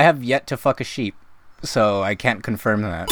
[0.00, 1.14] I have yet to fuck a sheep,
[1.62, 3.06] so I can't confirm that.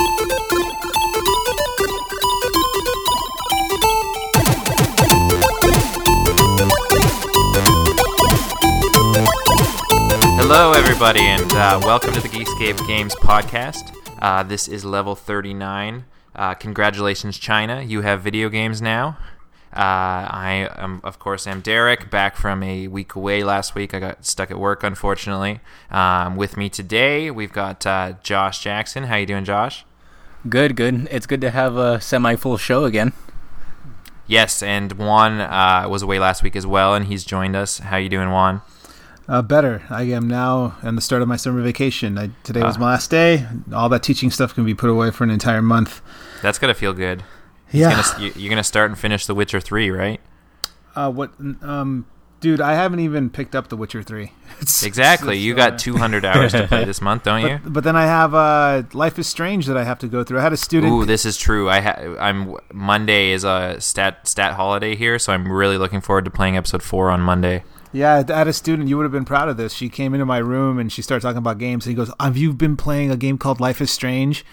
[10.38, 13.95] Hello, everybody, and uh, welcome to the Geekscape Games podcast.
[14.23, 16.07] Uh, this is level 39.
[16.34, 17.82] Uh, congratulations, China.
[17.82, 19.18] You have video games now.
[19.73, 23.93] Uh, I, am, of course, am Derek, back from a week away last week.
[23.93, 25.61] I got stuck at work, unfortunately.
[25.91, 29.04] Um, with me today, we've got uh, Josh Jackson.
[29.04, 29.85] How you doing, Josh?
[30.49, 31.07] Good, good.
[31.11, 33.12] It's good to have a semi-full show again.
[34.27, 37.78] Yes, and Juan uh, was away last week as well, and he's joined us.
[37.78, 38.62] How you doing, Juan?
[39.28, 39.82] Uh, better.
[39.91, 42.16] I am now on the start of my summer vacation.
[42.16, 43.46] I, today was my last day.
[43.74, 46.00] All that teaching stuff can be put away for an entire month.
[46.41, 47.24] That's gonna feel good.
[47.72, 48.02] Yeah.
[48.16, 50.20] Gonna, you're gonna start and finish The Witcher Three, right?
[50.95, 51.32] Uh, what?
[51.38, 52.06] Um,
[52.41, 54.32] dude, I haven't even picked up The Witcher Three.
[54.60, 55.36] It's, exactly.
[55.36, 57.60] It's, you got uh, 200 hours to play this month, don't you?
[57.62, 60.41] But, but, then I have uh, Life is Strange that I have to go through.
[60.41, 60.92] I had a student.
[60.92, 61.70] Ooh, this is true.
[61.70, 66.24] I ha- I'm Monday is a stat stat holiday here, so I'm really looking forward
[66.24, 67.62] to playing episode four on Monday.
[67.92, 68.89] Yeah, I had a student.
[68.89, 69.72] You would have been proud of this.
[69.72, 71.86] She came into my room and she started talking about games.
[71.86, 74.44] And he goes, "Have you been playing a game called Life is Strange?"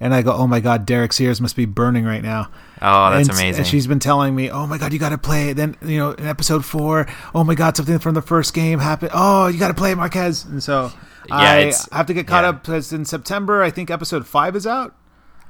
[0.00, 2.50] And I go, "Oh my god, Derek's ears must be burning right now."
[2.82, 3.60] Oh, that's and, amazing.
[3.60, 5.98] And she's been telling me, "Oh my god, you got to play it." Then you
[5.98, 9.12] know, in episode four, oh my god, something from the first game happened.
[9.14, 10.44] Oh, you got to play it, Marquez.
[10.44, 10.92] And so
[11.28, 12.50] yeah, I have to get caught yeah.
[12.50, 14.94] up because in September, I think episode five is out.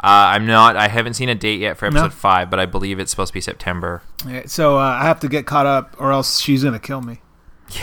[0.05, 0.77] Uh, I'm not.
[0.77, 2.11] I haven't seen a date yet for episode no?
[2.11, 4.03] five, but I believe it's supposed to be September.
[4.45, 7.23] So uh, I have to get caught up, or else she's gonna kill me.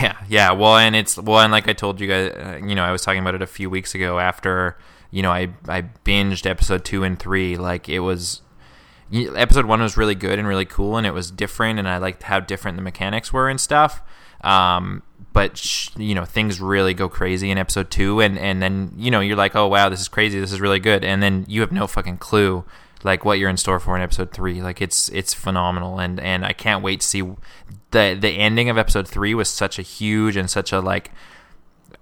[0.00, 0.52] Yeah, yeah.
[0.52, 3.02] Well, and it's well, and like I told you guys, uh, you know, I was
[3.02, 4.78] talking about it a few weeks ago after
[5.12, 7.56] you know I I binged episode two and three.
[7.56, 8.42] Like it was
[9.12, 12.24] episode one was really good and really cool, and it was different, and I liked
[12.24, 14.02] how different the mechanics were and stuff.
[14.40, 18.92] Um, but sh- you know things really go crazy in episode two, and and then
[18.96, 21.44] you know you're like, oh wow, this is crazy, this is really good, and then
[21.46, 22.64] you have no fucking clue
[23.04, 24.62] like what you're in store for in episode three.
[24.62, 27.22] Like it's it's phenomenal, and and I can't wait to see
[27.90, 31.10] the the ending of episode three was such a huge and such a like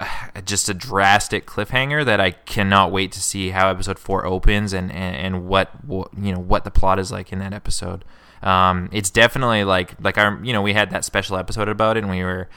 [0.44, 4.90] just a drastic cliffhanger that I cannot wait to see how episode four opens and
[4.92, 8.04] and, and what, what you know what the plot is like in that episode.
[8.42, 12.04] Um, it's definitely like like our you know we had that special episode about it
[12.04, 12.48] and we were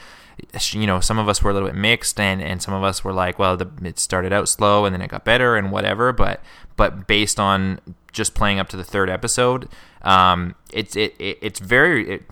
[0.72, 3.04] you know some of us were a little bit mixed and and some of us
[3.04, 6.12] were like well the, it started out slow and then it got better and whatever
[6.12, 6.42] but
[6.76, 7.78] but based on
[8.12, 9.68] just playing up to the third episode
[10.02, 12.22] um, it's it, it it's very it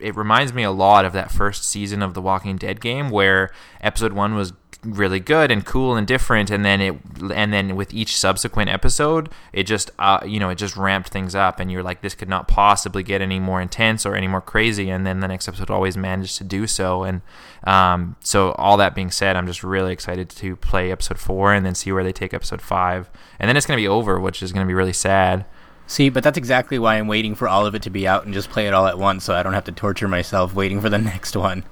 [0.00, 3.50] it reminds me a lot of that first season of the Walking Dead game where
[3.80, 4.52] episode 1 was
[4.84, 6.96] really good and cool and different and then it
[7.34, 11.34] and then with each subsequent episode it just uh, you know it just ramped things
[11.34, 14.40] up and you're like this could not possibly get any more intense or any more
[14.40, 17.22] crazy and then the next episode always managed to do so and
[17.64, 21.66] um, so all that being said i'm just really excited to play episode four and
[21.66, 23.10] then see where they take episode five
[23.40, 25.44] and then it's going to be over which is going to be really sad
[25.88, 28.34] See, but that's exactly why I'm waiting for all of it to be out and
[28.34, 30.90] just play it all at once, so I don't have to torture myself waiting for
[30.90, 31.64] the next one.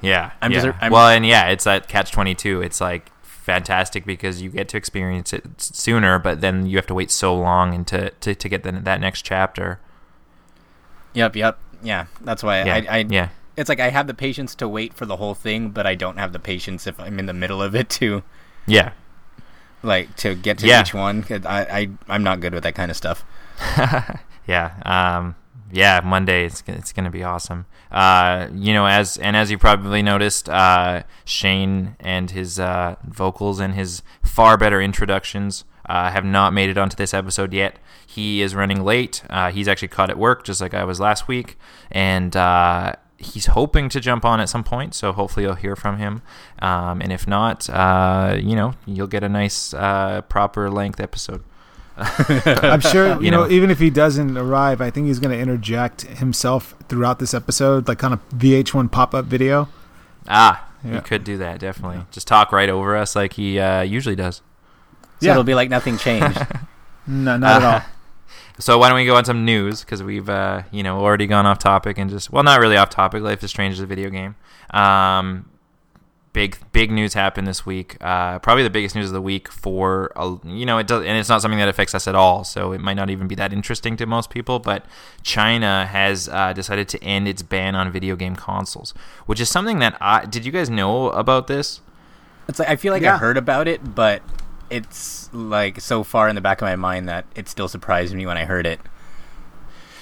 [0.00, 0.60] Yeah, I'm yeah.
[0.60, 2.60] just I'm, well, and yeah, it's that catch twenty two.
[2.60, 6.94] It's like fantastic because you get to experience it sooner, but then you have to
[6.94, 9.78] wait so long and to to, to get the, that next chapter.
[11.14, 12.06] Yep, yep, yeah.
[12.20, 12.74] That's why yeah.
[12.74, 13.28] I, I yeah.
[13.56, 16.16] It's like I have the patience to wait for the whole thing, but I don't
[16.16, 18.24] have the patience if I'm in the middle of it to.
[18.66, 18.90] Yeah.
[19.84, 20.80] Like to get to yeah.
[20.80, 21.24] each one.
[21.30, 23.24] I I I'm not good with that kind of stuff.
[24.46, 24.74] yeah.
[24.84, 25.34] Um,
[25.70, 26.00] yeah.
[26.04, 27.66] Monday, it's it's gonna be awesome.
[27.92, 33.60] Uh, you know, as and as you probably noticed, uh, Shane and his uh, vocals
[33.60, 37.78] and his far better introductions uh, have not made it onto this episode yet.
[38.06, 39.22] He is running late.
[39.28, 41.58] Uh, he's actually caught at work, just like I was last week,
[41.90, 44.94] and uh, he's hoping to jump on at some point.
[44.94, 46.22] So hopefully you'll hear from him.
[46.60, 51.44] Um, and if not, you know, you'll get a nice proper length episode.
[51.96, 55.30] I'm sure you, you know, know, even if he doesn't arrive, I think he's going
[55.30, 59.68] to interject himself throughout this episode, like kind of VH1 pop up video.
[60.28, 60.94] Ah, yeah.
[60.94, 61.98] he could do that definitely.
[61.98, 62.04] Yeah.
[62.10, 64.36] Just talk right over us like he uh, usually does.
[65.20, 65.32] So yeah.
[65.32, 66.38] it'll be like nothing changed.
[67.06, 67.88] no, not uh, at all.
[68.58, 71.46] So why don't we go on some news because we've uh, you know already gone
[71.46, 73.22] off topic and just well not really off topic.
[73.22, 74.36] Life is Strange is a video game.
[74.70, 75.48] Um,
[76.32, 77.96] big big news happened this week.
[78.00, 81.18] Uh, probably the biggest news of the week for uh, you know it does, and
[81.18, 82.44] it's not something that affects us at all.
[82.44, 84.58] So it might not even be that interesting to most people.
[84.58, 84.86] But
[85.22, 88.94] China has uh, decided to end its ban on video game consoles,
[89.26, 90.44] which is something that I did.
[90.44, 91.80] You guys know about this?
[92.48, 93.14] It's like I feel like yeah.
[93.14, 94.22] I heard about it, but
[94.70, 98.26] it's like so far in the back of my mind that it still surprised me
[98.26, 98.80] when I heard it.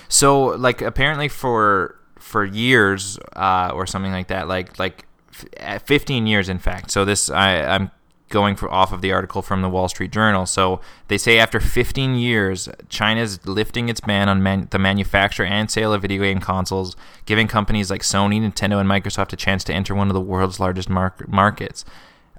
[0.08, 6.48] So like apparently for for years uh, or something like that, like like 15 years,
[6.48, 6.90] in fact.
[6.90, 7.90] So this I, I'm
[8.30, 10.46] going for, off of the article from the Wall Street Journal.
[10.46, 15.44] So they say after 15 years, China is lifting its ban on man, the manufacture
[15.44, 16.96] and sale of video game consoles,
[17.26, 20.58] giving companies like Sony, Nintendo, and Microsoft a chance to enter one of the world's
[20.58, 21.84] largest mar- markets.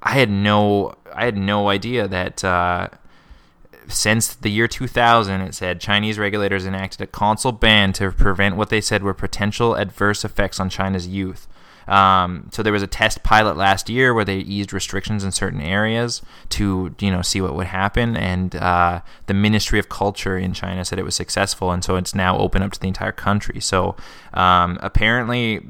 [0.02, 2.44] I had no, I had no idea that.
[2.44, 2.88] Uh,
[3.88, 8.70] since the year 2000, it said Chinese regulators enacted a console ban to prevent what
[8.70, 11.48] they said were potential adverse effects on China's youth.
[11.88, 15.62] Um, so there was a test pilot last year where they eased restrictions in certain
[15.62, 20.54] areas to you know see what would happen, and uh, the Ministry of Culture in
[20.54, 23.60] China said it was successful, and so it's now open up to the entire country.
[23.60, 23.96] So
[24.34, 25.62] um, apparently.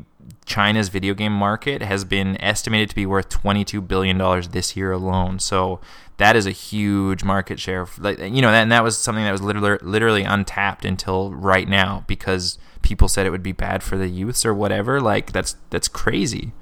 [0.45, 4.17] China's video game market has been estimated to be worth $22 billion
[4.51, 5.39] this year alone.
[5.39, 5.79] So
[6.21, 7.87] that is a huge market share.
[7.97, 11.67] Like you know, that, and that was something that was literally literally untapped until right
[11.67, 14.99] now because people said it would be bad for the youths or whatever.
[15.01, 16.53] Like that's that's crazy.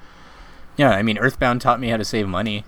[0.78, 2.64] Yeah, I mean, Earthbound taught me how to save money.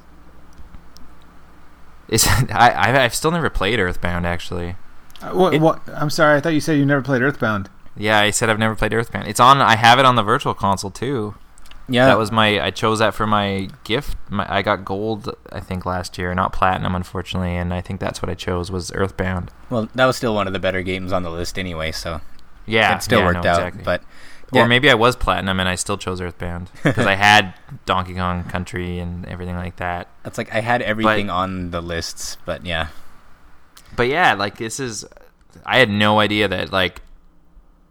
[2.08, 4.76] It's I I've still never played Earthbound actually.
[5.22, 5.82] Uh, what, it, what?
[5.88, 7.70] I'm sorry, I thought you said you never played Earthbound.
[7.96, 9.28] Yeah, I said I've never played Earthbound.
[9.28, 9.62] It's on.
[9.62, 11.36] I have it on the Virtual Console too.
[11.88, 12.60] Yeah, that was my.
[12.62, 14.18] I chose that for my gift.
[14.30, 18.22] My, I got gold, I think, last year, not platinum, unfortunately, and I think that's
[18.22, 19.52] what I chose was Earthbound.
[19.70, 22.22] Well, that was still one of the better games on the list anyway, so
[22.66, 23.60] yeah, it still yeah, worked no, out.
[23.60, 23.84] Exactly.
[23.84, 24.04] But
[24.52, 24.64] yeah.
[24.64, 27.54] or maybe I was platinum and I still chose Earthbound because I had
[27.86, 30.10] Donkey Kong Country and everything like that.
[30.24, 32.88] That's like I had everything but, on the lists, but yeah.
[33.96, 35.06] But yeah, like this is,
[35.66, 37.02] I had no idea that like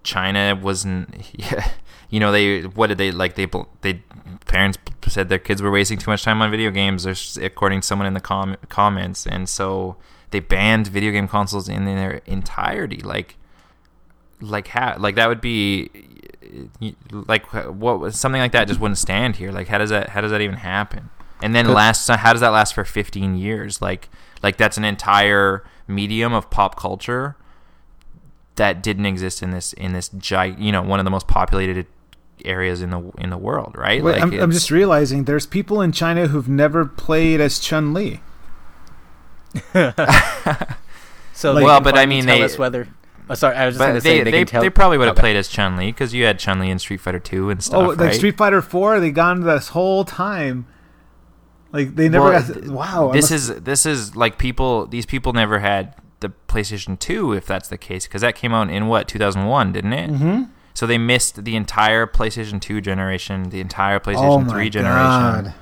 [0.02, 1.14] China wasn't.
[1.34, 1.70] Yeah,
[2.10, 3.46] you know they what did they like they
[3.82, 4.02] they
[4.46, 4.78] parents
[5.08, 7.06] said their kids were wasting too much time on video games,
[7.36, 9.96] according to someone in the com- comments, and so
[10.30, 12.98] they banned video game consoles in their entirety.
[12.98, 13.36] Like
[14.40, 15.90] like how like that would be
[17.10, 19.52] like what something like that just wouldn't stand here.
[19.52, 21.10] Like how does that how does that even happen?
[21.42, 23.80] And then last how does that last for 15 years?
[23.80, 24.08] Like
[24.42, 27.36] like that's an entire medium of pop culture
[28.56, 31.86] that didn't exist in this in this gi- you know one of the most populated
[32.44, 34.02] areas in the in the world, right?
[34.02, 37.94] Wait, like I'm, I'm, just realizing there's people in China who've never played as Chun
[37.94, 38.20] Li.
[41.32, 42.88] so well, but I mean, they whether
[43.30, 45.14] Oh, sorry, I was just going to say they, they, they, they, probably would have
[45.14, 45.20] okay.
[45.22, 47.80] played as Chun Li because you had Chun Li in Street Fighter Two and stuff.
[47.80, 48.14] Oh, like right?
[48.14, 50.66] Street Fighter Four, they gone this whole time.
[51.70, 52.66] Like they never well, got.
[52.66, 53.50] wow, this must...
[53.50, 54.86] is this is like people.
[54.86, 58.68] These people never had the PlayStation Two, if that's the case, because that came out
[58.68, 60.10] in what 2001, didn't it?
[60.10, 60.42] Mm-hmm.
[60.74, 65.44] So they missed the entire PlayStation Two generation, the entire PlayStation oh Three generation.
[65.44, 65.54] God.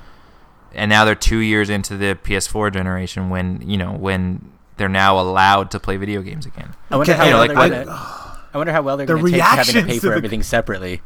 [0.73, 5.19] And now they're two years into the PS4 generation when you know when they're now
[5.19, 6.73] allowed to play video games again.
[6.89, 7.91] I wonder how you know, well like they're gonna,
[8.53, 10.41] I wonder how well they're the going to take having to pay for to everything
[10.41, 11.01] separately.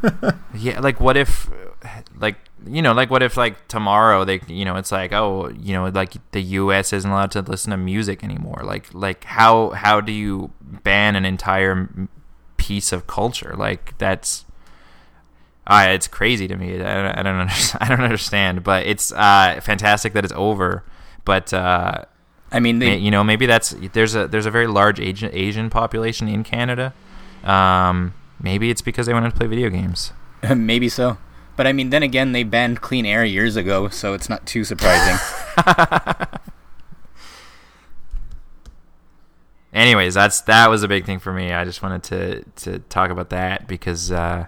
[0.54, 1.50] yeah, like what if,
[2.16, 2.36] like
[2.66, 5.88] you know, like what if like tomorrow they, you know, it's like oh, you know,
[5.88, 6.94] like the U.S.
[6.94, 8.62] isn't allowed to listen to music anymore.
[8.64, 12.08] Like like how how do you ban an entire
[12.56, 13.54] piece of culture?
[13.56, 14.46] Like that's.
[15.64, 16.74] Uh, it's crazy to me.
[16.74, 17.78] I don't, I don't understand.
[17.84, 20.82] I don't understand, but it's uh, fantastic that it's over.
[21.24, 22.02] But uh,
[22.52, 25.70] I mean, they, you know, maybe that's there's a there's a very large Asian Asian
[25.70, 26.92] population in Canada.
[27.42, 30.12] Um, maybe it's because they wanted to play video games.
[30.54, 31.16] maybe so,
[31.56, 34.64] but I mean, then again, they banned clean air years ago, so it's not too
[34.64, 35.16] surprising.
[39.72, 41.52] Anyways, that's that was a big thing for me.
[41.52, 44.44] I just wanted to to talk about that because uh,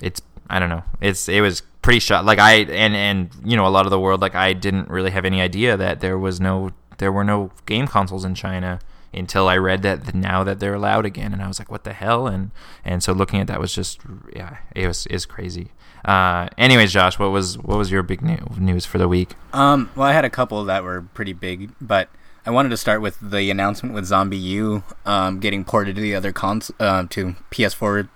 [0.00, 0.82] it's I don't know.
[1.00, 4.00] It's it was pretty shot like I and and you know a lot of the
[4.00, 7.50] world like I didn't really have any idea that there was no there were no
[7.66, 8.80] game consoles in China
[9.12, 11.92] until I read that now that they're allowed again, and I was like, what the
[11.92, 12.26] hell?
[12.26, 12.50] And
[12.84, 14.00] and so looking at that was just
[14.34, 15.72] yeah, it was is crazy.
[16.04, 19.34] Uh, anyways, Josh, what was what was your big new, news for the week?
[19.52, 22.08] Um, well, I had a couple that were pretty big, but
[22.46, 26.32] I wanted to start with the announcement with ZombiU um, getting ported to the other
[26.32, 28.08] cons uh, to PS4,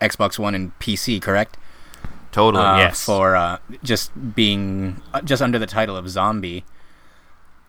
[0.00, 1.20] Xbox One, and PC.
[1.20, 1.56] Correct?
[2.32, 2.62] Totally.
[2.62, 3.04] Uh, yes.
[3.04, 6.64] For uh, just being uh, just under the title of Zombi.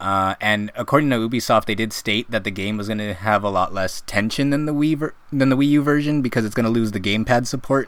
[0.01, 3.43] Uh, and according to Ubisoft, they did state that the game was going to have
[3.43, 6.55] a lot less tension than the Wii ver- than the Wii U version because it's
[6.55, 7.87] going to lose the gamepad support,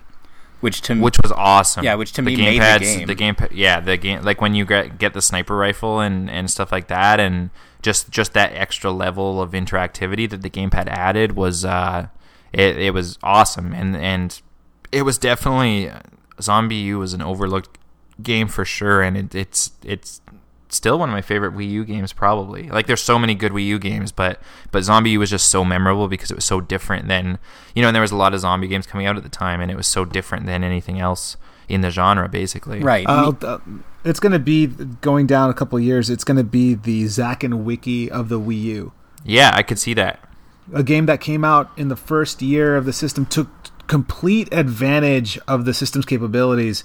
[0.61, 1.83] which to which was awesome.
[1.83, 3.07] Yeah, which to the me made the game.
[3.07, 6.51] The gamepad, yeah, the game like when you get get the sniper rifle and and
[6.51, 7.49] stuff like that, and
[7.81, 12.09] just just that extra level of interactivity that the gamepad added was uh,
[12.51, 14.39] it it was awesome, and and
[14.91, 15.91] it was definitely
[16.37, 17.79] ZombiU was an overlooked
[18.21, 20.21] game for sure, and it, it's it's
[20.73, 22.69] still one of my favorite Wii U games, probably.
[22.69, 26.07] Like, there's so many good Wii U games, but but ZombiU was just so memorable
[26.07, 27.39] because it was so different than
[27.75, 27.89] you know.
[27.89, 29.77] And there was a lot of zombie games coming out at the time, and it
[29.77, 31.37] was so different than anything else
[31.69, 32.79] in the genre, basically.
[32.79, 33.05] Right.
[33.07, 33.59] Uh, uh,
[34.03, 36.09] it's going to be going down a couple years.
[36.09, 38.91] It's going to be the Zack and Wiki of the Wii U.
[39.23, 40.19] Yeah, I could see that.
[40.73, 43.49] A game that came out in the first year of the system took
[43.87, 46.83] complete advantage of the system's capabilities,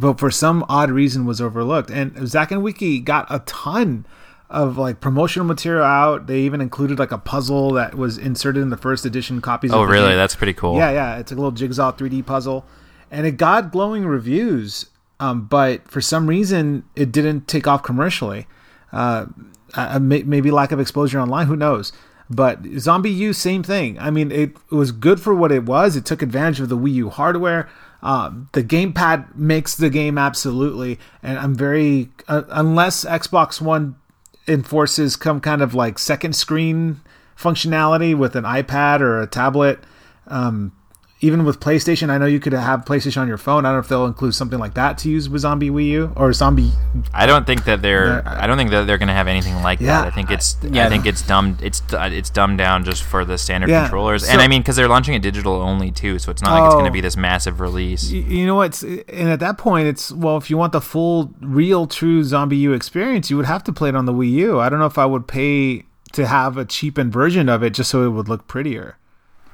[0.00, 1.90] but for some odd reason was overlooked.
[1.90, 4.06] And Zack and Wiki got a ton
[4.48, 6.26] of like promotional material out.
[6.26, 9.72] They even included like a puzzle that was inserted in the first edition copies.
[9.72, 10.08] Oh, really?
[10.08, 10.16] Game.
[10.16, 10.76] That's pretty cool.
[10.76, 11.18] Yeah, yeah.
[11.18, 12.64] It's a little jigsaw 3D puzzle,
[13.10, 14.86] and it got glowing reviews.
[15.20, 18.46] Um, but for some reason, it didn't take off commercially.
[18.90, 19.26] Uh,
[20.00, 21.46] maybe lack of exposure online.
[21.46, 21.92] Who knows?
[22.30, 23.98] But ZombiU, same thing.
[23.98, 25.94] I mean, it, it, was good for what it was.
[25.94, 27.68] It took advantage of the Wii U hardware.
[28.02, 33.96] Um, the gamepad makes the game absolutely, and I'm very uh, unless Xbox One
[34.48, 37.00] enforces some kind of like second screen
[37.36, 39.80] functionality with an iPad or a tablet.
[40.26, 40.72] Um,
[41.22, 43.66] even with PlayStation, I know you could have PlayStation on your phone.
[43.66, 46.12] I don't know if they'll include something like that to use with Zombie Wii U
[46.16, 46.72] or Zombie.
[47.12, 48.26] I don't think that they're.
[48.26, 50.06] Uh, I don't think that they're going to have anything like yeah, that.
[50.06, 50.56] I think it's.
[50.62, 50.86] I, yeah.
[50.86, 51.62] I think it's dumbed.
[51.62, 54.76] It's it's dumbed down just for the standard yeah, controllers, so, and I mean because
[54.76, 56.92] they're launching it digital only too, so it's not oh, like it's going to oh.
[56.92, 58.10] be this massive release.
[58.10, 58.82] You know what?
[58.82, 63.28] And at that point, it's well, if you want the full, real, true ZombiU experience,
[63.30, 64.60] you would have to play it on the Wii U.
[64.60, 67.90] I don't know if I would pay to have a cheapened version of it just
[67.90, 68.96] so it would look prettier.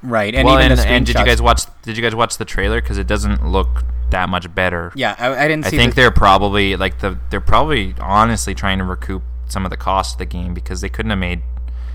[0.06, 1.62] Right, and well, and, and, did you guys watch?
[1.82, 2.80] Did you guys watch the trailer?
[2.80, 4.92] Because it doesn't look that much better.
[4.94, 5.66] Yeah, I, I didn't.
[5.66, 6.02] I think the...
[6.02, 10.18] they're probably like the they're probably honestly trying to recoup some of the cost of
[10.18, 11.42] the game because they couldn't have made,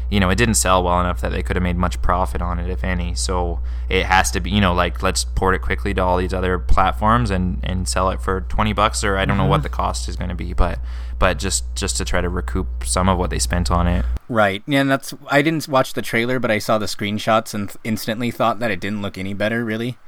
[0.10, 2.60] you know, it didn't sell well enough that they could have made much profit on
[2.60, 3.16] it, if any.
[3.16, 6.34] So it has to be, you know, like let's port it quickly to all these
[6.34, 9.46] other platforms and and sell it for twenty bucks or I don't mm-hmm.
[9.46, 10.80] know what the cost is going to be, but
[11.22, 14.04] but just just to try to recoup some of what they spent on it.
[14.28, 14.64] Right.
[14.66, 18.32] Yeah, and that's I didn't watch the trailer, but I saw the screenshots and instantly
[18.32, 20.00] thought that it didn't look any better, really.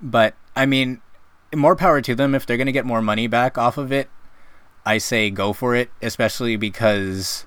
[0.00, 1.00] But I mean,
[1.52, 4.08] more power to them if they're going to get more money back off of it.
[4.86, 7.46] I say go for it, especially because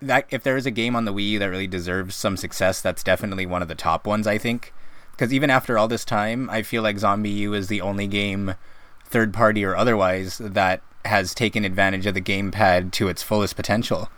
[0.00, 3.02] that if there is a game on the Wii that really deserves some success, that's
[3.02, 4.72] definitely one of the top ones, I think.
[5.10, 8.54] Because even after all this time, I feel like ZombiU is the only game,
[9.04, 14.08] third party or otherwise, that has taken advantage of the gamepad to its fullest potential.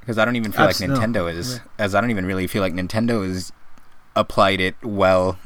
[0.00, 2.62] Because I don't even feel That's, like Nintendo is, as I don't even really feel
[2.62, 3.52] like Nintendo has
[4.16, 5.38] applied it well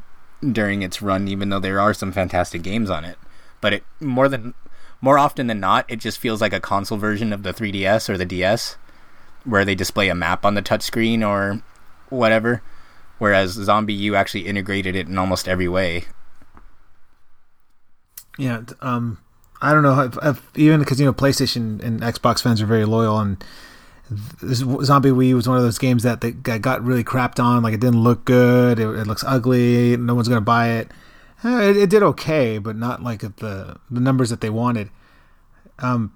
[0.53, 3.19] during its run, even though there are some fantastic games on it.
[3.61, 4.55] But it more than
[5.01, 8.17] more often than not, it just feels like a console version of the 3DS or
[8.17, 8.79] the DS,
[9.45, 11.63] where they display a map on the touchscreen or
[12.09, 12.63] whatever.
[13.19, 16.05] Whereas ZombiU actually integrated it in almost every way.
[18.39, 19.19] Yeah, um,
[19.61, 22.85] I don't know if, if even because you know PlayStation and Xbox fans are very
[22.85, 23.43] loyal, and
[24.41, 27.63] Zombie Wii was one of those games that they got really crapped on.
[27.63, 30.91] Like it didn't look good, it, it looks ugly, no one's gonna buy it.
[31.45, 31.77] Eh, it.
[31.77, 31.91] it.
[31.91, 34.91] did okay, but not like the the numbers that they wanted.
[35.79, 36.15] Um,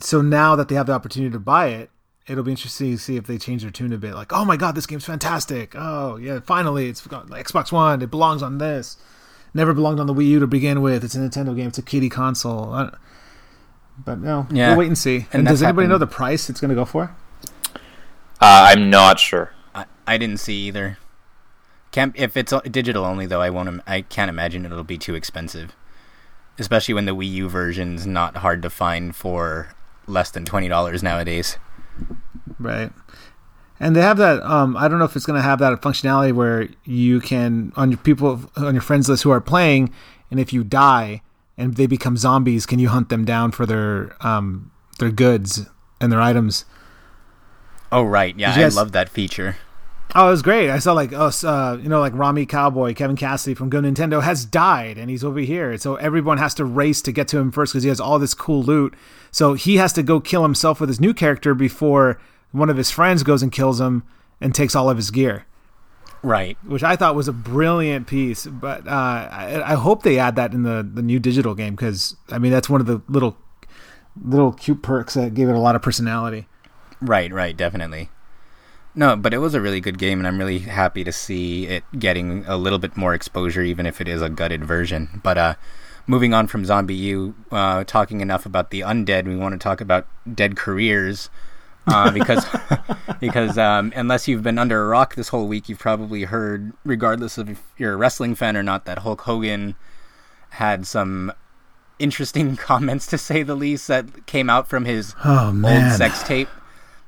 [0.00, 1.90] so now that they have the opportunity to buy it,
[2.26, 4.14] it'll be interesting to see if they change their tune a bit.
[4.14, 5.74] Like, oh my god, this game's fantastic!
[5.76, 8.00] Oh yeah, finally it's got Xbox One.
[8.02, 8.96] It belongs on this
[9.56, 11.02] never belonged on the Wii U to begin with.
[11.02, 11.68] It's a Nintendo game.
[11.68, 12.90] It's a kiddie console.
[14.04, 14.68] But no, yeah.
[14.68, 15.26] we'll wait and see.
[15.32, 15.92] And, and does anybody happened.
[15.92, 17.14] know the price it's going to go for?
[18.40, 19.52] Uh, I'm not sure.
[19.74, 20.98] I, I didn't see either.
[21.90, 23.40] Can't if it's digital only though.
[23.40, 23.80] I won't.
[23.86, 25.74] I can't imagine it'll be too expensive,
[26.58, 29.74] especially when the Wii U version's not hard to find for
[30.06, 31.56] less than twenty dollars nowadays.
[32.58, 32.92] Right
[33.78, 34.42] and they have that.
[34.42, 37.90] Um, I don't know if it's going to have that functionality where you can on
[37.90, 39.92] your people on your friends list who are playing,
[40.30, 41.22] and if you die
[41.58, 45.66] and they become zombies, can you hunt them down for their um, their goods
[46.00, 46.64] and their items?
[47.92, 49.56] Oh right, yeah, guys, I love that feature.
[50.14, 50.70] Oh, it was great.
[50.70, 54.22] I saw like us, uh, you know, like Rawmeat Cowboy, Kevin Cassidy from Go Nintendo
[54.22, 55.76] has died, and he's over here.
[55.76, 58.32] So everyone has to race to get to him first because he has all this
[58.32, 58.94] cool loot.
[59.30, 62.18] So he has to go kill himself with his new character before
[62.56, 64.02] one of his friends goes and kills him
[64.40, 65.46] and takes all of his gear.
[66.22, 66.56] Right.
[66.64, 70.52] Which I thought was a brilliant piece, but uh, I, I, hope they add that
[70.52, 73.36] in the, the new digital game because I mean that's one of the little
[74.24, 76.48] little cute perks that gave it a lot of personality.
[77.00, 78.08] Right, right, definitely.
[78.94, 81.84] No, but it was a really good game, and I'm really happy to see it
[81.98, 85.20] getting a little bit more exposure, even if it is a gutted version.
[85.22, 85.54] But uh,
[86.06, 90.08] moving on from ZombiU, uh, talking enough about the undead, we want to talk about
[90.34, 91.28] Dead Careers,
[91.86, 92.44] uh, because
[93.20, 97.38] because um, unless you've been under a rock this whole week, you've probably heard, regardless
[97.38, 99.74] of if you're a wrestling fan or not, that Hulk Hogan
[100.50, 101.32] had some
[101.98, 106.48] interesting comments to say the least that came out from his oh, old sex tape,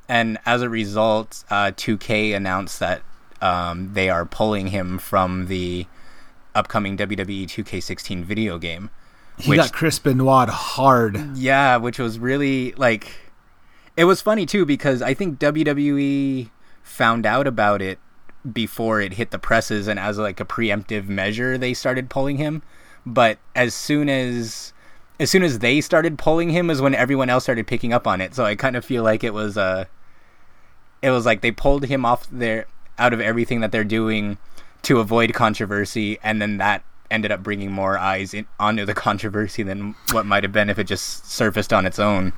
[0.08, 3.02] and as a result, uh, 2K announced that
[3.40, 5.86] um, they are pulling him from the
[6.54, 8.90] upcoming WWE 2K16 video game.
[9.38, 11.36] He which, got Chris Benoit hard.
[11.36, 13.27] Yeah, which was really like
[13.98, 16.50] it was funny too because I think WWE
[16.84, 17.98] found out about it
[18.50, 22.62] before it hit the presses and as like a preemptive measure they started pulling him.
[23.04, 24.72] But as soon as
[25.18, 28.20] as soon as they started pulling him is when everyone else started picking up on
[28.20, 28.36] it.
[28.36, 29.86] So I kind of feel like it was uh
[31.02, 32.66] it was like they pulled him off their
[33.00, 34.38] out of everything that they're doing
[34.82, 39.64] to avoid controversy and then that ended up bringing more eyes in, onto the controversy
[39.64, 42.32] than what might have been if it just surfaced on its own.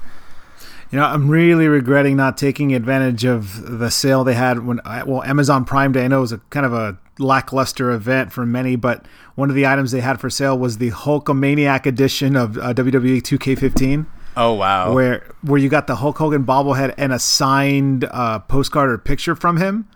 [0.90, 5.22] You know, I'm really regretting not taking advantage of the sale they had when well
[5.22, 6.04] Amazon Prime Day.
[6.04, 9.06] I know it was a kind of a lackluster event for many, but
[9.36, 13.22] one of the items they had for sale was the Hulkamaniac edition of uh, WWE
[13.22, 14.06] 2K15.
[14.36, 14.92] Oh wow!
[14.92, 19.36] Where where you got the Hulk Hogan bobblehead and a signed uh, postcard or picture
[19.36, 19.88] from him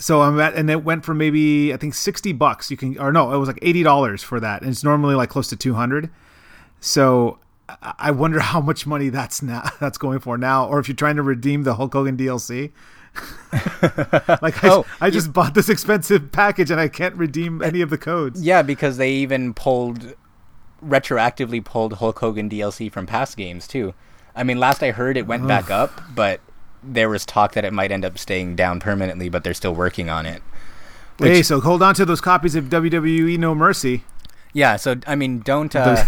[0.00, 2.70] so I'm at, and it went for maybe I think sixty bucks.
[2.70, 5.28] You can, or no, it was like eighty dollars for that, and it's normally like
[5.28, 6.10] close to two hundred.
[6.80, 7.38] So
[7.98, 11.16] I wonder how much money that's now that's going for now, or if you're trying
[11.16, 12.72] to redeem the Hulk Hogan DLC.
[14.40, 17.80] like I, oh, I just you, bought this expensive package and I can't redeem any
[17.80, 18.40] of the codes.
[18.40, 20.14] Yeah, because they even pulled
[20.84, 23.94] retroactively pulled Hulk Hogan DLC from past games too.
[24.34, 25.48] I mean, last I heard, it went Ugh.
[25.48, 26.40] back up, but
[26.82, 30.08] there was talk that it might end up staying down permanently, but they're still working
[30.08, 30.42] on it.
[31.18, 34.04] Which, hey, so hold on to those copies of WWE No Mercy.
[34.52, 36.06] Yeah, so I mean, don't uh,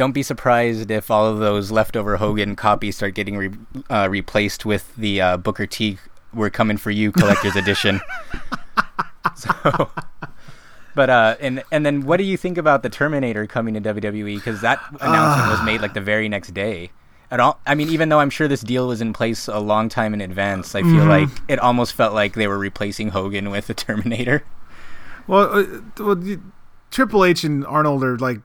[0.00, 3.50] don't be surprised if all of those leftover Hogan copies start getting re-
[3.90, 5.98] uh, replaced with the uh, Booker T
[6.32, 8.00] "We're Coming for You" collector's edition.
[9.36, 9.90] so,
[10.94, 14.36] but uh, and and then what do you think about the Terminator coming to WWE?
[14.36, 16.92] Because that announcement was made like the very next day
[17.30, 17.60] at all.
[17.66, 20.22] I mean, even though I'm sure this deal was in place a long time in
[20.22, 21.08] advance, I feel mm-hmm.
[21.10, 24.44] like it almost felt like they were replacing Hogan with the Terminator.
[25.26, 25.64] Well, uh,
[25.98, 26.16] well,
[26.90, 28.40] Triple H and Arnold are like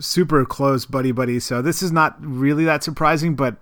[0.00, 3.34] super close buddy buddy, so this is not really that surprising.
[3.34, 3.56] But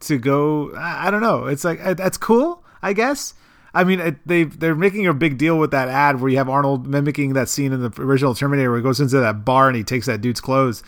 [0.00, 1.46] to go, I, I don't know.
[1.46, 3.34] It's like uh, that's cool, I guess.
[3.74, 6.86] I mean, they they're making a big deal with that ad where you have Arnold
[6.86, 9.84] mimicking that scene in the original Terminator where he goes into that bar and he
[9.84, 10.82] takes that dude's clothes.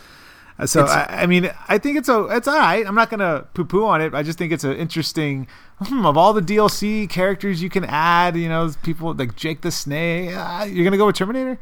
[0.66, 2.86] So I, I, mean, I think it's a it's all right.
[2.86, 4.14] I'm not gonna poo poo on it.
[4.14, 5.48] I just think it's an interesting.
[5.78, 9.72] Hmm, of all the DLC characters you can add, you know, people like Jake the
[9.72, 10.32] Snake.
[10.32, 11.58] Uh, you're gonna go with Terminator.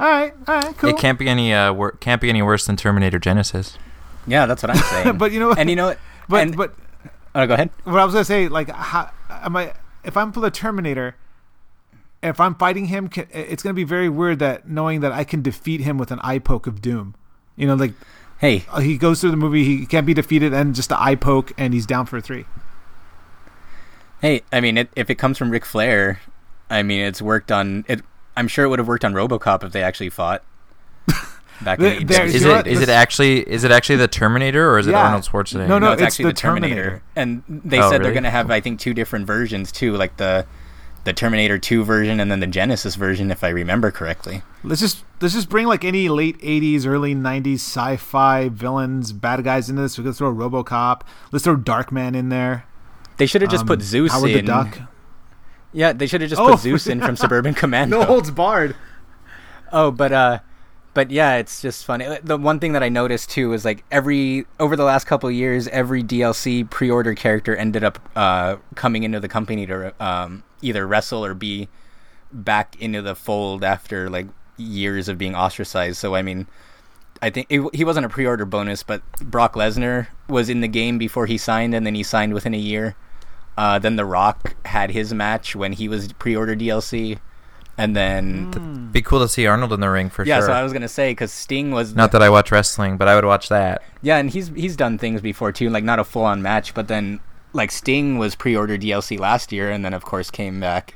[0.00, 0.90] All right, all right, cool.
[0.90, 3.76] It can't be any uh wor- can't be any worse than Terminator Genisys.
[4.26, 5.18] Yeah, that's what I'm saying.
[5.18, 5.98] but you know, and you know, what?
[6.28, 6.74] but and, but
[7.34, 7.70] oh, go ahead.
[7.84, 9.72] What I was gonna say, like, how am I?
[10.02, 11.16] If I'm for the Terminator,
[12.22, 15.80] if I'm fighting him, it's gonna be very weird that knowing that I can defeat
[15.80, 17.14] him with an eye poke of doom.
[17.56, 17.92] You know, like
[18.38, 21.14] hey, uh, he goes through the movie, he can't be defeated, and just the eye
[21.14, 22.44] poke, and he's down for three.
[24.20, 26.20] Hey, I mean, it, if it comes from Ric Flair,
[26.70, 28.02] I mean, it's worked on it.
[28.36, 30.42] I'm sure it would have worked on RoboCop if they actually fought.
[31.62, 34.86] Back in the is it is it actually is it actually the Terminator or is
[34.86, 35.00] yeah.
[35.00, 35.68] it Arnold Schwarzenegger?
[35.68, 36.74] No, no, no it's, it's, actually the, the Terminator.
[36.74, 37.02] Terminator.
[37.14, 38.02] And they oh, said really?
[38.02, 40.46] they're going to have I think two different versions too, like the
[41.04, 44.42] the Terminator 2 version and then the Genisys version, if I remember correctly.
[44.62, 49.68] Let's just let's just bring like any late 80s, early 90s sci-fi villains, bad guys
[49.68, 49.98] into this.
[49.98, 51.02] We could throw RoboCop.
[51.30, 52.66] Let's throw Darkman in there.
[53.18, 54.36] They should have just um, put Zeus Howard in.
[54.38, 54.78] the Duck.
[55.74, 58.00] Yeah, they should have just oh, put Zeus in from Suburban Commando.
[58.00, 58.76] No holds barred.
[59.72, 60.38] Oh, but uh,
[60.94, 62.06] but yeah, it's just funny.
[62.22, 65.66] The one thing that I noticed too is like every over the last couple years,
[65.68, 71.24] every DLC pre-order character ended up uh, coming into the company to um, either wrestle
[71.24, 71.68] or be
[72.32, 75.96] back into the fold after like years of being ostracized.
[75.96, 76.46] So I mean,
[77.20, 80.98] I think it, he wasn't a pre-order bonus, but Brock Lesnar was in the game
[80.98, 82.94] before he signed, and then he signed within a year.
[83.56, 87.18] Uh, then The Rock had his match when he was pre-order DLC
[87.76, 88.92] and then mm.
[88.92, 90.48] be cool to see Arnold in the ring for yeah, sure.
[90.48, 93.08] Yeah, so I was gonna say because Sting was not that I watch wrestling, but
[93.08, 93.82] I would watch that.
[94.02, 96.88] Yeah, and he's he's done things before too, like not a full on match, but
[96.88, 97.20] then
[97.52, 100.94] like Sting was pre-order DLC last year, and then of course came back,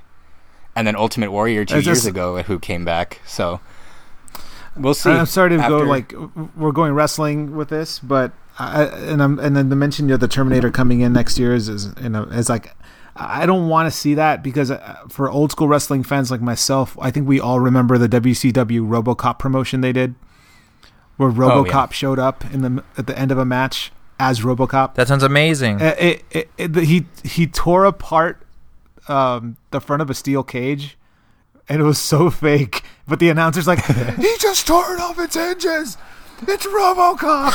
[0.77, 3.21] and then Ultimate Warrior two years ago, who came back.
[3.27, 3.61] So
[4.77, 5.11] we'll see.
[5.11, 5.69] I'm sorry to after...
[5.69, 6.15] go like
[6.57, 10.29] we're going wrestling with this, but I, and I'm and then the mention of the
[10.29, 12.75] Terminator coming in next year is is you know is like
[13.15, 16.97] I don't want to see that because uh, for old school wrestling fans like myself,
[17.01, 20.15] I think we all remember the WCW RoboCop promotion they did,
[21.17, 21.89] where RoboCop oh, yeah.
[21.89, 24.95] showed up in the at the end of a match as RoboCop.
[24.95, 25.83] That sounds amazing.
[25.83, 28.45] Uh, it, it, it, he he tore apart
[29.09, 30.97] um, the front of a steel cage,
[31.69, 32.83] and it was so fake.
[33.07, 33.85] But the announcer's like,
[34.17, 35.97] "He just tore it off its hinges."
[36.43, 37.53] It's RoboCop.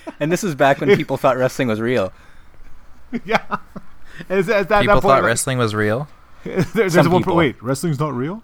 [0.20, 2.12] and this is back when people thought wrestling was real.
[3.24, 3.44] yeah.
[4.28, 6.08] Is, is that, People that thought wrestling was real.
[6.44, 7.22] there, there's Some one.
[7.24, 8.42] Wait, wrestling's not real.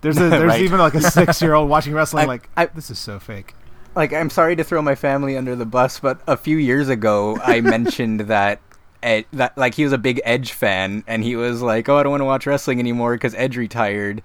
[0.00, 0.60] There's a there's right.
[0.60, 3.54] even like a six year old watching wrestling I, like I, this is so fake.
[3.94, 7.38] Like I'm sorry to throw my family under the bus, but a few years ago
[7.42, 8.60] I mentioned that
[9.02, 12.02] Ed, that like he was a big Edge fan, and he was like, "Oh, I
[12.02, 14.22] don't want to watch wrestling anymore because Edge retired."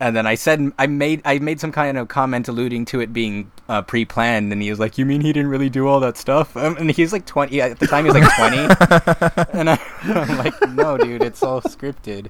[0.00, 3.12] And then I said I made I made some kind of comment alluding to it
[3.12, 6.16] being uh, pre-planned, and he was like, "You mean he didn't really do all that
[6.16, 8.04] stuff?" Um, and he's like twenty at the time.
[8.04, 8.58] He was like twenty,
[9.58, 12.28] and I, am like, "No, dude, it's all scripted."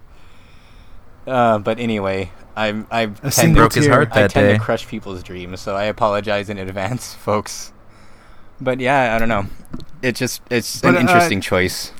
[1.26, 4.54] Uh, but anyway, I'm I tend broke his heart that I tend day.
[4.54, 7.74] to crush people's dreams, so I apologize in advance, folks.
[8.61, 9.46] But yeah, I don't know.
[10.02, 11.92] It's just it's but, an uh, interesting uh, choice.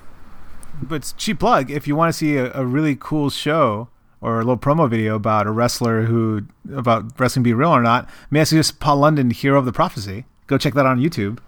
[0.81, 3.88] But cheap plug if you want to see a, a really cool show
[4.20, 8.09] or a little promo video about a wrestler who about wrestling be real or not,
[8.31, 10.24] may I suggest Paul London, Hero of the Prophecy.
[10.46, 11.38] Go check that out on YouTube.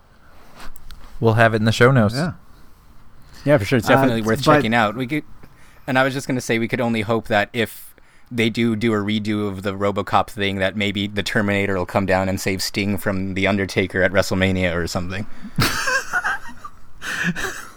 [1.19, 2.15] We'll have it in the show notes.
[2.15, 2.35] Yeah.
[3.45, 3.79] Yeah, for sure.
[3.79, 4.97] It's definitely uh, worth checking out.
[4.97, 5.25] We could,
[5.87, 7.95] and I was just gonna say we could only hope that if
[8.31, 12.07] they do do a redo of the RoboCop thing, that maybe the Terminator will come
[12.07, 15.27] down and save Sting from the Undertaker at WrestleMania or something.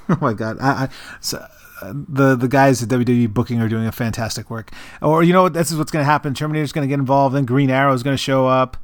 [0.09, 0.57] oh my god!
[0.59, 0.89] I, I
[1.21, 1.45] so,
[1.93, 4.71] the the guys at WWE booking are doing a fantastic work.
[5.01, 5.53] Or you know what?
[5.53, 6.33] This is what's going to happen.
[6.33, 7.35] Terminator's going to get involved.
[7.35, 8.77] Then Green Arrow is going to show up,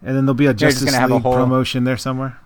[0.00, 1.34] and then there'll be a Justice League have a whole...
[1.34, 2.38] promotion there somewhere.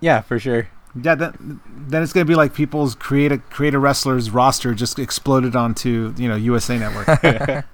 [0.00, 0.68] Yeah, for sure.
[1.00, 4.74] Yeah, then, then it's going to be like people's create a create a wrestlers roster
[4.74, 7.06] just exploded onto you know USA Network.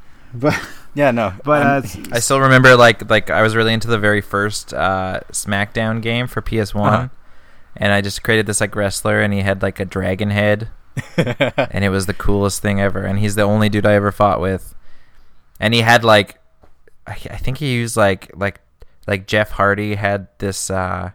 [0.34, 0.60] but
[0.94, 1.32] yeah, no.
[1.44, 5.20] But uh, I still remember like like I was really into the very first uh,
[5.32, 6.92] SmackDown game for PS One.
[6.92, 7.08] Uh-huh
[7.78, 10.68] and I just created this like wrestler, and he had like a dragon head,
[11.16, 13.04] and it was the coolest thing ever.
[13.04, 14.74] And he's the only dude I ever fought with,
[15.60, 16.38] and he had like,
[17.06, 18.60] I, I think he used like like
[19.06, 21.12] like Jeff Hardy had this uh,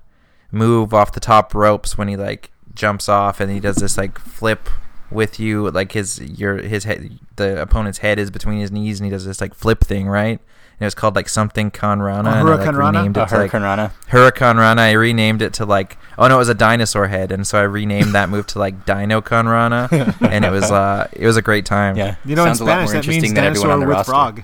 [0.51, 4.17] move off the top ropes when he like jumps off, and he does this like
[4.17, 4.69] flip
[5.11, 9.05] with you, like his your his head, the opponent's head is between his knees, and
[9.05, 10.39] he does this like flip thing, right?
[10.83, 12.41] It was called like something Conrana.
[12.41, 13.93] Oh, Huracan and I, like, renamed it to, Huracan Rana.
[14.09, 14.81] Huracan Rana.
[14.81, 17.63] I renamed it to like oh no, it was a dinosaur head, and so I
[17.63, 19.91] renamed that move to like Dino Conrana,
[20.21, 21.95] and it was uh it was a great time.
[21.95, 24.11] Yeah, you know Sounds in Spanish that means dinosaur with roster.
[24.11, 24.43] frog.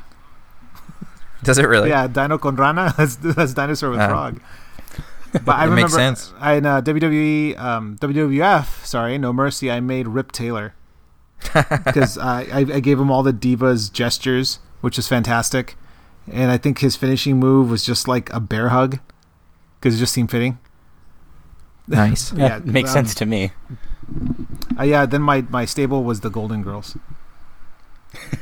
[1.44, 1.90] Does it really?
[1.90, 2.94] Yeah, Dino con rana.
[2.98, 4.42] That's, that's dinosaur with uh, frog.
[5.32, 6.34] But I remember makes sense.
[6.40, 10.74] I, in uh, WWE, um, WWF, sorry, No Mercy, I made Rip Taylor
[11.54, 15.78] because uh, I, I gave him all the divas gestures, which is fantastic
[16.32, 19.00] and I think his finishing move was just like a bear hug
[19.80, 20.60] because it just seemed fitting.
[21.88, 22.34] Nice.
[22.38, 23.52] yeah, makes um, sense to me.
[24.78, 26.98] Uh, yeah, then my my stable was the Golden Girls.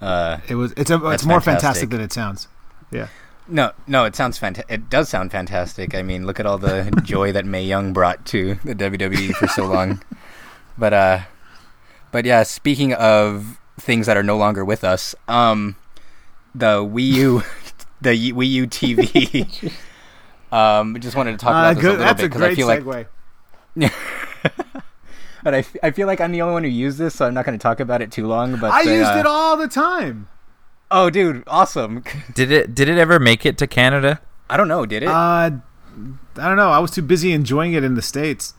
[0.00, 1.44] uh, it was it's a, it's more fantastic.
[1.44, 2.48] fantastic than it sounds.
[2.90, 3.08] Yeah.
[3.46, 4.72] No, no, it sounds fantastic.
[4.72, 5.94] It does sound fantastic.
[5.94, 9.48] I mean, look at all the joy that Mae Young brought to the WWE for
[9.48, 10.02] so long.
[10.78, 11.20] But uh,
[12.10, 15.76] but yeah, speaking of things that are no longer with us, um,
[16.54, 17.42] the Wii U,
[18.00, 19.72] the Wii U TV.
[20.52, 22.68] um, just wanted to talk about uh, this good, a little bit because I feel
[22.68, 22.86] segue.
[22.86, 23.08] like.
[23.76, 23.90] Yeah.
[25.42, 27.34] but I, f- I feel like I'm the only one who used this, so I'm
[27.34, 28.60] not going to talk about it too long.
[28.60, 30.28] But I used uh, it all the time.
[30.92, 32.04] Oh, dude, awesome!
[32.34, 34.20] did it did it ever make it to Canada?
[34.48, 34.86] I don't know.
[34.86, 35.08] Did it?
[35.08, 35.50] Uh, I
[36.36, 36.70] don't know.
[36.70, 38.54] I was too busy enjoying it in the states.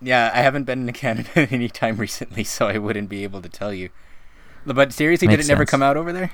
[0.00, 3.48] Yeah, I haven't been to Canada any time recently, so I wouldn't be able to
[3.48, 3.90] tell you.
[4.64, 5.48] But seriously, Makes did it sense.
[5.50, 6.32] never come out over there?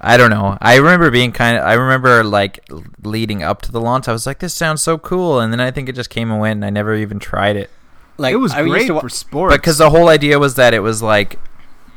[0.00, 0.56] I don't know.
[0.60, 1.64] I remember being kind of.
[1.64, 2.60] I remember like
[3.02, 4.06] leading up to the launch.
[4.08, 6.40] I was like, "This sounds so cool," and then I think it just came and
[6.40, 7.70] went, and I never even tried it.
[8.16, 10.80] Like it was I great wa- for sports, because the whole idea was that it
[10.80, 11.38] was like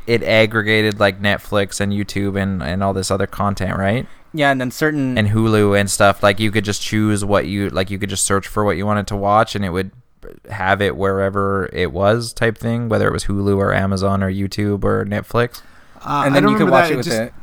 [0.08, 4.08] it aggregated like Netflix and YouTube and and all this other content, right?
[4.34, 6.24] Yeah, and then certain and Hulu and stuff.
[6.24, 7.92] Like you could just choose what you like.
[7.92, 9.92] You could just search for what you wanted to watch, and it would
[10.50, 12.90] have it wherever it was, type thing.
[12.90, 15.62] Whether it was Hulu or Amazon or YouTube or Netflix.
[16.04, 17.34] Uh, and then you could watch it with just, it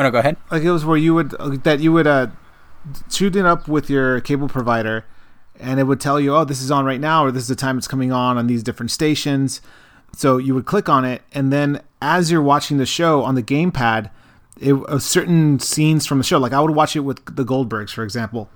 [0.00, 0.38] Oh no, go ahead.
[0.50, 1.32] Like it was where you would
[1.64, 2.28] that you would uh,
[3.20, 5.04] it up with your cable provider,
[5.58, 7.54] and it would tell you, oh, this is on right now, or this is the
[7.54, 9.60] time it's coming on on these different stations.
[10.16, 13.42] So you would click on it, and then as you're watching the show on the
[13.42, 14.08] gamepad,
[14.58, 16.38] it uh, certain scenes from the show.
[16.38, 18.48] Like I would watch it with the Goldbergs, for example.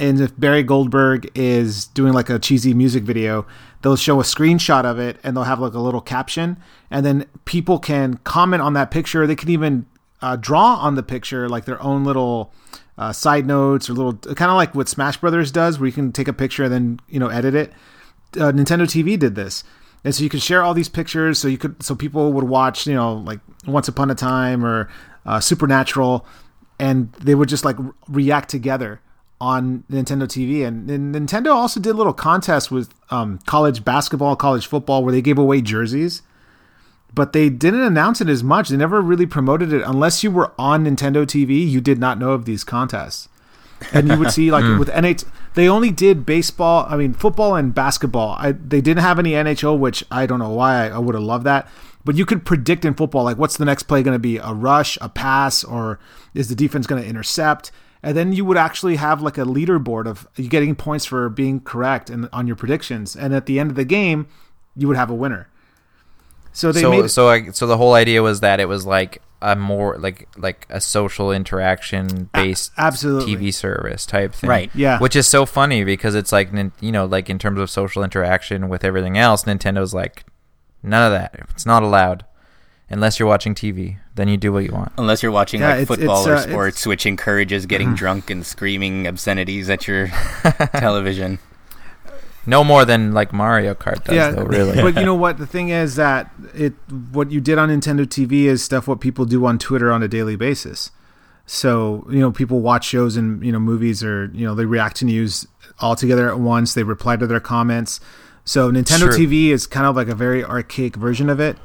[0.00, 3.46] And if Barry Goldberg is doing like a cheesy music video,
[3.82, 6.56] they'll show a screenshot of it and they'll have like a little caption,
[6.90, 9.26] and then people can comment on that picture.
[9.26, 9.84] They can even
[10.22, 12.52] uh, draw on the picture like their own little
[12.96, 16.12] uh, side notes or little kind of like what Smash Brothers does, where you can
[16.12, 17.72] take a picture and then you know edit it.
[18.36, 19.64] Uh, Nintendo TVii did this,
[20.04, 22.86] and so you could share all these pictures, so you could so people would watch
[22.86, 24.88] you know like Once Upon a Time or
[25.26, 26.24] uh, Supernatural,
[26.78, 27.76] and they would just like
[28.08, 29.00] react together
[29.40, 30.64] on Nintendo TVii.
[30.64, 35.20] And, and, Nintendo also did little contest with um, college basketball, college football, where they
[35.20, 36.22] gave away jerseys
[37.14, 38.68] but they didn't announce it as much.
[38.68, 41.68] They never really promoted it unless you were on Nintendo TVii.
[41.68, 43.28] You did not know of these contests,
[43.92, 44.78] and you would see like hmm.
[44.78, 45.24] with NH.
[45.54, 46.86] They only did baseball.
[46.88, 48.36] I mean, football and basketball.
[48.38, 50.86] I, they didn't have any NHL, which I don't know why.
[50.86, 51.68] I, I would have loved that.
[52.04, 54.38] But you could predict in football, like what's the next play going to be?
[54.38, 56.00] A rush, a pass, or
[56.34, 57.70] is the defense going to intercept?
[58.02, 61.60] And then you would actually have like a leaderboard of you getting points for being
[61.60, 63.14] correct and on your predictions.
[63.14, 64.26] And at the end of the game,
[64.74, 65.48] you would have a winner.
[66.52, 69.22] So they so made, so I, so the whole idea was that it was like
[69.40, 74.70] a more like like a social interaction based absolutely TV service type thing, right?
[74.74, 78.04] Yeah, which is so funny because it's like you know like in terms of social
[78.04, 80.24] interaction with everything else, Nintendo's like
[80.82, 81.46] none of that.
[81.50, 82.24] It's not allowed
[82.92, 83.96] unless you're watching TV.
[84.14, 84.92] Then you do what you want.
[84.98, 88.30] Unless you're watching yeah, like it's, football it's, or uh, sports, which encourages getting drunk
[88.30, 90.08] and screaming obscenities at your
[90.74, 91.38] television.
[92.44, 94.44] No more than like Mario Kart does, yeah, though.
[94.44, 95.38] Really, but you know what?
[95.38, 96.74] The thing is that it
[97.12, 100.08] what you did on Nintendo TVii is stuff what people do on Twitter on a
[100.08, 100.90] daily basis.
[101.46, 104.96] So you know, people watch shows and you know movies, or you know they react
[104.96, 105.46] to news
[105.78, 106.74] all together at once.
[106.74, 108.00] They reply to their comments.
[108.44, 109.26] So Nintendo True.
[109.26, 111.56] TV is kind of like a very archaic version of it.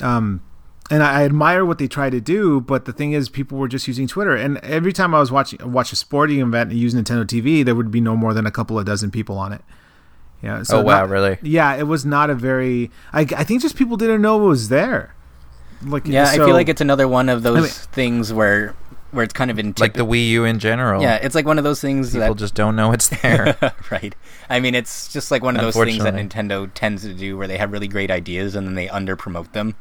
[0.00, 0.42] Um,
[0.90, 3.68] and I, I, admire what they try to do, but the thing is, people were
[3.68, 4.36] just using Twitter.
[4.36, 7.74] And every time I was watching watch a sporting event and use Nintendo TVii, there
[7.74, 9.62] would be no more than a couple of dozen people on it.
[10.42, 10.58] Yeah.
[10.58, 11.38] Oh, so oh wow, not, really?
[11.42, 12.90] Yeah, it was not a very.
[13.12, 15.14] I, I think just people didn't know it was there.
[15.82, 18.74] Like yeah, so, I feel like it's another one of those I mean, things where
[19.10, 21.02] where it's kind of in like the Wii U in general.
[21.02, 23.56] Yeah, it's like one of those things people that just don't know it's there.
[23.90, 24.14] right.
[24.48, 27.46] I mean, it's just like one of those things that Nintendo tends to do, where
[27.46, 29.76] they have really great ideas and then they under promote them,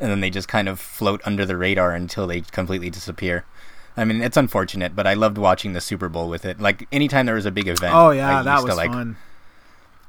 [0.00, 3.44] and then they just kind of float under the radar until they completely disappear.
[3.96, 6.60] I mean, it's unfortunate, but I loved watching the Super Bowl with it.
[6.60, 9.16] Like anytime there was a big event, oh yeah, that was to, like, fun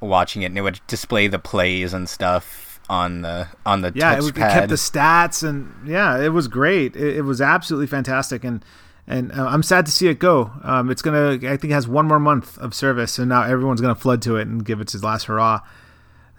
[0.08, 4.18] watching it, and it would display the plays and stuff on the on the yeah.
[4.18, 6.96] It, it, kept the stats, and yeah, it was great.
[6.96, 8.64] It, it was absolutely fantastic, and
[9.08, 10.52] and uh, I'm sad to see it go.
[10.64, 13.82] Um, it's gonna, I think, it has one more month of service, and now everyone's
[13.82, 15.62] gonna flood to it and give it its last hurrah.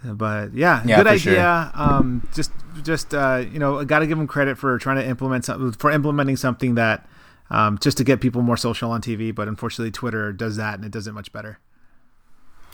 [0.05, 1.70] But yeah, yeah good idea.
[1.74, 1.83] Sure.
[1.83, 2.52] Um, just,
[2.83, 5.90] just uh, you know, got to give them credit for trying to implement something for
[5.90, 7.09] implementing something that
[7.50, 9.35] um, just to get people more social on TV.
[9.35, 11.59] But unfortunately, Twitter does that, and it does it much better.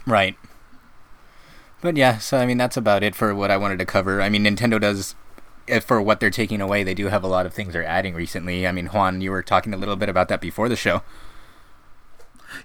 [0.07, 0.37] Right.
[1.83, 4.23] But yeah, so I mean that's about it for what I wanted to cover.
[4.23, 5.15] I mean Nintendo does
[5.69, 8.15] eh, for what they're taking away, they do have a lot of things they're adding
[8.15, 8.67] recently.
[8.67, 11.03] I mean, Juan, you were talking a little bit about that before the show.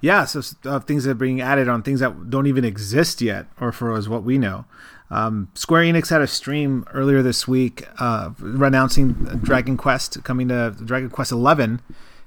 [0.02, 3.48] Yeah, so uh, things that are being added on things that don't even exist yet,
[3.60, 4.66] or for as what we know.
[5.10, 10.76] Um, Square Enix had a stream earlier this week uh, announcing Dragon Quest coming to
[10.84, 11.82] Dragon Quest Eleven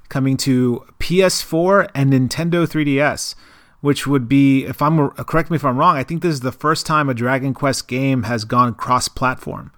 [0.08, 3.34] coming to PS4 and Nintendo 3DS
[3.80, 6.52] which would be, if I'm correct me if I'm wrong, I think this is the
[6.52, 9.72] first time a Dragon Quest game has gone cross-platform.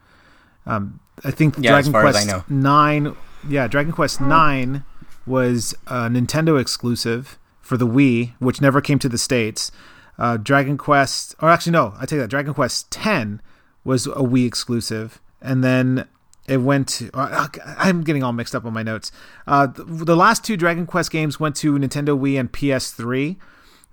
[0.67, 3.17] Um, I think yeah, Dragon Quest Nine,
[3.49, 4.85] yeah, Dragon Quest Nine
[5.27, 9.71] was a Nintendo exclusive for the Wii, which never came to the states.
[10.19, 12.29] Uh, Dragon Quest, or actually no, I take that.
[12.29, 13.41] Dragon Quest Ten
[13.85, 16.09] was a Wii exclusive, and then
[16.47, 17.11] it went to.
[17.15, 19.13] Uh, I'm getting all mixed up on my notes.
[19.47, 23.37] Uh, the, the, last two Dragon Quest games went to Nintendo Wii and PS3.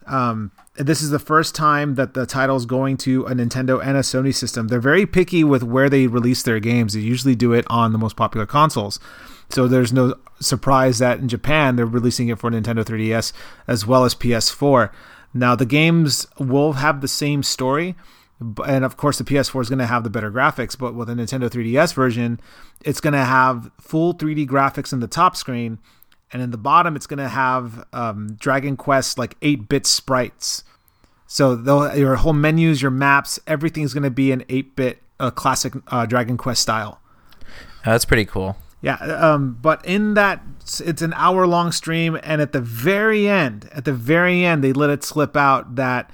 [0.09, 4.01] Um, this is the first time that the title's going to a Nintendo and a
[4.01, 4.67] Sony system.
[4.67, 6.93] They're very picky with where they release their games.
[6.93, 8.99] They usually do it on the most popular consoles.
[9.49, 13.33] So there's no surprise that in Japan they're releasing it for Nintendo 3DS
[13.67, 14.91] as well as PS4.
[15.33, 17.95] Now the games will have the same story,
[18.39, 20.77] and of course the PS4 is going to have the better graphics.
[20.77, 22.39] But with a Nintendo 3DS version,
[22.83, 25.79] it's going to have full 3D graphics in the top screen
[26.31, 30.63] and in the bottom it's going to have um, Dragon Quest like eight bit sprites.
[31.27, 35.73] So your whole menus, your maps, everything's going to be an eight bit uh, classic
[35.87, 36.99] uh, Dragon Quest style.
[37.85, 38.57] that's pretty cool.
[38.81, 40.41] Yeah, um, but in that
[40.79, 44.71] it's an hour long stream, and at the very end, at the very end, they
[44.71, 46.09] let it slip out that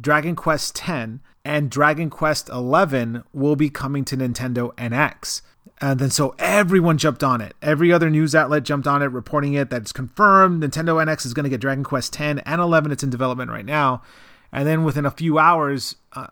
[0.00, 5.42] Dragon Quest X and Dragon Quest XI will be coming to Nintendo NX.
[5.80, 7.54] And then so everyone jumped on it.
[7.60, 10.62] Every other news outlet jumped on it, reporting it that it's confirmed.
[10.62, 12.92] Nintendo NX is going to get Dragon Quest X and 11.
[12.92, 14.02] It's in development right now.
[14.52, 16.28] And then within a few hours, uh,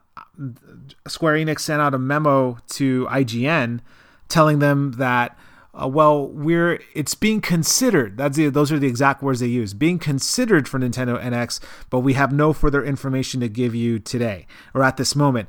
[1.07, 3.81] Square Enix sent out a memo to IGN
[4.29, 5.37] telling them that,
[5.75, 8.17] uh, well, we're it's being considered.
[8.17, 9.75] That's the, those are the exact words they use.
[9.75, 14.47] Being considered for Nintendo NX, but we have no further information to give you today
[14.73, 15.49] or at this moment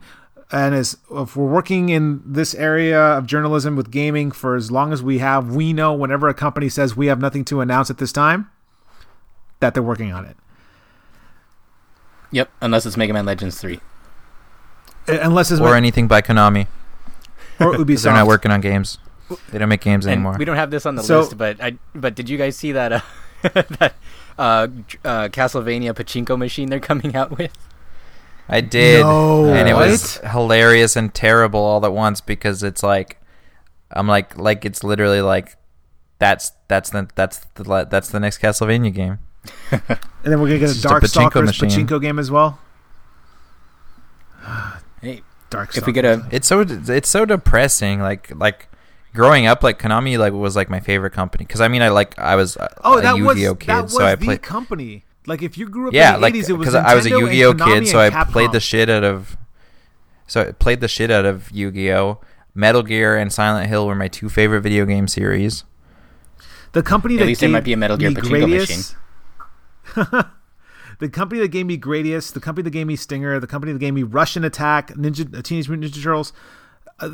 [0.52, 4.94] and as if we're working in this area of journalism with gaming for as long
[4.94, 7.98] as we have, we know whenever a company says we have nothing to announce at
[7.98, 8.50] this time,
[9.60, 10.38] that they're working on it.
[12.32, 13.80] Yep, unless it's Mega Man Legends three,
[15.08, 16.68] unless it's or anything by Konami.
[17.60, 18.04] or Ubisoft.
[18.04, 18.98] They're not working on games.
[19.50, 20.36] They don't make games And anymore.
[20.38, 22.72] we don't have this on the So- list, but I but did you guys see
[22.74, 23.00] that uh,
[23.44, 23.94] that
[24.38, 24.68] uh,
[25.04, 27.52] uh, Castlevania pachinko machine they're coming out with?
[28.48, 33.20] I did, No, and it was hilarious and terrible all at once because it's like,
[33.92, 35.58] I'm like, like it's literally like,
[36.20, 39.20] that's that's the that's the that's the next Castlevania game.
[40.26, 42.32] And then we're gonna get It's a just a Dark pachinko Stalkers pachinko game as
[42.32, 42.60] well.
[45.02, 45.78] Hey, Dark.
[45.78, 48.00] if we get a It's so it's so depressing.
[48.00, 48.70] Like like
[49.14, 52.18] growing up, like Konami like was like my favorite company because I mean I like
[52.18, 54.42] I was a, oh, a that was Yu-Gi-Oh kid, that was so I the played.
[54.42, 55.04] company.
[55.28, 57.06] Like if you grew up Yeah, in the like 80s, it was because I was
[57.06, 59.38] a Nintendo Yu-Gi-Oh kid, so I and played the shit out of.
[60.28, 62.20] So I played the shit out of Yu-Gi-Oh.
[62.58, 65.66] Metal Gear and Silent Hill were my two favorite video game series.
[66.72, 68.96] The company At that least it gave might be a Metal Gear me pachinko Gradius-
[71.00, 73.80] the company that gave me Gradius, the company that gave me Stinger, the company that
[73.80, 76.34] gave me Rush'n Attack, Ninja uh, Teenage Mutant Ninja Turtles,
[77.00, 77.10] uh,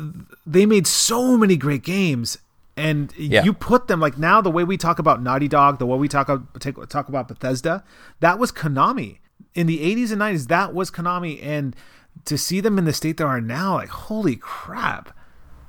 [0.46, 2.38] they made so many great games.
[2.76, 3.44] And Yeah.
[3.44, 6.08] you put them like now the way we talk about Naughty Dog, the way we
[6.08, 7.84] talk about take, talk about Bethesda,
[8.20, 9.18] that was Konami
[9.54, 10.46] in the 80s and 90s.
[10.48, 11.76] That was Konami, and
[12.24, 15.14] to see them in the state they are now, like holy crap!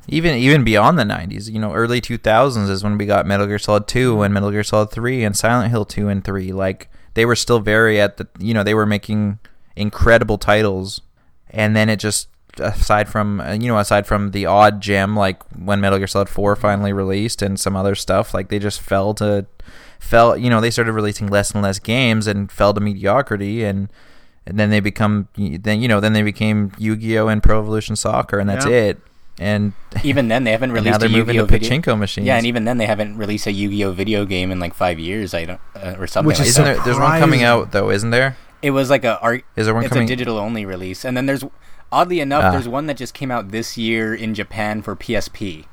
[0.08, 3.60] Even even beyond the '90s, you know, early 2000s is when we got Metal Gear
[3.60, 6.52] Solid 2 and Metal Gear Solid 3 and Silent Hill 2 and 3.
[6.54, 9.40] Like they were still very at the, you know, they were making
[9.76, 11.02] incredible titles,
[11.50, 12.28] and then it just
[12.60, 16.30] aside from uh, you know aside from the odd gem like when Metal Gear Solid
[16.30, 19.46] 4 finally released and some other stuff, like they just fell to
[20.00, 23.90] fell you know they started releasing less and less games and fell to mediocrity and
[24.46, 28.38] and then they become then you know then they became Yu-Gi-Oh and Pro Evolution Soccer
[28.40, 28.72] and that's Yeah.
[28.72, 29.00] it
[29.40, 31.70] and even then they haven't and now released they're a moving Yu-Gi-Oh to video.
[31.96, 32.28] pachinko machines.
[32.28, 35.34] Yeah, and even then they haven't released a Yu-Gi-Oh video game in like five years.
[35.34, 36.76] I don't uh, or something Which like is isn't that.
[36.76, 36.84] there?
[36.86, 38.38] There's one coming out though, isn't there?
[38.62, 39.44] It was like a art.
[39.56, 40.06] Is there one it's coming?
[40.06, 41.44] a digital only release, and then there's
[41.94, 42.52] oddly enough, Ah.
[42.52, 45.66] there's one that just came out this year in Japan for PSP.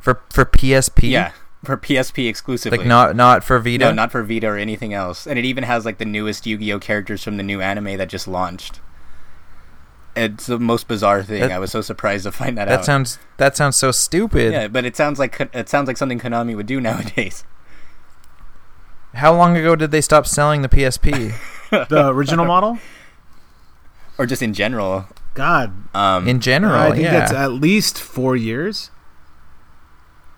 [0.00, 1.10] for for PSP?
[1.10, 1.32] Yeah,
[1.64, 2.78] for PSP exclusively.
[2.78, 3.86] like not not for Vita.
[3.86, 5.26] no, not for Vita or anything else.
[5.26, 8.28] And it even has like the newest Yu-Gi-Oh characters from the new anime that just
[8.28, 8.80] launched.
[10.14, 11.40] It's the most bizarre thing.
[11.40, 12.84] That- I was so surprised to find that, that out.
[12.84, 14.52] sounds that sounds so stupid.
[14.52, 17.44] yeah, but it sounds like it sounds like something Konami would do nowadays.
[19.14, 21.32] How long ago did they stop selling the PSP?
[21.88, 22.78] The original model,
[24.18, 25.06] Or just in general.
[25.34, 27.12] God, Um, In general, I think yeah.
[27.18, 28.90] that's at least four years.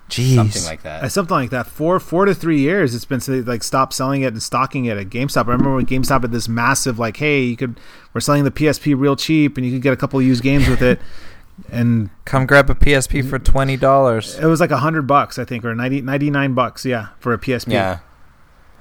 [0.08, 0.34] Jeez.
[0.36, 1.04] something like that.
[1.04, 1.66] Uh, something like that.
[1.66, 2.94] Four, four to three years.
[2.94, 5.46] It's been like stop selling it and stocking it at GameStop.
[5.46, 7.78] I remember when GameStop had this massive like, hey, you could
[8.14, 10.66] we're selling the PSP real cheap and you could get a couple of used games
[10.66, 10.98] with it,
[11.70, 14.38] and Come grab a PSP for twenty dollars.
[14.38, 17.38] it was like a hundred bucks I think or 90, 99 bucks yeah for a
[17.38, 17.72] PSP.
[17.72, 17.98] yeah.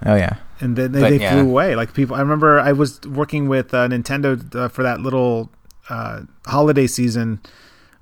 [0.06, 0.38] Oh yeah.
[0.60, 1.34] And then they, But, they yeah.
[1.34, 1.76] flew away.
[1.76, 5.50] Like people, I remember I was working with uh, Nintendo uh, for that little
[5.90, 7.40] uh, holiday season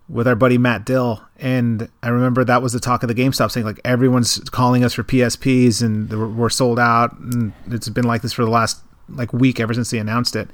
[0.07, 3.49] with our buddy Matt Dill, and I remember that was the talk of the GameStop
[3.51, 7.89] saying like everyone's calling us for PSPs and they were- we're sold out, and it's
[7.89, 10.49] been like this for the last like week ever since they announced it,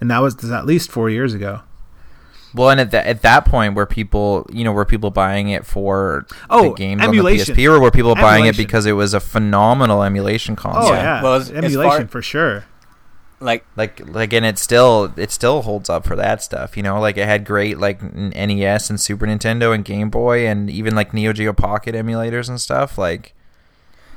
[0.00, 1.60] and that was at least four years ago.
[2.54, 5.66] Well, and at that at that point, were people you know were people buying it
[5.66, 7.50] for Oh, the games emulation.
[7.52, 10.84] on the PSP, or were people buying it because it was a phenomenal emulation console?
[10.92, 11.02] Oh Yeah.
[11.02, 12.64] yeah, Well, as- as emulation far- for sure.
[13.40, 16.98] Like like like and it still it still holds up for that stuff you know
[17.00, 21.14] like it had great like nes and super nintendo and game boy and even like
[21.14, 23.34] neo geo pocket emulators and stuff like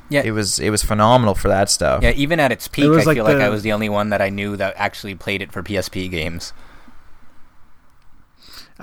[0.09, 2.11] yeah, it was it was phenomenal for that stuff yeah.
[2.15, 4.23] Even at its peak, was I like feel like I was the only one that
[4.23, 6.51] I knew that actually played it for PSP games.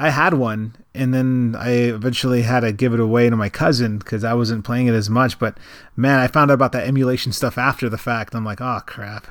[0.00, 3.98] I had one, and then I eventually had to give it away to my cousin
[3.98, 5.38] because I wasn't playing it as much.
[5.38, 5.58] But
[5.96, 8.34] man, I found out about that emulation stuff after the fact.
[8.34, 9.26] I'm like, oh crap.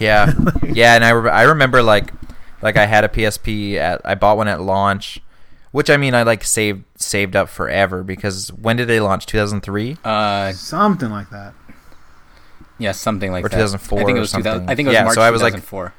[0.00, 2.12] yeah yeah and i, re- I remember like
[2.60, 5.20] like i had a psp at i bought one at launch
[5.72, 9.96] which i mean i like saved saved up forever because when did they launch 2003
[10.04, 11.54] Uh, Something like that.
[12.78, 13.56] yeah, something like Or that.
[13.56, 14.68] 2004 I think it was 2000.
[14.68, 15.94] I think it was Yeah, March so I was, like, 2004.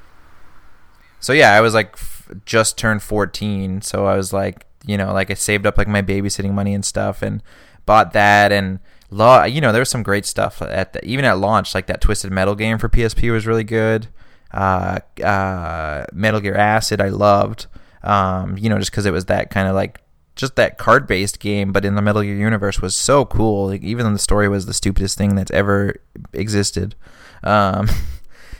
[1.19, 5.13] So yeah, I was like f- just turned 14, so I was like, you know,
[5.13, 7.41] like I saved up like my babysitting money and stuff and
[7.85, 8.79] bought that and
[9.09, 12.01] law, you know, there was some great stuff at the, even at launch like that
[12.01, 14.07] Twisted Metal game for PSP was really good.
[14.53, 17.67] Uh, uh, Metal Gear Acid I loved.
[18.03, 20.01] Um, you know, just cuz it was that kind of like
[20.35, 23.67] just that card-based game but in the Metal Gear universe was so cool.
[23.67, 25.95] Like, even though the story was the stupidest thing that's ever
[26.33, 26.95] existed.
[27.43, 27.87] Um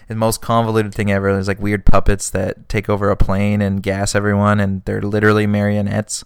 [0.07, 1.33] the most convoluted thing ever.
[1.33, 5.47] There's like weird puppets that take over a plane and gas everyone, and they're literally
[5.47, 6.23] marionettes.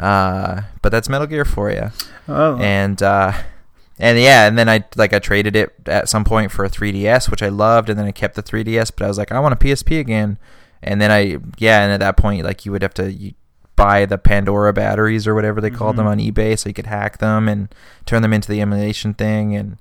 [0.00, 1.90] Uh, but that's Metal Gear for you.
[2.28, 3.32] Oh, And uh,
[3.98, 7.30] and yeah, and then I like I traded it at some point for a 3DS,
[7.30, 8.92] which I loved, and then I kept the 3DS.
[8.96, 10.38] But I was like, I want a PSP again.
[10.82, 13.34] And then I yeah, and at that point, like you would have to you
[13.76, 16.06] buy the Pandora batteries or whatever they called mm-hmm.
[16.06, 17.74] them on eBay, so you could hack them and
[18.06, 19.54] turn them into the emulation thing.
[19.54, 19.78] And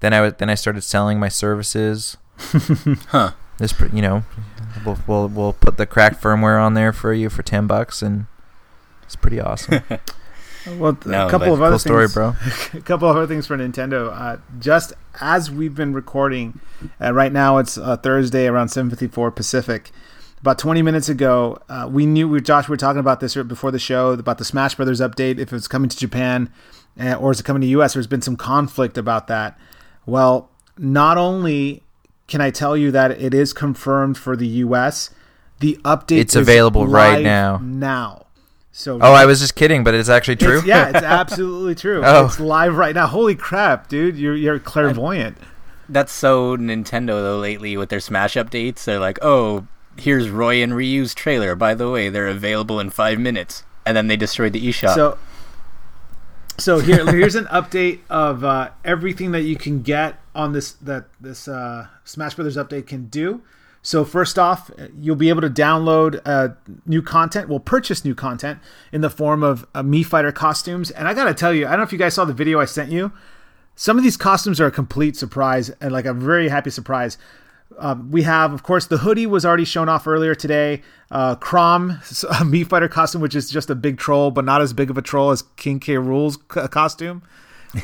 [0.00, 2.16] then I then I started selling my services.
[3.08, 3.32] huh?
[3.58, 4.24] This you know,
[4.84, 8.26] we'll, we'll we'll put the cracked firmware on there for you for ten bucks, and
[9.02, 9.82] it's pretty awesome.
[10.78, 12.34] well, no, a couple of other cool story, things, bro.
[12.74, 14.12] a couple of other things for Nintendo.
[14.12, 16.60] Uh, just as we've been recording,
[17.00, 19.90] uh, right now it's uh, Thursday around seven fifty four Pacific
[20.40, 23.70] about 20 minutes ago, uh, we knew we Josh we were talking about this before
[23.70, 26.52] the show about the Smash Brothers update if it's coming to Japan
[27.00, 27.94] uh, or is it coming to US.
[27.94, 29.58] There's been some conflict about that.
[30.06, 31.82] Well, not only
[32.28, 35.10] can I tell you that it is confirmed for the US,
[35.58, 37.58] the update it's available right now.
[37.58, 38.26] Now.
[38.70, 40.58] So Oh, I was just kidding, but it's actually true.
[40.58, 42.02] It's, yeah, it's absolutely true.
[42.04, 42.26] oh.
[42.26, 43.08] It's live right now.
[43.08, 44.16] Holy crap, dude!
[44.16, 45.36] You're you're clairvoyant.
[45.88, 48.84] That's so Nintendo though lately with their Smash updates.
[48.84, 49.66] They're like, "Oh,
[49.98, 51.54] here's Roy and Ryu's trailer.
[51.54, 53.64] By the way, they're available in five minutes.
[53.84, 54.94] And then they destroyed the eShop.
[54.94, 55.18] So,
[56.58, 61.06] so here, here's an update of uh, everything that you can get on this that
[61.20, 63.42] this uh, Smash Brothers update can do.
[63.80, 66.48] So first off, you'll be able to download uh,
[66.84, 67.48] new content.
[67.48, 68.58] We'll purchase new content
[68.92, 70.90] in the form of uh, Mii Fighter costumes.
[70.90, 72.64] And I gotta tell you, I don't know if you guys saw the video I
[72.64, 73.12] sent you.
[73.76, 77.16] Some of these costumes are a complete surprise and like a very happy surprise.
[77.78, 80.82] Um, we have, of course, the hoodie was already shown off earlier today.
[81.10, 81.92] Uh, Chrom,
[82.24, 84.98] a Mii Fighter costume, which is just a big troll, but not as big of
[84.98, 85.96] a troll as King K.
[85.96, 87.22] Rool's costume.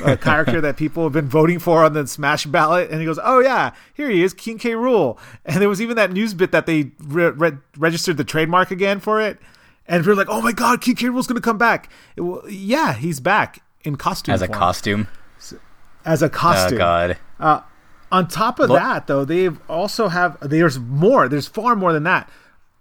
[0.05, 3.19] a character that people have been voting for on the Smash ballot, and he goes,
[3.23, 4.71] "Oh yeah, here he is, King K.
[4.73, 5.19] Rool.
[5.45, 8.99] And there was even that news bit that they re- re- registered the trademark again
[8.99, 9.39] for it,
[9.87, 11.09] and we are like, "Oh my god, King K.
[11.09, 14.59] Rool's going to come back!" It, yeah, he's back in costume as a form.
[14.59, 15.09] costume.
[16.07, 16.77] As a costume.
[16.77, 17.17] Oh god.
[17.39, 17.61] Uh,
[18.13, 21.29] on top of that, though, they've also have there's more.
[21.29, 22.31] There's far more than that.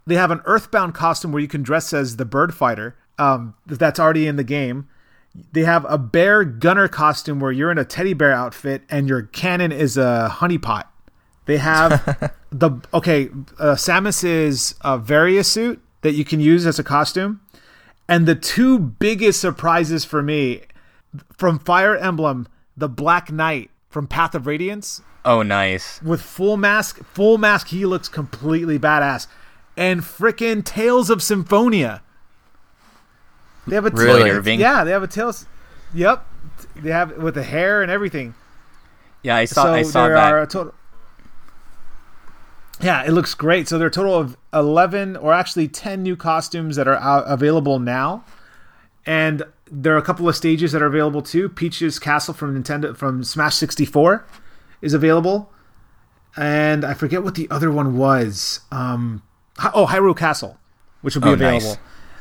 [0.05, 2.95] They have an Earthbound costume where you can dress as the Bird Fighter.
[3.17, 4.87] Um, that's already in the game.
[5.51, 9.23] They have a bear gunner costume where you're in a teddy bear outfit and your
[9.23, 10.83] cannon is a honeypot.
[11.45, 13.29] They have the okay.
[13.59, 17.41] Uh, Samus is a Varia suit that you can use as a costume,
[18.07, 20.61] and the two biggest surprises for me
[21.37, 26.01] from Fire Emblem, the Black Knight from Path of Radiance Oh, nice.
[26.01, 29.27] With full mask, full mask, he looks completely badass.
[29.77, 32.01] And frickin' Tales of Symphonia.
[33.65, 34.59] They have a Lloyd Irving.
[34.59, 35.45] Yeah, they have a Tales.
[35.93, 36.25] Yep,
[36.75, 38.35] they have with the hair and everything.
[39.21, 39.63] Yeah, I saw.
[39.63, 40.33] So I saw there that.
[40.33, 40.73] Are a total,
[42.81, 43.69] yeah, it looks great.
[43.69, 47.23] So there are a total of eleven, or actually ten, new costumes that are out,
[47.27, 48.25] available now,
[49.05, 51.47] and there are a couple of stages that are available too.
[51.47, 54.25] Peach's Castle from Nintendo from Smash sixty four
[54.83, 55.49] is available,
[56.35, 58.59] and I forget what the other one was.
[58.71, 59.23] Um,
[59.73, 60.59] oh, Hyrule Castle,
[61.01, 61.67] which will be oh, available.
[61.69, 61.77] Nice.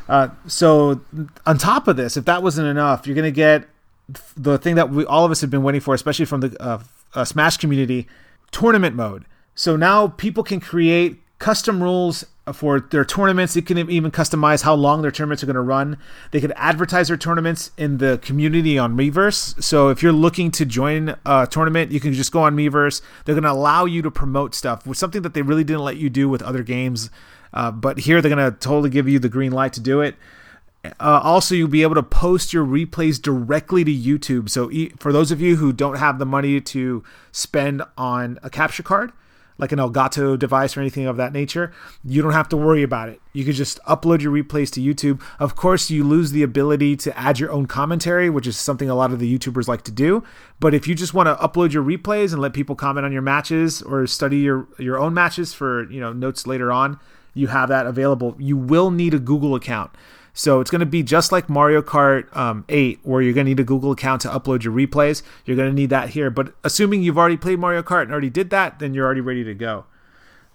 [0.09, 1.01] Uh, so
[1.45, 3.69] on top of this, if that wasn't enough, you're going to get
[4.37, 6.83] the thing that we all of us have been waiting for, especially from the uh,
[7.15, 8.07] uh, Smash community,
[8.51, 9.25] tournament mode.
[9.55, 13.55] So now people can create custom rules for their tournaments.
[13.55, 15.97] They can even customize how long their tournaments are going to run.
[16.33, 19.63] They can advertise their tournaments in the community on Miiverse.
[19.63, 23.01] So if you're looking to join a tournament, you can just go on Miiverse.
[23.25, 25.99] They're going to allow you to promote stuff, with something that they really didn't let
[25.99, 27.11] you do with other games.
[27.55, 30.17] Uh, but here they're going to totally give you the green light to do it.
[30.85, 34.51] Uh, also, you'll be able to post your replays directly to YouTube.
[34.51, 38.51] So, e- for those of you who don't have the money to spend on a
[38.51, 39.13] capture card,
[39.59, 41.73] like an Elgato device or anything of that nature,
[42.05, 43.21] you don't have to worry about it.
[43.33, 45.23] You can just upload your replays to YouTube.
[45.39, 48.95] Of course, you lose the ability to add your own commentary, which is something a
[48.95, 50.23] lot of the YouTubers like to do.
[50.61, 53.23] But if you just want to upload your replays and let people comment on your
[53.23, 56.99] matches or study your your own matches for, you know, notes later on,
[57.35, 58.37] you have that available.
[58.39, 59.91] You will need a Google account.
[60.35, 63.51] So it's going to be just like Mario Kart um, 8, where you're going to
[63.51, 65.23] need a Google account to upload your replays.
[65.45, 66.31] You're going to need that here.
[66.31, 69.45] But assuming you've already played Mario Kart and already did that, then you're already ready
[69.45, 69.85] to go.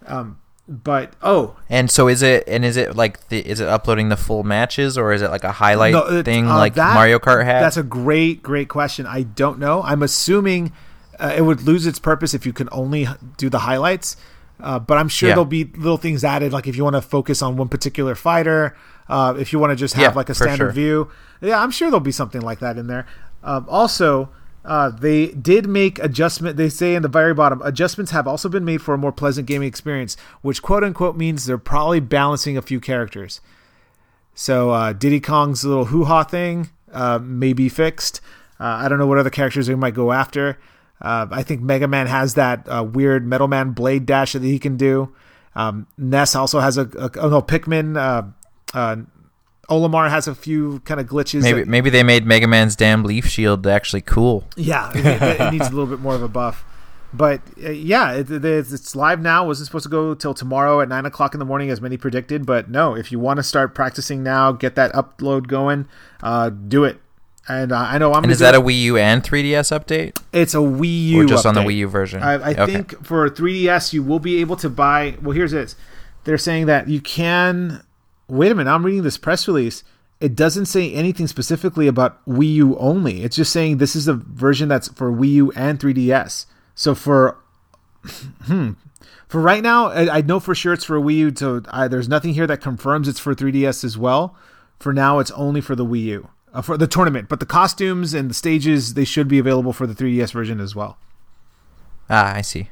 [0.08, 2.44] Um, but oh, and so is it?
[2.46, 5.46] And is it like the, is it uploading the full matches or is it like
[5.46, 7.62] a highlight no, thing uh, like that, Mario Kart had?
[7.62, 9.06] That's a great, great question.
[9.06, 9.82] I don't know.
[9.84, 10.74] I'm assuming
[11.20, 13.08] uh, it would lose its purpose if you can only
[13.38, 14.18] do the highlights.
[14.60, 15.36] Uh, but I'm sure yeah.
[15.36, 18.76] there'll be little things added, like if you want to focus on one particular fighter,
[19.10, 20.72] uh, if you want to just have yeah, like a standard sure.
[20.72, 21.12] view.
[21.42, 23.06] Yeah, I'm sure there'll be something like that in there.
[23.44, 24.30] Um, also,
[24.66, 26.58] uh, they did make adjustment.
[26.58, 29.48] They say in the very bottom, adjustments have also been made for a more pleasant
[29.48, 33.40] gaming experience, which quote unquote means they're probably balancing a few characters.
[34.34, 38.20] So uh, Diddy Kong's little hoo ha thing uh, may be fixed.
[38.60, 40.60] Uh, I don't know what other characters they might go after.
[41.02, 44.60] Uh, I think Mega Man has that uh, weird Metal Man blade dash that he
[44.60, 45.14] can do.
[45.56, 48.34] Um, Ness also has a, a oh no Pikmin.
[48.74, 48.98] Uh,
[49.70, 51.42] Olimar has a few kind of glitches.
[51.42, 54.48] Maybe that, maybe they made Mega Man's damn leaf shield actually cool.
[54.56, 56.64] Yeah, it, it needs a little bit more of a buff.
[57.14, 59.46] But uh, yeah, it, it's live now.
[59.46, 62.46] Wasn't supposed to go till tomorrow at nine o'clock in the morning, as many predicted.
[62.46, 65.88] But no, if you want to start practicing now, get that upload going,
[66.22, 67.00] uh, do it.
[67.50, 68.24] And uh, I know I'm.
[68.24, 68.60] And is that it.
[68.60, 70.22] a Wii U and 3DS update?
[70.34, 71.22] It's a Wii U.
[71.22, 71.50] Or just update.
[71.50, 72.22] on the Wii U version.
[72.22, 72.66] I, I okay.
[72.66, 75.16] think for 3DS you will be able to buy.
[75.22, 75.76] Well, here's this.
[76.26, 77.84] They're saying that you can.
[78.28, 78.72] Wait a minute.
[78.72, 79.84] I'm reading this press release.
[80.20, 83.24] It doesn't say anything specifically about Wii U only.
[83.24, 86.46] It's just saying this is a version that's for Wii U and 3DS.
[86.76, 87.38] So for
[88.44, 88.72] hmm,
[89.28, 91.34] for right now, I, I, know for sure it's for Wii U.
[91.36, 94.36] So I, there's nothing here that confirms it's for 3DS as well.
[94.80, 97.30] For now, it's only for the Wii U uh, for the tournament.
[97.30, 100.76] But the costumes and the stages they should be available for the 3DS version as
[100.76, 100.98] well.
[102.10, 102.70] Ah, I see.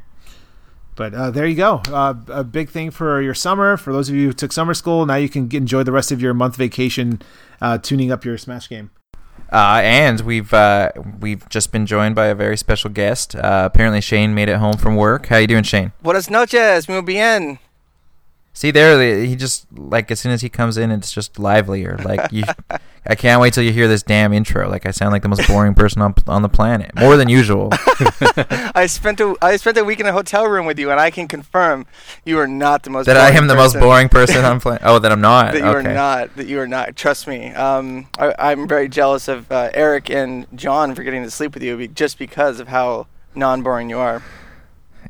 [0.96, 1.82] But uh, there you go.
[1.88, 3.78] Uh, a big thing for your summer.
[3.78, 6.22] For those of you who took summer school, now you can enjoy the rest of
[6.22, 7.22] your month vacation
[7.62, 8.92] uh, tuning up your Smash game.
[9.52, 13.36] Uh, and we've uh, we've just been joined by a very special guest.
[13.36, 15.28] Uh, apparently, Shane made it home from work.
[15.28, 15.92] How you doing, Shane?
[16.02, 17.60] Buenas noches, muy bien.
[18.54, 22.00] See there, he just like as soon as he comes in, it's just livelier.
[22.04, 22.44] Like you,
[23.08, 24.70] I can't wait till you hear this damn intro.
[24.70, 27.70] Like I sound like the most boring person on on the planet, more than usual.
[28.76, 31.12] I spent a I spent a week in a hotel room with you, and I
[31.12, 31.86] can confirm
[32.24, 33.06] you are not the most.
[33.06, 34.82] That I am the most boring person on planet.
[34.84, 35.54] Oh, that I'm not.
[35.54, 35.90] that you okay.
[35.90, 36.36] are not.
[36.36, 36.96] That you are not.
[36.96, 37.54] Trust me.
[37.54, 41.64] Um, I, am very jealous of uh, Eric and John for getting to sleep with
[41.64, 44.24] you, just because of how non-boring you are.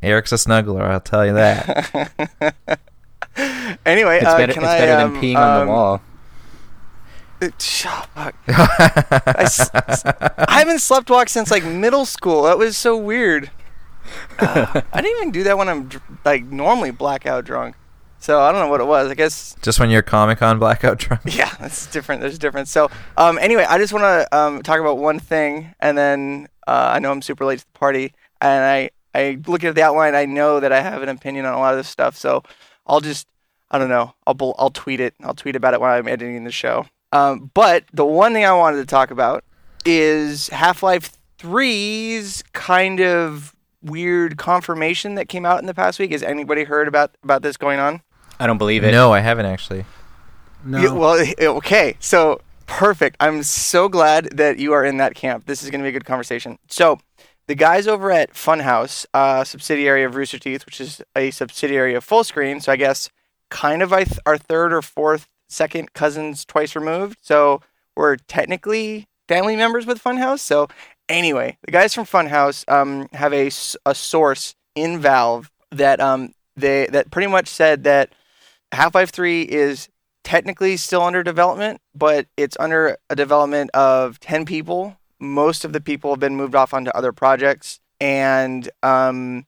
[0.01, 2.11] Eric's a snuggler, I'll tell you that.
[3.85, 6.01] anyway, it's uh, better, it's I, better um, than peeing um, on the um,
[10.47, 12.43] I, haven't slept walk since like middle school.
[12.43, 13.51] That was so weird.
[14.39, 15.89] Uh, I didn't even do that when I'm
[16.23, 17.75] like normally blackout drunk.
[18.19, 19.11] So I don't know what it was.
[19.11, 21.21] I guess just when you're Comic Con blackout drunk.
[21.25, 22.21] Yeah, that's different.
[22.21, 22.71] There's a difference.
[22.71, 26.91] So um, anyway, I just want to um, talk about one thing, and then uh,
[26.93, 30.15] I know I'm super late to the party, and I I look at the outline.
[30.15, 32.17] I know that I have an opinion on a lot of this stuff.
[32.17, 32.43] So
[32.87, 33.27] I'll just
[33.69, 34.15] I don't know.
[34.25, 35.13] I'll I'll tweet it.
[35.23, 36.87] I'll tweet about it while I'm editing the show.
[37.11, 39.43] Um, but the one thing I wanted to talk about
[39.85, 46.11] is Half Life 3's kind of weird confirmation that came out in the past week.
[46.11, 48.01] Has anybody heard about about this going on?
[48.39, 48.91] I don't believe it.
[48.91, 49.85] No, I haven't actually.
[50.63, 50.79] No.
[50.81, 51.23] Yeah, well,
[51.57, 51.95] okay.
[51.99, 53.15] So perfect.
[53.19, 55.45] I'm so glad that you are in that camp.
[55.45, 56.57] This is going to be a good conversation.
[56.67, 56.99] So
[57.47, 62.05] the guys over at Funhaus, a subsidiary of Rooster Teeth, which is a subsidiary of
[62.05, 63.09] Fullscreen, so I guess
[63.49, 67.17] kind of our third or fourth second cousins twice removed.
[67.21, 67.61] So
[67.95, 70.39] we're technically family members with Funhaus.
[70.39, 70.67] So
[71.09, 73.47] anyway, the guys from Funhaus um, have a,
[73.85, 78.13] a source in Valve that um, they that pretty much said that
[78.71, 79.89] Half-Life 3 is
[80.23, 85.81] technically still under development, but it's under a development of 10 people most of the
[85.81, 89.45] people have been moved off onto other projects, and um,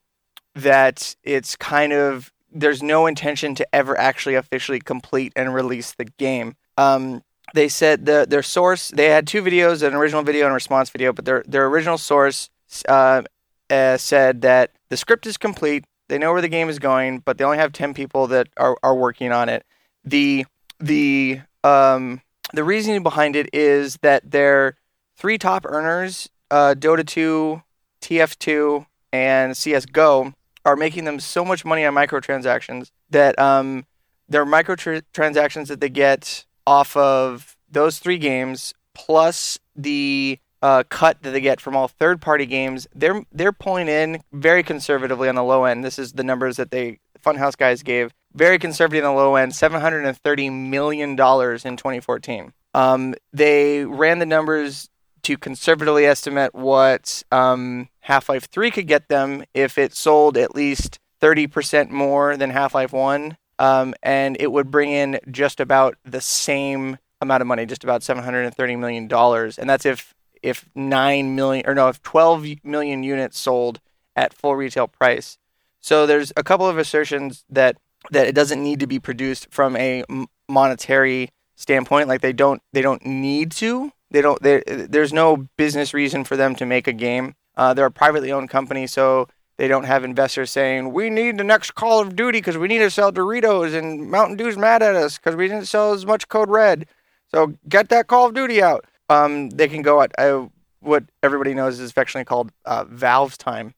[0.56, 6.06] that it's kind of there's no intention to ever actually officially complete and release the
[6.06, 6.56] game.
[6.78, 10.56] Um, they said the their source they had two videos, an original video and a
[10.56, 12.50] response video, but their their original source
[12.90, 13.24] uh,
[13.70, 15.86] uh, said that the script is complete.
[16.10, 18.78] They know where the game is going, but they only have ten people that are,
[18.84, 19.66] are working on it.
[20.04, 20.46] The
[20.80, 22.22] the um,
[22.54, 24.76] the reasoning behind it is that they're
[25.18, 27.62] three top earners, uh, Dota 2,
[28.02, 30.34] TF2, and CSGO,
[30.68, 33.86] are making them so much money on microtransactions that um,
[34.28, 41.32] their microtransactions that they get off of those three games, plus the uh, cut that
[41.32, 45.64] they get from all third-party games, they're they're pulling in very conservatively on the low
[45.64, 45.86] end.
[45.86, 48.14] This is the numbers that they Funhaus guys gave.
[48.34, 52.52] Very conservative on the low end, seven hundred and thirty million dollars in 2014.
[52.74, 54.90] Um, they ran the numbers
[55.24, 60.56] to conservatively estimate what um, Half Life 3 could get them if it sold at
[60.56, 63.36] least 30% more than Half Life 1.
[63.60, 68.04] Um, and it would bring in just about the same amount of money, just about
[68.04, 69.12] $730 million.
[69.12, 73.82] And that's if, if 9 million, or no, if 12 million units sold
[74.16, 75.38] at full retail price.
[75.82, 77.76] So there's a couple of assertions that,
[78.12, 80.06] that it doesn't need to be produced from a
[80.48, 82.08] monetary standpoint.
[82.08, 84.42] Like they don't, they don't need to, they don't.
[84.42, 87.36] There's no business reason for them to make a game.
[87.58, 89.28] Uh, they're a privately owned company, so
[89.58, 92.78] they don't have investors saying we need the next Call of Duty because we need
[92.78, 96.30] to sell Doritos and Mountain Dew's mad at us because we didn't sell as much
[96.30, 96.86] Code Red.
[97.34, 98.86] So get that Call of Duty out.
[99.10, 100.48] Um, they can go at uh,
[100.80, 103.74] what everybody knows is affectionately called uh, Valve's time.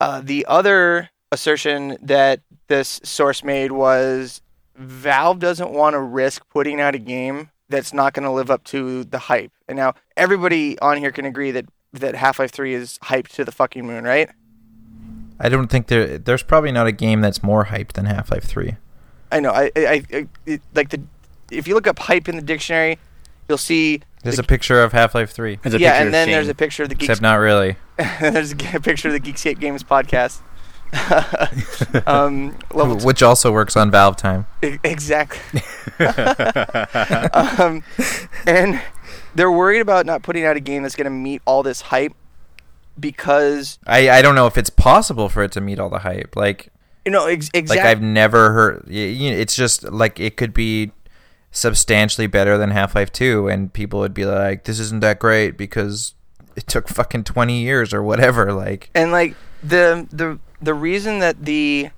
[0.00, 4.40] Uh, the other assertion that this source made was
[4.74, 8.64] Valve doesn't want to risk putting out a game that's not going to live up
[8.64, 9.52] to the hype.
[9.68, 13.44] And now everybody on here can agree that that Half Life Three is hyped to
[13.44, 14.30] the fucking moon, right?
[15.38, 16.18] I don't think there.
[16.18, 18.76] There's probably not a game that's more hyped than Half Life Three.
[19.30, 19.50] I know.
[19.50, 21.02] I, I, I it, like the.
[21.50, 22.98] If you look up hype in the dictionary,
[23.48, 24.00] you'll see.
[24.22, 25.58] There's the, a picture of Half Life Three.
[25.64, 27.10] yeah, and then there's a picture of the Geeks.
[27.10, 27.76] Except not really.
[28.20, 30.40] there's a picture of the Geekscape Games podcast.
[32.06, 32.52] um,
[33.04, 34.46] Which also works on Valve time.
[34.62, 35.62] Exactly.
[37.32, 37.82] um,
[38.46, 38.80] and
[39.36, 42.14] they're worried about not putting out a game that's going to meet all this hype
[42.98, 46.34] because I I don't know if it's possible for it to meet all the hype.
[46.34, 46.70] Like
[47.04, 47.76] you know ex- exactly.
[47.76, 48.84] Like I've never heard.
[48.88, 50.92] You know, it's just like it could be
[51.50, 55.56] substantially better than Half Life Two, and people would be like, "This isn't that great
[55.56, 56.14] because
[56.56, 61.44] it took fucking twenty years or whatever." Like and like the the the reason that
[61.44, 61.90] the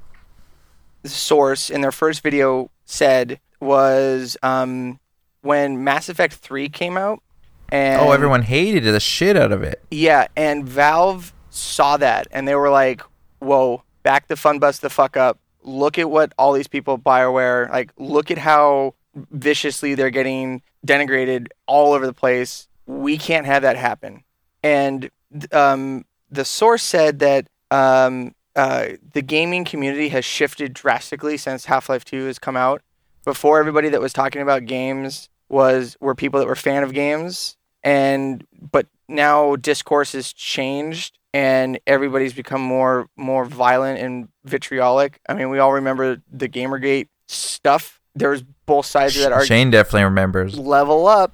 [1.05, 4.99] source in their first video said was um,
[5.43, 7.23] when Mass Effect 3 came out.
[7.71, 9.83] And oh, everyone hated the shit out of it.
[9.91, 13.03] Yeah, and Valve saw that and they were like,
[13.41, 15.39] "Whoa, back the fun bus the fuck up.
[15.63, 17.93] Look at what all these people Bioware like.
[17.99, 22.69] Look at how viciously they're getting denigrated all over the place.
[22.87, 24.25] We can't have that happen."
[24.63, 25.11] And
[25.53, 31.89] um, the source said that um, uh, the gaming community has shifted drastically since Half
[31.89, 32.83] Life Two has come out.
[33.25, 37.57] Before, everybody that was talking about games was were people that were fan of games,
[37.83, 45.21] and but now discourse has changed, and everybody's become more more violent and vitriolic.
[45.29, 48.01] I mean, we all remember the GamerGate stuff.
[48.15, 49.49] There's both sides of that argument.
[49.49, 50.59] Shane definitely remembers.
[50.59, 51.33] Level up.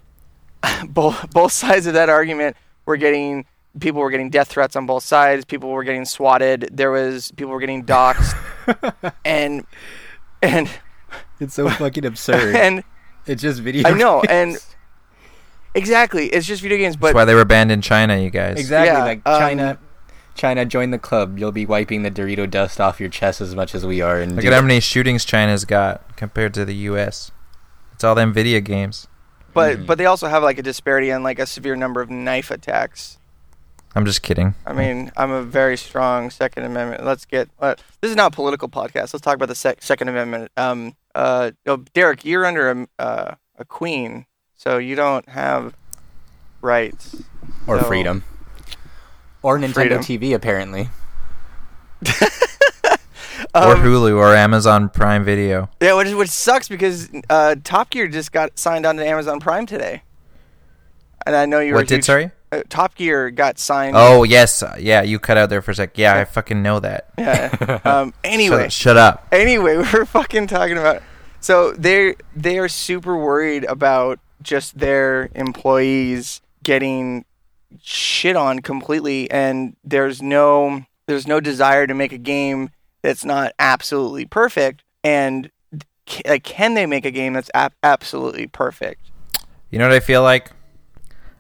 [0.89, 2.57] both both sides of that argument
[2.87, 3.47] were getting
[3.81, 5.45] people were getting death threats on both sides.
[5.45, 6.69] People were getting swatted.
[6.73, 8.35] There was people were getting doxxed,
[9.25, 9.67] and
[10.43, 10.71] and
[11.41, 12.55] it's so fucking absurd.
[12.65, 12.85] And
[13.27, 13.83] it's just video.
[13.83, 13.95] Games.
[13.95, 14.57] I know, and
[15.75, 16.97] exactly, it's just video games.
[16.97, 18.59] But that's why they were banned in China, you guys.
[18.59, 19.79] Exactly, yeah, like um, China.
[20.35, 21.39] China, join the club.
[21.39, 24.19] You'll be wiping the Dorito dust off your chest as much as we are.
[24.21, 27.31] And look at how many shootings China's got compared to the U.S.
[27.93, 29.07] It's all them video games.
[29.53, 29.87] But mm.
[29.87, 33.19] but they also have like a disparity and like a severe number of knife attacks.
[33.95, 34.57] I'm just kidding.
[34.67, 37.05] I mean, I'm a very strong Second Amendment.
[37.05, 37.49] Let's get.
[37.61, 39.15] Uh, this is not a political podcast.
[39.15, 40.51] Let's talk about the sec- Second Amendment.
[40.57, 45.77] Um, uh, oh, Derek, you're under a uh, a queen, so you don't have
[46.61, 47.23] rights
[47.67, 47.87] or so.
[47.87, 48.25] freedom
[49.43, 50.01] or Nintendo freedom.
[50.01, 50.89] TV, apparently.
[53.55, 55.69] um, or Hulu or Amazon Prime Video.
[55.81, 59.67] Yeah, which which sucks because uh, Top Gear just got signed on to Amazon Prime
[59.67, 60.03] today,
[61.27, 61.73] and I know you.
[61.73, 61.81] Were.
[61.81, 62.31] What did huge, sorry?
[62.59, 63.97] Uh, Top Gear got signed.
[63.97, 65.97] Oh yes, yeah, you cut out there for a sec.
[65.99, 67.11] Yeah, I fucking know that.
[67.19, 67.81] Yeah.
[67.85, 68.15] Um.
[68.23, 69.29] Anyway, shut, shut up.
[69.33, 71.03] Anyway, we're fucking talking about.
[71.41, 77.25] So they they are super worried about just their employees getting
[77.83, 82.71] shit on completely, and there's no there's no desire to make a game
[83.03, 84.83] that's not absolutely perfect.
[85.03, 85.51] And
[86.27, 89.11] like, can they make a game that's ap- absolutely perfect?
[89.71, 90.51] You know what I feel like?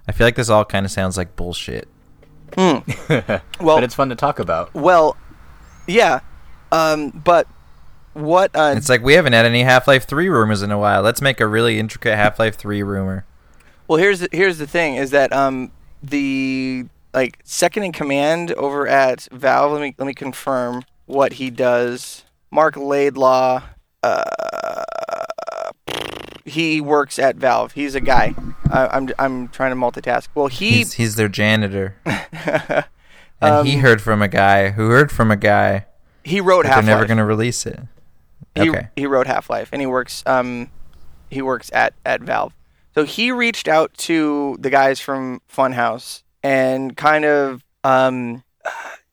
[0.06, 1.88] I feel like this all kind of sounds like bullshit.
[2.52, 2.84] Mm.
[3.60, 4.72] well, but it's fun to talk about.
[4.74, 5.16] Well,
[5.86, 6.20] yeah,
[6.72, 7.46] um, but
[8.12, 8.54] what?
[8.54, 11.02] Uh, it's like we haven't had any Half Life Three rumors in a while.
[11.02, 13.24] Let's make a really intricate Half Life Three rumor.
[13.86, 18.86] Well, here's the, here's the thing: is that um, the like second in command over
[18.86, 19.72] at Valve.
[19.72, 22.24] Let me let me confirm what he does.
[22.50, 23.62] Mark Laidlaw.
[24.02, 24.22] Uh,
[26.44, 27.72] he works at Valve.
[27.72, 28.34] He's a guy.
[28.70, 30.28] I'm I'm trying to multitask.
[30.34, 31.96] Well, he he's, he's their janitor.
[32.04, 32.84] and
[33.40, 35.86] um, he heard from a guy who heard from a guy.
[36.22, 36.84] He wrote Half.
[36.84, 37.80] They're never going to release it.
[38.56, 38.88] Okay.
[38.94, 40.70] He, he wrote Half Life, and he works um
[41.30, 42.54] he works at at Valve.
[42.94, 48.44] So he reached out to the guys from Funhaus and kind of um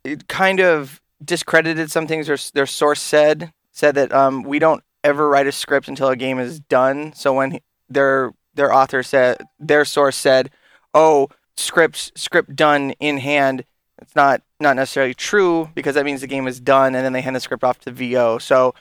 [0.03, 4.83] it kind of discredited some things their their source said said that um we don't
[5.03, 7.13] ever write a script until a game is done.
[7.13, 10.49] So when their their author said their source said,
[10.93, 13.65] "Oh, script script done in hand,"
[14.01, 17.21] it's not not necessarily true because that means the game is done, and then they
[17.21, 18.37] hand the script off to VO.
[18.37, 18.73] So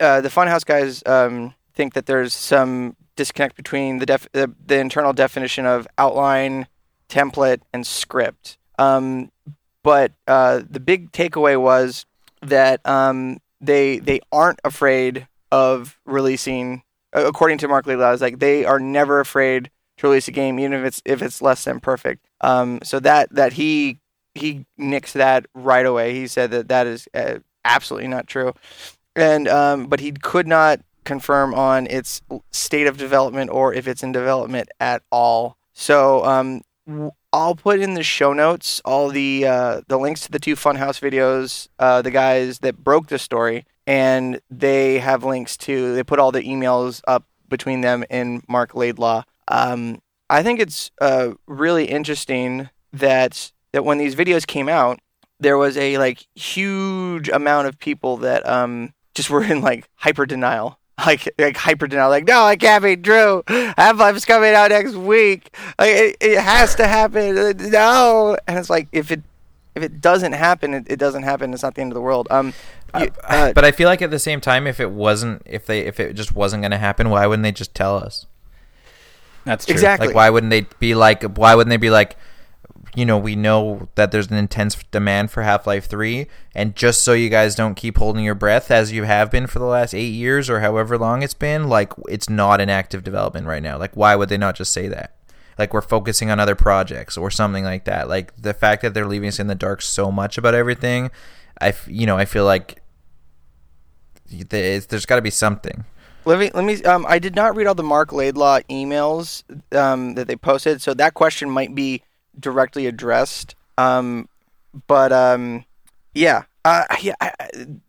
[0.00, 4.78] uh, the Funhaus guys um, think that there's some disconnect between the, def- the, the
[4.78, 6.66] internal definition of outline,
[7.08, 8.58] template, and script.
[8.78, 9.30] Um,
[9.82, 12.06] but uh, the big takeaway was
[12.42, 16.82] that um, they they aren't afraid of releasing.
[17.12, 20.72] According to Mark Laidlaw, is like they are never afraid to release a game, even
[20.72, 22.26] if it's if it's less than perfect.
[22.40, 24.00] Um, so that that he
[24.34, 26.12] he nixed that right away.
[26.12, 28.52] He said that that is uh, absolutely not true,
[29.14, 34.02] and um, but he could not confirm on its state of development or if it's
[34.02, 35.56] in development at all.
[35.72, 36.62] So um,
[37.32, 40.98] I'll put in the show notes all the uh, the links to the two Funhaus
[41.00, 45.94] videos, uh, the guys that broke the story, and they have links to.
[45.94, 49.24] They put all the emails up between them and Mark Laidlaw.
[49.48, 55.00] Um, I think it's uh, really interesting that that when these videos came out,
[55.40, 60.26] there was a like huge amount of people that um, just were in like hyper
[60.26, 63.42] denial like like hyper denial, like no, it can't be true.
[63.48, 65.54] Half Life's coming out next week.
[65.78, 67.34] Like it, it has to happen.
[67.70, 69.22] No, and it's like if it
[69.74, 71.52] if it doesn't happen, it, it doesn't happen.
[71.52, 72.28] It's not the end of the world.
[72.30, 72.52] Um,
[73.00, 75.80] you, uh, but I feel like at the same time, if it wasn't, if they,
[75.80, 78.26] if it just wasn't going to happen, why wouldn't they just tell us?
[79.44, 79.72] That's true.
[79.72, 80.08] Exactly.
[80.08, 81.22] Like, why wouldn't they be like?
[81.22, 82.16] Why wouldn't they be like?
[82.94, 86.26] you know, we know that there's an intense demand for Half Life 3.
[86.54, 89.58] And just so you guys don't keep holding your breath as you have been for
[89.58, 93.46] the last eight years or however long it's been, like, it's not in active development
[93.46, 93.78] right now.
[93.78, 95.16] Like, why would they not just say that?
[95.58, 98.08] Like, we're focusing on other projects or something like that.
[98.08, 101.10] Like, the fact that they're leaving us in the dark so much about everything,
[101.60, 102.80] I, you know, I feel like
[104.28, 105.84] there's got to be something.
[106.24, 106.82] Let me let me.
[106.84, 109.42] Um, I did not read all the Mark Laidlaw emails
[109.76, 112.02] um, that they posted, so that question might be
[112.40, 113.54] directly addressed.
[113.76, 114.28] Um,
[114.86, 115.64] but um,
[116.14, 117.32] yeah, uh, yeah, I,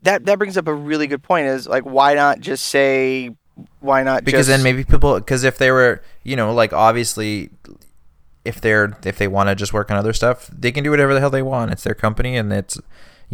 [0.02, 1.48] that that brings up a really good point.
[1.48, 3.36] Is like, why not just say,
[3.80, 4.26] why not?
[4.26, 4.50] Because just...
[4.50, 7.52] then maybe people, because if they were, you know, like obviously,
[8.44, 11.14] if they're if they want to just work on other stuff, they can do whatever
[11.14, 11.72] the hell they want.
[11.72, 12.78] It's their company, and it's,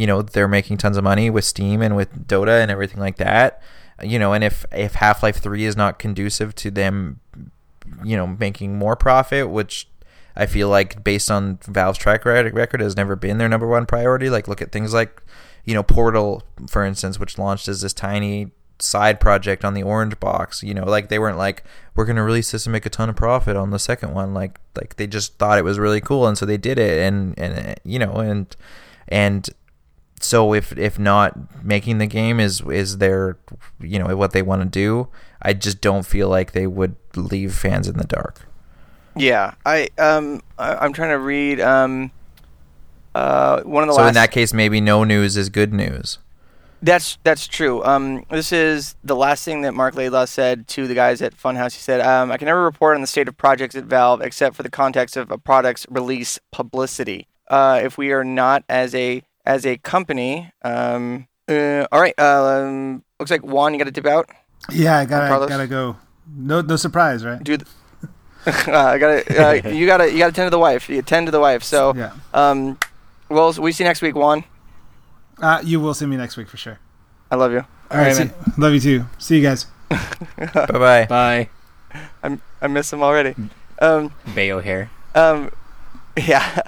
[0.01, 3.17] you know, they're making tons of money with Steam and with Dota and everything like
[3.17, 3.61] that.
[4.01, 7.19] You know, and if if Half Life Three is not conducive to them,
[8.03, 9.87] you know, making more profit, which
[10.35, 14.27] I feel like based on Valve's track record has never been their number one priority.
[14.27, 15.21] Like look at things like,
[15.65, 18.49] you know, Portal, for instance, which launched as this tiny
[18.79, 20.63] side project on the orange box.
[20.63, 23.15] You know, like they weren't like we're gonna release this and make a ton of
[23.15, 24.33] profit on the second one.
[24.33, 27.37] Like like they just thought it was really cool and so they did it and
[27.37, 28.55] and you know and
[29.07, 29.47] and
[30.23, 33.37] so if if not making the game is is their
[33.79, 35.07] you know what they want to do,
[35.41, 38.47] I just don't feel like they would leave fans in the dark.
[39.15, 42.11] Yeah, I um I, am trying to read um
[43.13, 44.09] uh one of the so last.
[44.09, 46.19] in that case, maybe no news is good news.
[46.83, 47.83] That's that's true.
[47.83, 51.73] Um, this is the last thing that Mark Laidlaw said to the guys at Funhaus.
[51.73, 54.55] He said, um, "I can never report on the state of projects at Valve except
[54.55, 57.27] for the context of a product's release publicity.
[57.47, 62.17] Uh, if we are not as a as a company, um, uh, all right.
[62.19, 64.29] Um, looks like Juan, you got to dip out.
[64.71, 65.97] Yeah, I gotta gotta go.
[66.33, 67.43] No no surprise, right?
[67.43, 67.63] Dude,
[68.45, 70.89] uh, I gotta, uh, you gotta, you gotta tend to the wife.
[70.89, 71.63] You tend to the wife.
[71.63, 72.13] So, yeah.
[72.33, 72.77] Um,
[73.29, 74.43] well, we see you next week, Juan.
[75.41, 76.79] Uh, you will see me next week for sure.
[77.31, 77.59] I love you.
[77.59, 79.05] All, All right, right love you too.
[79.17, 79.65] See you guys.
[79.89, 81.05] bye bye.
[81.05, 81.49] Bye.
[82.23, 83.35] I'm, I miss him already.
[83.79, 84.89] Um, Bayo hair.
[85.15, 85.51] Um,
[86.17, 86.61] yeah.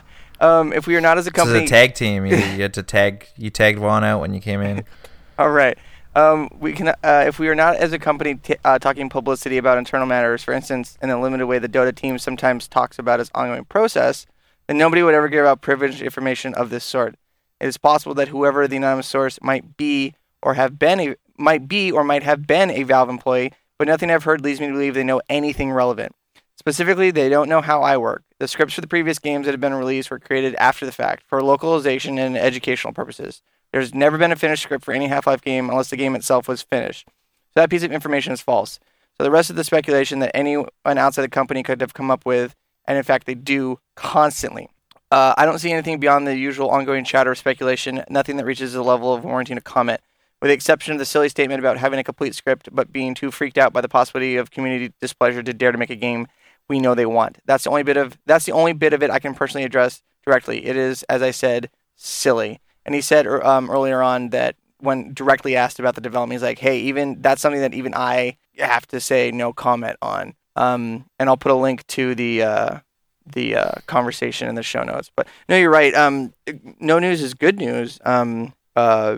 [0.44, 2.26] Um, if we are not as a company, this is a tag team.
[2.26, 3.28] You, you had to tag.
[3.38, 4.84] You tagged Juan out when you came in.
[5.39, 5.78] All right.
[6.16, 9.58] Um, we can, uh, if we are not as a company t- uh, talking publicity
[9.58, 13.20] about internal matters, for instance, in the limited way the Dota team sometimes talks about
[13.20, 14.28] its ongoing process,
[14.68, 17.16] then nobody would ever give out privileged information of this sort.
[17.60, 20.14] It is possible that whoever the anonymous source might be
[20.44, 24.12] or have been a, might be or might have been a Valve employee, but nothing
[24.12, 26.14] I've heard leads me to believe they know anything relevant.
[26.58, 28.24] Specifically, they don't know how I work.
[28.44, 31.24] The scripts for the previous games that have been released were created after the fact
[31.28, 33.41] for localization and educational purposes.
[33.72, 36.50] There's never been a finished script for any Half Life game unless the game itself
[36.50, 37.08] was finished.
[37.08, 38.82] So that piece of information is false.
[39.18, 42.26] So the rest of the speculation that anyone outside the company could have come up
[42.26, 42.54] with,
[42.86, 44.68] and in fact they do constantly.
[45.10, 48.74] Uh, I don't see anything beyond the usual ongoing chatter of speculation, nothing that reaches
[48.74, 50.02] the level of warranting a comment,
[50.41, 53.32] with the exception of the silly statement about having a complete script but being too
[53.32, 56.28] freaked out by the possibility of community displeasure to dare to make a game
[56.70, 57.38] we know they want.
[57.45, 60.01] That's the only bit of that's the only bit of it I can personally address
[60.26, 60.66] directly.
[60.66, 62.59] It is, as I said, silly.
[62.86, 66.43] And he said er, um, earlier on that when directly asked about the development, he's
[66.43, 71.05] like, "Hey, even that's something that even I have to say no comment on." Um,
[71.20, 72.80] and I'll put a link to the uh,
[73.26, 75.11] the uh, conversation in the show notes.
[75.16, 75.93] But no, you're right.
[75.93, 76.34] Um,
[76.80, 77.99] no news is good news.
[78.05, 79.18] Um, uh,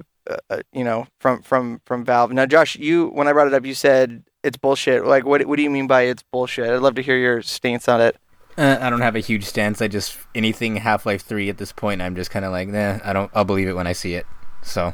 [0.50, 2.32] uh, you know, from from from Valve.
[2.32, 5.06] Now, Josh, you when I brought it up, you said it's bullshit.
[5.06, 6.70] Like, what what do you mean by it's bullshit?
[6.70, 8.18] I'd love to hear your stance on it.
[8.58, 9.82] Uh, I don't have a huge stance.
[9.82, 12.02] I just anything Half Life Three at this point.
[12.02, 13.00] I'm just kind of like, nah.
[13.04, 13.30] I don't.
[13.34, 14.26] I'll believe it when I see it.
[14.62, 14.94] So,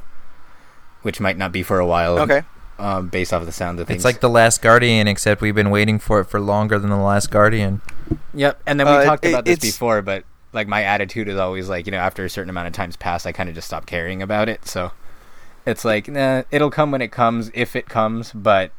[1.04, 2.18] which might not be for a while.
[2.20, 2.44] Okay.
[2.80, 3.98] Um, based off of the sound of things.
[3.98, 6.96] It's like the Last Guardian, except we've been waiting for it for longer than the
[6.96, 7.82] Last Guardian.
[8.34, 8.60] Yep.
[8.66, 11.70] And then we uh, talked it, about this before, but like my attitude is always
[11.70, 13.86] like, you know, after a certain amount of times pass, I kind of just stop
[13.86, 14.66] caring about it.
[14.68, 14.94] So
[15.64, 18.32] it's like, nah, it'll come when it comes, if it comes.
[18.34, 18.72] But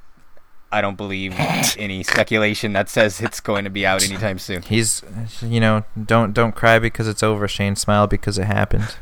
[0.73, 1.35] I don't believe
[1.79, 4.63] any speculation that says it's going to be out anytime soon.
[4.63, 5.03] He's,
[5.43, 7.77] you know, don't don't cry because it's over, Shane.
[7.77, 8.97] Smile because it happened.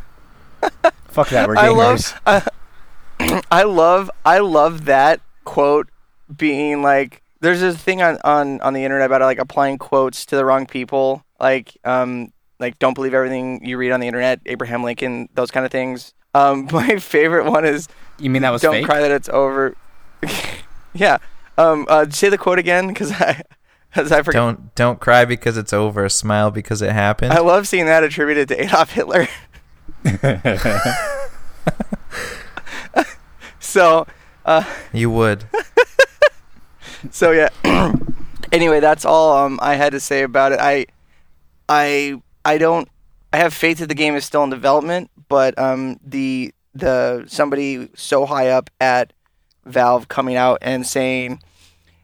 [1.05, 2.19] Fuck that, we're gamers.
[2.27, 2.51] I love,
[3.21, 5.89] uh, I love, I love that quote
[6.37, 7.23] being like.
[7.43, 10.67] There's this thing on, on, on the internet about like applying quotes to the wrong
[10.67, 15.51] people, like um like don't believe everything you read on the internet, Abraham Lincoln, those
[15.51, 16.15] kind of things.
[16.35, 17.89] Um, my favorite one is.
[18.19, 18.85] You mean that was don't fake?
[18.85, 19.75] cry that it's over.
[20.93, 21.19] yeah.
[21.61, 23.43] Um, uh, say the quote again, because I,
[23.91, 24.39] because I forgot.
[24.39, 26.09] Don't don't cry because it's over.
[26.09, 27.33] Smile because it happened.
[27.33, 29.29] I love seeing that attributed to Adolf Hitler.
[33.61, 34.07] so,
[34.47, 35.45] uh, you would.
[37.11, 37.51] so yeah.
[38.53, 40.61] anyway, that's all um, I had to say about it.
[40.61, 40.87] I,
[41.69, 42.89] I, I don't.
[43.35, 47.91] I have faith that the game is still in development, but um, the the somebody
[47.95, 49.13] so high up at
[49.67, 51.43] Valve coming out and saying,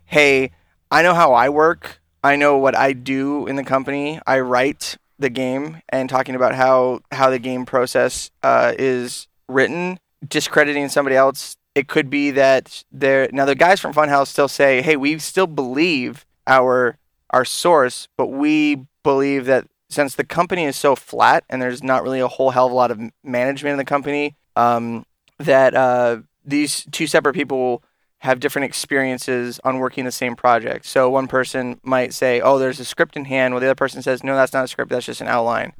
[0.07, 0.53] "Hey,
[0.91, 2.01] I know how I work.
[2.23, 4.21] I know what I do in the company.
[4.27, 9.99] I write the game and talking about how how the game process uh, is written,
[10.27, 11.57] discrediting somebody else.
[11.75, 15.47] It could be that there now the guys from Funhaus still say, "Hey, we still
[15.47, 16.99] believe our
[17.31, 22.03] our source, but we believe that since the company is so flat and there's not
[22.03, 25.05] really a whole hell of a lot of management in the company, um,
[25.39, 27.83] that uh, these two separate people
[28.21, 30.87] have different experiences on working the same project.
[30.87, 34.03] So one person might say, "Oh, there's a script in hand," while the other person
[34.03, 34.91] says, "No, that's not a script.
[34.91, 35.73] That's just an outline."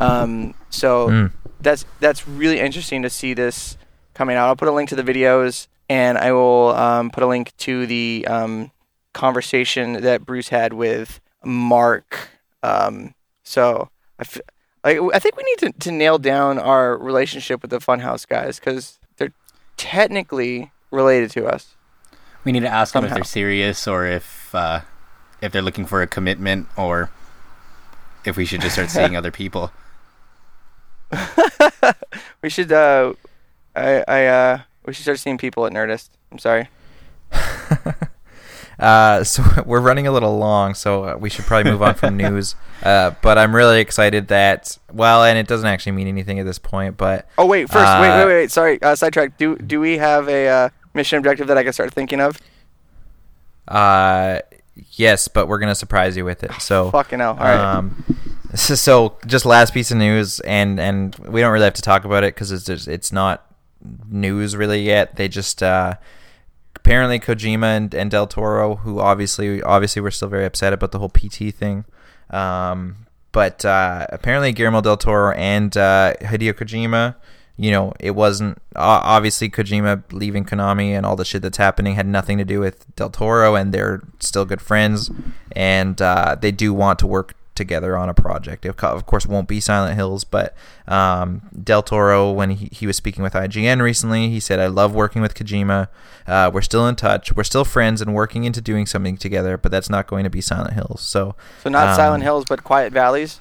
[0.00, 1.32] Um, so Mm.
[1.60, 3.76] that's that's really interesting to see this
[4.14, 4.46] coming out.
[4.48, 7.86] I'll put a link to the videos, and I will um, put a link to
[7.86, 8.70] the um,
[9.12, 12.28] conversation that Bruce had with Mark.
[12.62, 13.14] Um,
[13.44, 14.40] so I, f-
[14.82, 18.58] I, I think we need to, to nail down our relationship with the Funhaus guys
[18.58, 19.32] because they're
[19.76, 21.74] technically related to us.
[22.44, 24.80] We need to ask them if they're serious or if uh,
[25.40, 27.10] if they're looking for a commitment or
[28.24, 29.72] if we should just start seeing other people.
[32.42, 33.14] We should uh,
[33.74, 36.10] I, I uh, we should start seeing people at Nerdist.
[36.30, 36.68] I'm sorry.
[38.78, 42.16] Uh, so we're running a little long, so uh, we should probably move on from
[42.24, 42.54] news.
[42.82, 46.58] Uh, but I'm really excited that well, and it doesn't actually mean anything at this
[46.58, 46.96] point.
[46.96, 48.50] But Oh wait, first, wait, Uh, wait, wait.
[48.50, 49.38] Sorry, uh, sidetrack.
[49.38, 52.38] Do do we have a uh, mission objective that I can start thinking of?
[53.68, 54.40] uh,
[54.92, 56.52] yes, but we're gonna surprise you with it.
[56.60, 57.36] So Fucking hell.
[57.38, 57.76] All right.
[57.76, 58.04] Um,
[58.54, 62.04] so, so just last piece of news, and and we don't really have to talk
[62.04, 63.44] about it because it's just, it's not
[64.08, 65.16] news really yet.
[65.16, 65.94] They just uh,
[66.86, 71.00] apparently Kojima and, and Del Toro, who obviously obviously were still very upset about the
[71.00, 71.84] whole PT thing.
[72.30, 77.16] Um, but uh, apparently Guillermo del Toro and uh, Hideo Kojima,
[77.56, 82.06] you know, it wasn't obviously Kojima leaving Konami and all the shit that's happening had
[82.06, 85.10] nothing to do with Del Toro, and they're still good friends,
[85.52, 88.64] and uh, they do want to work together on a project.
[88.64, 90.54] It, of course, won't be Silent Hills, but
[90.86, 94.94] um, Del Toro, when he, he was speaking with IGN recently, he said, "I love
[94.94, 95.88] working with Kojima.
[96.26, 97.34] Uh, we're still in touch.
[97.34, 100.40] We're still friends and working into doing something together, but that's not going to be
[100.40, 103.40] Silent Hills." So, so not um, Silent Hills, but Quiet Valleys.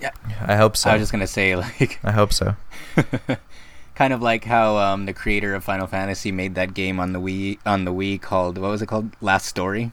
[0.00, 0.10] Yeah.
[0.40, 0.90] I hope so.
[0.90, 2.56] I was just gonna say like I hope so.
[3.94, 7.20] kind of like how um, the creator of Final Fantasy made that game on the
[7.20, 9.92] Wii on the Wii called what was it called Last Story.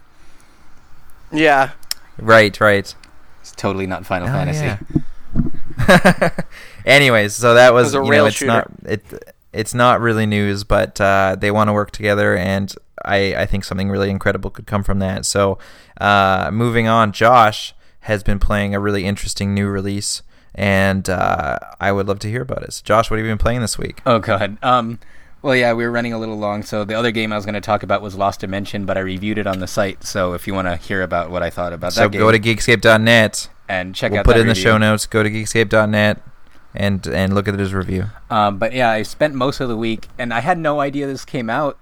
[1.31, 1.71] Yeah.
[2.17, 2.95] Right, right.
[3.41, 4.65] It's totally not Final Oh, Fantasy.
[4.65, 6.29] yeah.
[6.85, 8.47] Anyways, so that was, was a you know, it's shooter.
[8.47, 13.35] not it it's not really news, but uh, they want to work together, and I
[13.35, 15.25] I think something really incredible could come from that.
[15.25, 15.57] So,
[15.99, 20.21] uh, moving on, Josh has been playing a really interesting new release,
[20.53, 22.73] and uh, I would love to hear about it.
[22.73, 24.01] So Josh, what have you been playing this week?
[24.05, 24.57] Oh god.
[24.63, 24.99] Um.
[25.45, 27.53] Well, yeah, we were running a little long, so the other game I was going
[27.53, 30.03] to talk about was Lost Dimension, but I reviewed it on the site.
[30.03, 32.31] So if you want to hear about what I thought about So that game, go
[32.31, 33.49] to Geekscape.net.
[33.69, 35.05] and check we'll out put it in the show notes.
[35.05, 36.19] Go to Geekscape.net
[36.73, 38.05] and and look at his review.
[38.31, 41.23] Um, but yeah, I spent most of the week, and I had no idea this
[41.23, 41.77] came out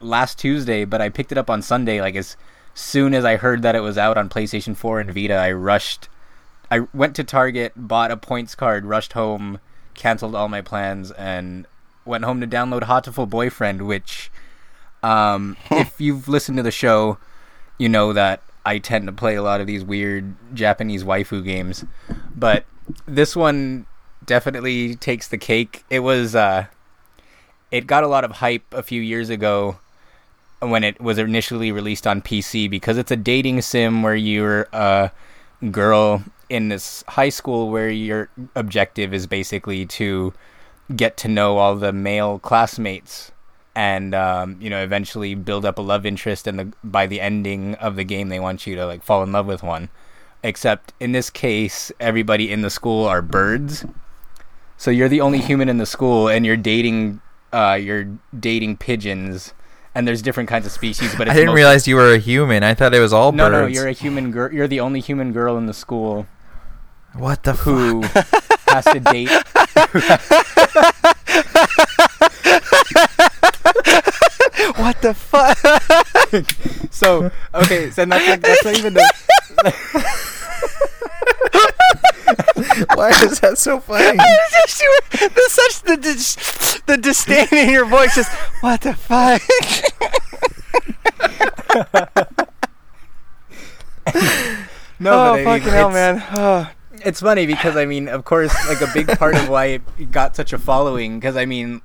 [0.00, 2.00] last Tuesday, but I picked it up on Sunday.
[2.00, 2.36] Like as
[2.74, 6.08] soon as I heard that it was out on PlayStation 4 and Vita, I rushed.
[6.68, 9.60] I went to Target, bought a points card, rushed home,
[9.94, 11.68] canceled all my plans, and
[12.04, 13.82] went home to download Hatoful Boyfriend.
[13.82, 14.30] Which,
[15.02, 17.18] um, if you've listened to the show,
[17.78, 21.84] you know that I tend to play a lot of these weird Japanese waifu games,
[22.34, 22.64] but
[23.06, 23.86] this one
[24.24, 25.84] definitely takes the cake.
[25.90, 26.66] It was uh
[27.70, 29.78] it got a lot of hype a few years ago
[30.60, 35.10] when it was initially released on PC because it's a dating sim where you're a
[35.70, 40.32] girl in this high school where your objective is basically to
[40.94, 43.32] get to know all the male classmates
[43.74, 47.74] and um, you know eventually build up a love interest and the by the ending
[47.76, 49.88] of the game they want you to like fall in love with one.
[50.42, 53.84] Except in this case everybody in the school are birds.
[54.76, 57.20] So you're the only human in the school and you're dating
[57.52, 58.08] uh, you're
[58.38, 59.54] dating pigeons.
[59.96, 62.64] And there's different kinds of species but i didn't realize you were a human.
[62.64, 63.72] I thought it was all no birds.
[63.72, 66.26] no you're a human girl you're the only human girl in the school
[67.14, 68.02] what the who
[68.66, 69.30] has to date
[74.76, 75.56] what the fuck?
[76.90, 79.00] so okay, so that's like, that's not even the.
[82.94, 84.18] Why is that so funny?
[84.50, 86.34] just, the, such the dis,
[86.86, 88.16] the disdain in your voice.
[88.16, 89.40] Just what the fuck?
[94.98, 96.24] no, oh, but I fucking hell, man.
[96.36, 96.68] Oh.
[97.04, 99.66] It's funny because I mean, of course, like a big part of why
[99.98, 101.82] it got such a following because I mean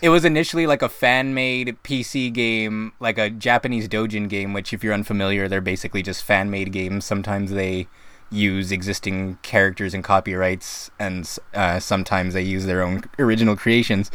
[0.00, 4.72] it was initially like a fan made PC game, like a Japanese Dojin game, which,
[4.72, 7.04] if you're unfamiliar, they're basically just fan made games.
[7.04, 7.88] Sometimes they
[8.30, 14.10] use existing characters and copyrights, and uh, sometimes they use their own original creations.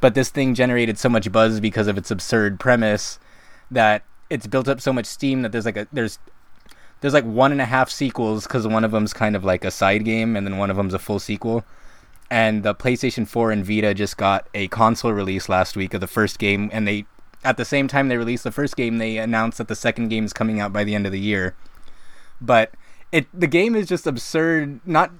[0.00, 3.18] But this thing generated so much buzz because of its absurd premise
[3.70, 6.18] that it's built up so much steam that there's like a there's
[7.00, 9.70] there's like one and a half sequels because one of them's kind of like a
[9.70, 11.64] side game and then one of them's a full sequel
[12.30, 16.06] and the PlayStation 4 and Vita just got a console release last week of the
[16.06, 17.04] first game, and they
[17.42, 20.24] at the same time they released the first game, they announced that the second game
[20.24, 21.56] is coming out by the end of the year.
[22.40, 22.72] But
[23.10, 25.10] it the game is just absurd, not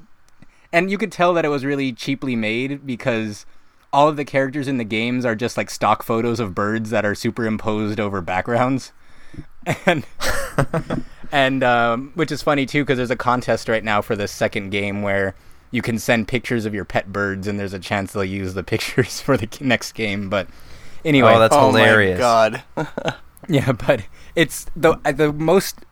[0.72, 3.44] and you could tell that it was really cheaply made because
[3.92, 7.04] all of the characters in the games are just like stock photos of birds that
[7.04, 8.92] are superimposed over backgrounds.
[9.86, 10.04] And
[11.32, 14.70] and um, which is funny too because there's a contest right now for the second
[14.70, 15.34] game where
[15.70, 18.64] you can send pictures of your pet birds, and there's a chance they'll use the
[18.64, 20.28] pictures for the next game.
[20.28, 20.48] But
[21.04, 22.18] anyway, oh, that's oh hilarious!
[22.18, 22.62] God,
[23.48, 24.04] yeah, but
[24.34, 25.84] it's the the most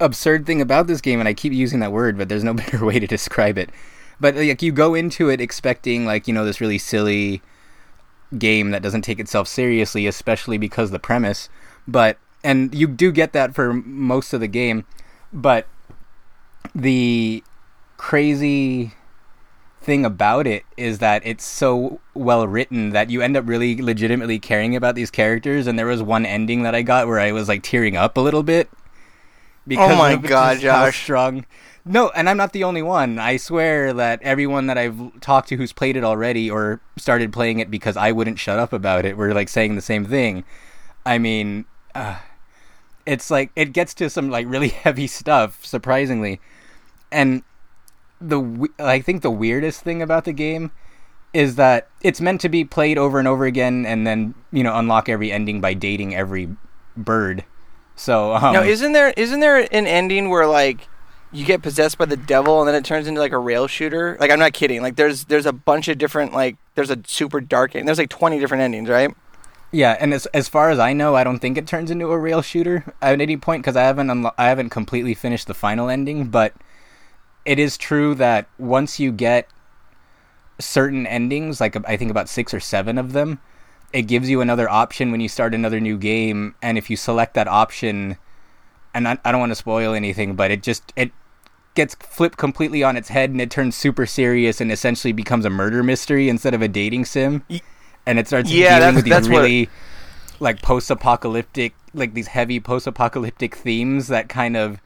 [0.00, 2.84] absurd thing about this game, and I keep using that word, but there's no better
[2.84, 3.70] way to describe it.
[4.18, 7.42] But like you go into it expecting like you know this really silly
[8.38, 11.48] game that doesn't take itself seriously, especially because the premise.
[11.88, 14.84] But and you do get that for most of the game,
[15.32, 15.66] but
[16.74, 17.42] the
[17.96, 18.92] crazy
[19.82, 24.38] thing about it is that it's so well written that you end up really legitimately
[24.38, 25.66] caring about these characters.
[25.66, 28.20] And there was one ending that I got where I was like tearing up a
[28.20, 28.70] little bit.
[29.66, 31.02] Because oh my god, Josh!
[31.02, 31.44] strong.
[31.84, 33.18] No, and I'm not the only one.
[33.18, 37.58] I swear that everyone that I've talked to who's played it already or started playing
[37.58, 40.44] it because I wouldn't shut up about it were like saying the same thing.
[41.06, 41.64] I mean,
[41.94, 42.18] uh,
[43.06, 46.40] it's like it gets to some like really heavy stuff, surprisingly,
[47.10, 47.42] and
[48.20, 50.70] the I think the weirdest thing about the game
[51.32, 54.76] is that it's meant to be played over and over again, and then you know
[54.76, 56.48] unlock every ending by dating every
[56.96, 57.44] bird.
[57.96, 60.88] So um, now, isn't there isn't there an ending where like
[61.32, 64.16] you get possessed by the devil and then it turns into like a rail shooter?
[64.18, 64.82] Like I'm not kidding.
[64.82, 67.86] Like there's there's a bunch of different like there's a super dark end.
[67.86, 69.14] There's like 20 different endings, right?
[69.72, 72.18] Yeah, and as as far as I know, I don't think it turns into a
[72.18, 75.88] rail shooter at any point because I haven't unlo- I haven't completely finished the final
[75.88, 76.54] ending, but
[77.44, 79.48] it is true that once you get
[80.58, 83.40] certain endings, like I think about six or seven of them,
[83.92, 86.54] it gives you another option when you start another new game.
[86.60, 88.16] And if you select that option,
[88.92, 91.12] and I, I don't want to spoil anything, but it just it
[91.74, 95.50] gets flipped completely on its head and it turns super serious and essentially becomes a
[95.50, 97.44] murder mystery instead of a dating sim.
[98.10, 100.40] And it starts yeah, dealing with these really what...
[100.40, 104.80] like post-apocalyptic, like these heavy post-apocalyptic themes that kind of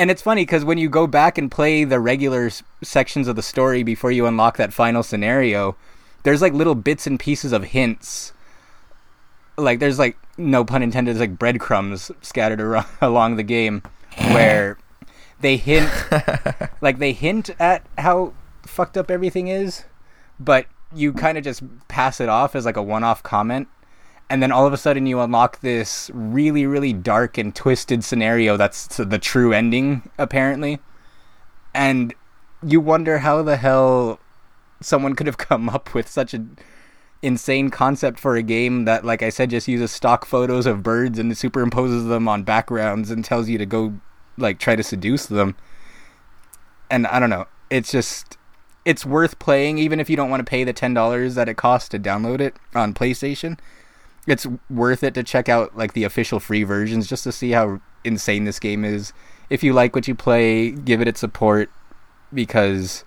[0.00, 3.36] and it's funny because when you go back and play the regular s- sections of
[3.36, 5.76] the story before you unlock that final scenario,
[6.22, 8.32] there's like little bits and pieces of hints.
[9.58, 13.82] Like there's like no pun intended, there's like breadcrumbs scattered ar- along the game
[14.28, 14.78] where
[15.40, 15.90] they hint,
[16.80, 19.84] like they hint at how fucked up everything is,
[20.38, 20.64] but
[20.94, 23.68] you kind of just pass it off as like a one-off comment
[24.30, 28.56] and then all of a sudden you unlock this really really dark and twisted scenario
[28.56, 30.78] that's the true ending apparently.
[31.74, 32.14] And
[32.64, 34.20] you wonder how the hell
[34.80, 36.56] someone could have come up with such an
[37.22, 41.18] insane concept for a game that like i said just uses stock photos of birds
[41.18, 43.92] and superimposes them on backgrounds and tells you to go
[44.38, 45.56] like try to seduce them.
[46.88, 47.46] And i don't know.
[47.68, 48.38] It's just
[48.84, 51.88] it's worth playing even if you don't want to pay the $10 that it costs
[51.88, 53.58] to download it on playstation
[54.26, 57.80] it's worth it to check out like the official free versions just to see how
[58.04, 59.12] insane this game is.
[59.48, 61.70] If you like what you play, give it its support
[62.32, 63.04] because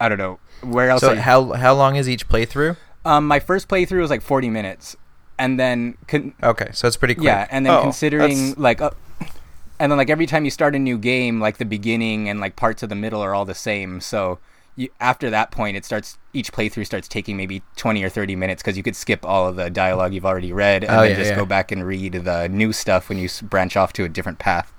[0.00, 1.00] I don't know where else.
[1.00, 2.76] So how how long is each playthrough?
[3.04, 4.96] Um, my first playthrough was like forty minutes,
[5.38, 7.26] and then con- Okay, so it's pretty quick.
[7.26, 8.90] yeah, and then Oh, considering that's- like, uh,
[9.78, 12.56] and then like every time you start a new game, like the beginning and like
[12.56, 14.00] parts of the middle are all the same.
[14.00, 14.38] So
[14.76, 18.62] you, after that point, it starts each playthrough starts taking maybe twenty or thirty minutes
[18.62, 21.16] because you could skip all of the dialogue you've already read and Oh, then yeah,
[21.16, 21.36] just yeah.
[21.36, 24.72] go back and read the new stuff when you branch off to a different path.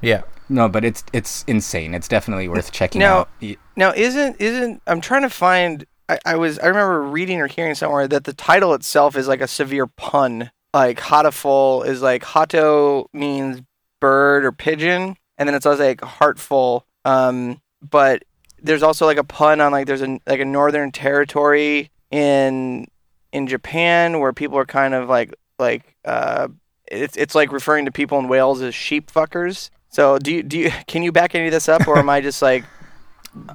[0.00, 0.22] yeah.
[0.48, 1.94] No, but it's it's insane.
[1.94, 3.28] It's definitely worth checking Now- out.
[3.76, 5.84] Now, isn't isn't I'm trying to find.
[6.08, 9.40] I, I was I remember reading or hearing somewhere that the title itself is like
[9.40, 10.50] a severe pun.
[10.74, 13.62] Like Hatoful is like Hato means
[14.00, 16.84] bird or pigeon, and then it's always like heartful.
[17.04, 18.24] Um, but
[18.62, 22.86] there's also like a pun on like there's a like a northern territory in
[23.32, 26.48] in Japan where people are kind of like like uh
[26.90, 29.70] it's it's like referring to people in Wales as sheep fuckers.
[29.88, 32.20] So do you do you can you back any of this up or am I
[32.20, 32.64] just like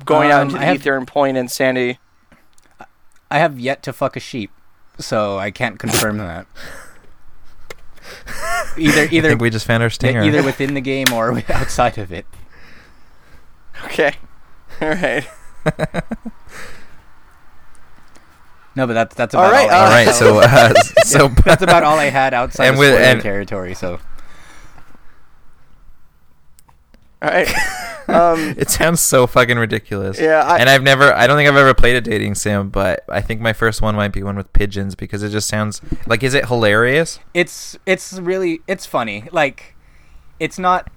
[0.06, 2.00] going out Um, into the have- ether and point insanity?
[3.32, 4.52] I have yet to fuck a sheep,
[5.00, 6.46] so I can't confirm that.
[8.78, 10.22] Either I either think we just found our stinger.
[10.24, 12.26] either within the game or outside of it.
[13.86, 14.14] Okay.
[14.82, 15.28] All right.
[18.76, 19.52] No, but that's that's about all.
[19.52, 20.06] right, All had.
[20.08, 20.74] right, so uh,
[21.06, 23.74] so that's about all I had outside And of with- spoiler and- territory.
[23.74, 24.00] So
[27.22, 27.48] All right.
[28.08, 30.20] Um it sounds so fucking ridiculous.
[30.20, 33.04] yeah, I, and I've never, I don't think I've ever played a dating sim, but
[33.10, 36.22] I think my first one might be one with pigeons because it just sounds like,
[36.22, 37.18] is it hilarious?
[37.34, 39.28] it's it's really it's funny.
[39.32, 39.74] Like
[40.40, 40.92] it's not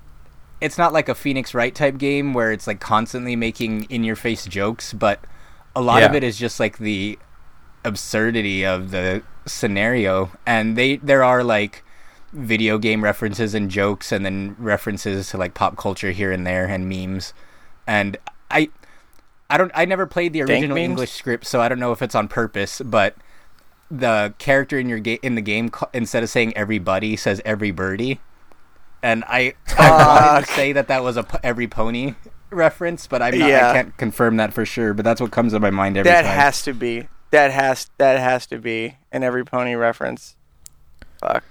[0.61, 4.17] it's not like a Phoenix Wright type game where it's like constantly making in your
[4.17, 5.21] face jokes, but
[5.77, 7.19] a lot of it is just like the
[7.85, 10.31] absurdity of the scenario.
[10.47, 11.85] And they there are like
[12.33, 16.67] video game references and jokes and then references to like pop culture here and there
[16.67, 17.33] and memes.
[17.87, 18.19] And
[18.51, 18.69] i
[19.51, 22.15] i don't i never played the original english script so i don't know if it's
[22.15, 23.17] on purpose but
[23.91, 28.21] the character in your game in the game instead of saying everybody says every birdie
[29.03, 32.15] and i i wanted to say that that was a p- every pony
[32.51, 33.71] reference but i'm not, Yeah.
[33.71, 36.23] i can't confirm that for sure but that's what comes to my mind every that
[36.23, 37.09] time has to be.
[37.31, 40.35] That has that has to be an every pony reference.
[41.21, 41.45] Fuck.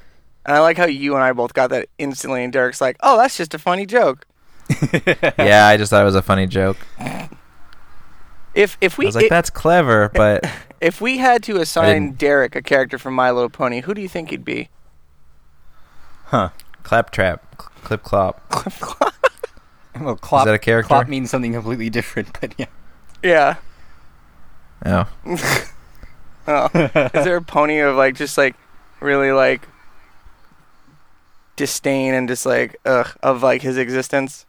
[0.44, 3.16] And I like how you and I both got that instantly and Derek's like, "Oh,
[3.18, 4.26] that's just a funny joke."
[5.38, 6.78] yeah, I just thought it was a funny joke.
[8.56, 10.50] If if I we was like, i- that's clever, but
[10.82, 14.10] if we had to assign Derek a character from My Little Pony, who do you
[14.10, 14.70] think he'd be?
[16.26, 16.50] huh
[16.88, 18.50] claptrap, cl- clip clop.
[18.50, 19.14] Clip clop.
[20.00, 20.88] well clop, Is that a character?
[20.88, 22.66] clop means something completely different but yeah
[23.24, 23.56] Yeah.
[24.86, 25.06] Oh,
[26.50, 26.70] Oh.
[26.74, 28.56] Is there a pony of like just like
[29.02, 29.68] really like
[31.58, 34.46] disdain and just like ugh of like his existence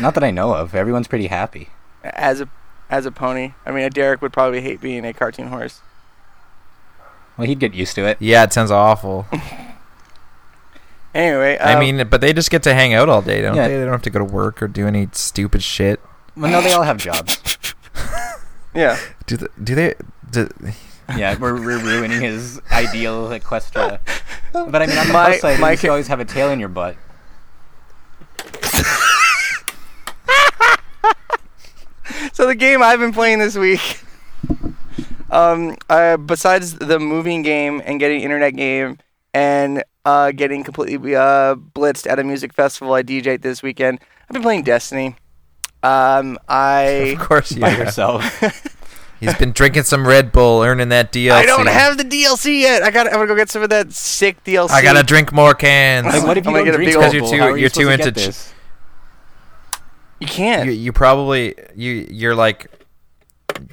[0.00, 0.74] Not that I know of.
[0.74, 1.68] Everyone's pretty happy.
[2.02, 2.48] as a
[2.88, 3.52] as a pony?
[3.64, 5.80] I mean, Derek would probably hate being a cartoon horse.
[7.36, 8.16] Well, he'd get used to it.
[8.20, 9.26] yeah, it sounds awful.
[11.14, 13.66] Anyway, I um, mean, but they just get to hang out all day, don't Yeah.
[13.68, 13.74] they?
[13.78, 16.00] They don't have to go to work or do any stupid shit.
[16.36, 17.38] Well, no, they all have jobs.
[18.74, 18.96] yeah.
[19.26, 19.94] Do the, do they?
[20.30, 20.48] Do,
[21.16, 23.98] yeah, we're, we're ruining his ideal Equestria.
[24.52, 26.50] But I mean, on the My- plus side, my you ca- always have a tail
[26.50, 26.96] in your butt.
[32.32, 34.00] So the game I've been playing this week,
[35.30, 38.98] um, uh, besides the moving game and getting internet game
[39.34, 44.32] and uh, getting completely uh, blitzed at a music festival I DJ'd this weekend, I've
[44.34, 45.16] been playing Destiny.
[45.82, 46.82] Um, I
[47.18, 48.76] of course, By yourself.
[49.20, 51.30] He's been drinking some Red Bull, earning that DLC.
[51.30, 52.82] I don't have the DLC yet.
[52.82, 53.06] I got.
[53.06, 54.70] I'm gonna go get some of that sick DLC.
[54.70, 56.06] I gotta drink more cans.
[56.06, 57.20] like, what if you I'm don't get a drink big old- Bull?
[57.20, 58.54] Because you're too- you you're too to get into ch- this?
[60.20, 60.66] You can't.
[60.66, 62.70] you, you probably you you're like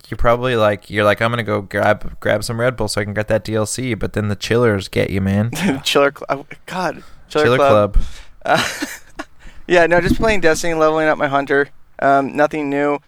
[0.10, 3.04] you probably like you're like I'm gonna go grab grab some Red Bull so I
[3.04, 5.52] can get that DLC, but then the chillers get you, man.
[5.84, 6.48] Chiller Club.
[6.66, 7.04] God.
[7.28, 7.94] Chiller, Chiller Club.
[7.94, 8.06] Club.
[8.46, 9.24] Uh,
[9.68, 11.70] yeah, no, just playing Destiny, leveling up my hunter.
[12.00, 13.00] Um, nothing new.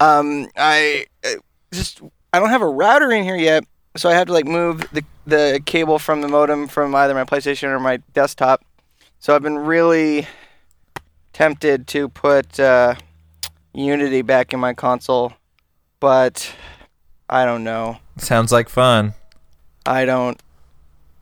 [0.00, 1.34] Um, I uh,
[1.72, 2.00] just
[2.32, 3.64] I don't have a router in here yet,
[3.96, 7.24] so I have to like move the the cable from the modem from either my
[7.24, 8.64] PlayStation or my desktop.
[9.20, 10.26] So I've been really
[11.32, 12.94] tempted to put uh,
[13.74, 15.32] Unity back in my console,
[16.00, 16.54] but
[17.28, 17.98] I don't know.
[18.16, 19.14] Sounds like fun.
[19.86, 20.40] I don't.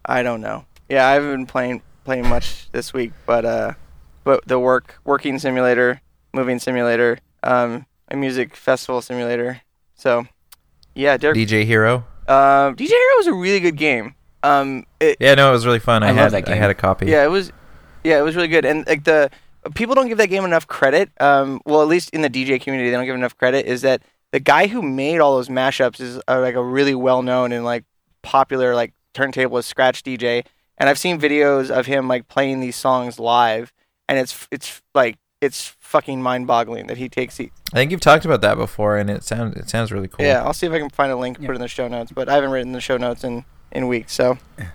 [0.04, 0.64] I don't know.
[0.88, 3.72] Yeah, I haven't been playing playing much this week, but uh,
[4.24, 6.00] but the work working simulator,
[6.32, 9.62] moving simulator, um, a music festival simulator.
[9.94, 10.26] So,
[10.94, 11.36] yeah, Derek.
[11.36, 12.04] DJ Hero.
[12.28, 14.14] Uh, DJ Hero was a really good game.
[14.42, 16.02] Um, it, Yeah, no, it was really fun.
[16.02, 17.06] I, I had that I had a copy.
[17.06, 17.52] yeah, it was.
[18.04, 19.30] Yeah, it was really good, and like the
[19.74, 21.10] people don't give that game enough credit.
[21.20, 23.66] Um, well, at least in the DJ community, they don't give enough credit.
[23.66, 27.22] Is that the guy who made all those mashups is uh, like a really well
[27.22, 27.84] known and like
[28.22, 30.44] popular like turntable as scratch DJ,
[30.78, 33.72] and I've seen videos of him like playing these songs live,
[34.08, 37.50] and it's it's like it's fucking mind-boggling that he takes the.
[37.72, 40.24] I think you've talked about that before, and it sounds it sounds really cool.
[40.24, 41.46] Yeah, I'll see if I can find a link, yeah.
[41.46, 43.88] put it in the show notes, but I haven't written the show notes in in
[43.88, 44.38] weeks, so.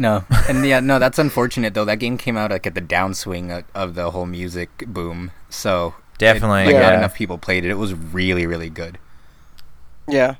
[0.00, 1.84] No, and yeah, no, that's unfortunate though.
[1.84, 6.62] That game came out like at the downswing of the whole music boom, so definitely,
[6.62, 6.80] it, like, yeah.
[6.80, 7.70] not enough people played it.
[7.70, 8.98] It was really, really good.
[10.06, 10.34] Yeah.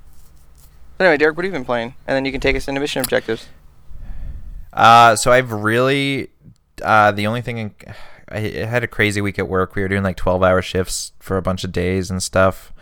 [1.01, 1.95] Anyway, Derek, what have you been playing?
[2.07, 3.49] And then you can take us into mission objectives.
[4.73, 6.31] Uh, so I've really,
[6.83, 7.75] uh, the only thing, in,
[8.31, 9.75] I had a crazy week at work.
[9.75, 12.73] We were doing like twelve hour shifts for a bunch of days and stuff.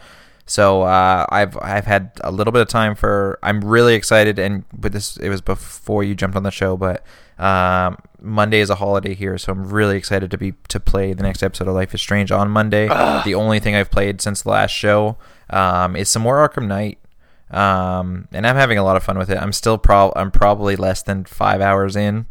[0.44, 3.38] So uh, I've I've had a little bit of time for.
[3.42, 7.04] I'm really excited, and but this it was before you jumped on the show, but
[7.38, 11.22] um, Monday is a holiday here, so I'm really excited to be to play the
[11.22, 12.88] next episode of Life is Strange on Monday.
[12.88, 13.24] Ugh.
[13.24, 15.16] The only thing I've played since the last show
[15.48, 16.98] um, is some more Arkham Knight,
[17.50, 19.38] um, and I'm having a lot of fun with it.
[19.38, 22.26] I'm still pro I'm probably less than five hours in.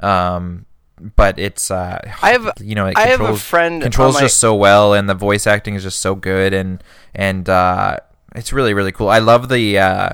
[0.00, 0.66] Um,
[1.16, 4.20] but it's uh, I have you know it I have a friend controls my...
[4.20, 6.82] just so well and the voice acting is just so good and
[7.14, 7.96] and uh,
[8.34, 9.08] it's really really cool.
[9.08, 10.10] I love the uh,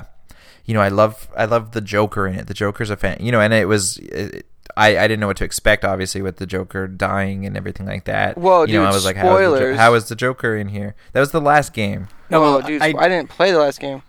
[0.65, 2.47] you know I love I love the Joker in it.
[2.47, 3.97] The Joker's a fan, you know, and it was.
[3.97, 7.85] It, I, I didn't know what to expect, obviously, with the Joker dying and everything
[7.85, 8.37] like that.
[8.37, 10.67] Well, you dude, know, I was like, how is, the, how is the Joker in
[10.67, 10.95] here?
[11.13, 12.09] That was the last game.
[12.29, 14.03] No, well, dude, I, I didn't play the last game.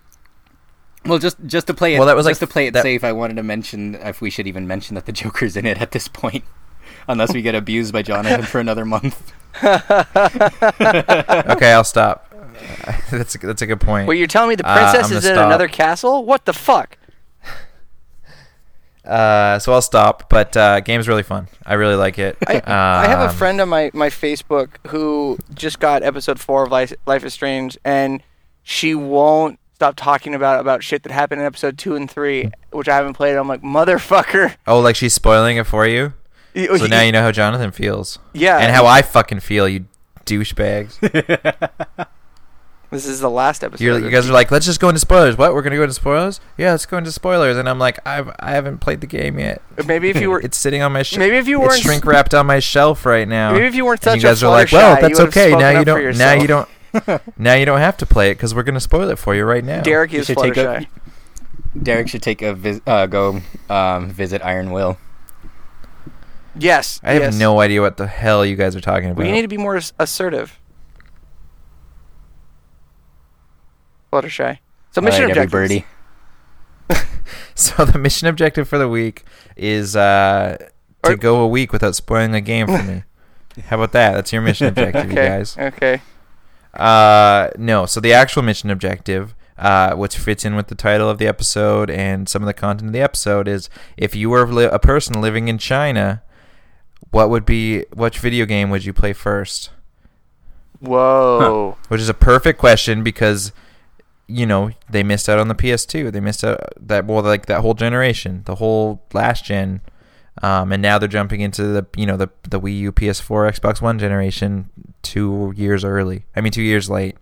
[1.04, 1.98] Well, just just to play it.
[1.98, 3.04] Well, that was just like, to play it that, safe.
[3.04, 5.92] I wanted to mention if we should even mention that the Joker's in it at
[5.92, 6.42] this point,
[7.08, 9.32] unless we get abused by Jonathan for another month.
[9.62, 9.82] okay,
[11.72, 12.34] I'll stop.
[13.10, 14.08] that's a, that's a good point.
[14.08, 15.46] Well, you're telling me the princess uh, is in stop.
[15.46, 16.24] another castle?
[16.24, 16.98] What the fuck?
[19.06, 20.28] Uh, so I'll stop.
[20.28, 21.48] But uh, game's really fun.
[21.64, 22.36] I really like it.
[22.46, 26.40] I, um, I, have a um, friend on my, my Facebook who just got episode
[26.40, 28.22] four of Life, Life is Strange, and
[28.62, 32.88] she won't stop talking about about shit that happened in episode two and three, which
[32.88, 33.36] I haven't played.
[33.36, 34.56] I'm like, motherfucker.
[34.66, 36.14] Oh, like she's spoiling it for you.
[36.54, 38.18] So now you know how Jonathan feels.
[38.32, 39.86] Yeah, and how I fucking feel, you
[40.24, 40.96] douchebags.
[42.96, 43.84] This is the last episode.
[43.84, 45.36] You're, you guys are like, let's just go into spoilers.
[45.36, 45.52] What?
[45.52, 46.40] We're gonna go into spoilers?
[46.56, 47.58] Yeah, let's go into spoilers.
[47.58, 49.60] And I'm like, I've I haven't played the game yet.
[49.86, 51.18] Maybe if you were, it's sitting on my shelf.
[51.18, 53.52] Maybe if you weren't shrink wrapped on my shelf right now.
[53.52, 55.50] Maybe if you weren't such you guys a are like, well, that's okay.
[55.50, 56.16] Now you don't.
[56.16, 56.68] Now you don't.
[57.38, 59.62] now you don't have to play it because we're gonna spoil it for you right
[59.62, 59.82] now.
[59.82, 60.86] Derek is Fluttershy.
[61.82, 64.96] Derek should take a vis- uh, go um, visit Iron Will.
[66.58, 69.22] Yes, I have no idea what the hell you guys are talking about.
[69.22, 70.58] We need to be more assertive.
[74.16, 74.58] Fluttershy.
[74.92, 75.84] So mission right, objectives.
[77.54, 79.24] so the mission objective for the week
[79.56, 80.56] is uh,
[81.02, 83.02] to or, go a week without spoiling a game for me.
[83.66, 84.12] How about that?
[84.12, 85.56] That's your mission objective, okay, you guys.
[85.58, 86.00] Okay.
[86.74, 87.86] Uh, no.
[87.86, 91.90] So the actual mission objective, uh, which fits in with the title of the episode
[91.90, 95.20] and some of the content of the episode, is if you were li- a person
[95.20, 96.22] living in China,
[97.10, 99.70] what would be which video game would you play first?
[100.80, 101.76] Whoa.
[101.78, 101.82] Huh.
[101.88, 103.52] Which is a perfect question because
[104.28, 106.12] you know they missed out on the PS2.
[106.12, 109.80] They missed out that well like that whole generation, the whole last gen,
[110.42, 113.80] um, and now they're jumping into the you know the the Wii U, PS4, Xbox
[113.80, 114.70] One generation
[115.02, 116.24] two years early.
[116.34, 117.16] I mean two years late.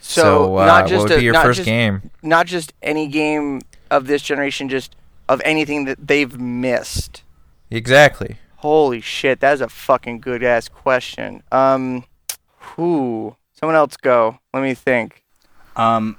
[0.00, 2.10] So, so uh, not just what would a, be your first just, game?
[2.22, 3.60] Not just any game
[3.90, 4.96] of this generation, just
[5.28, 7.22] of anything that they've missed.
[7.70, 8.38] Exactly.
[8.56, 11.42] Holy shit, that is a fucking good ass question.
[11.52, 12.04] Um,
[12.58, 13.36] who?
[13.52, 14.38] Someone else go.
[14.54, 15.24] Let me think.
[15.76, 16.16] Um,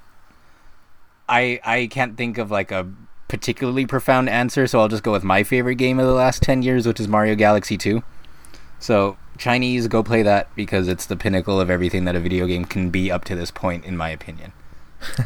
[1.30, 2.92] I I can't think of like a
[3.28, 6.62] particularly profound answer, so I'll just go with my favorite game of the last ten
[6.62, 8.04] years, which is Mario Galaxy Two.
[8.80, 12.66] So Chinese, go play that because it's the pinnacle of everything that a video game
[12.66, 14.52] can be up to this point, in my opinion.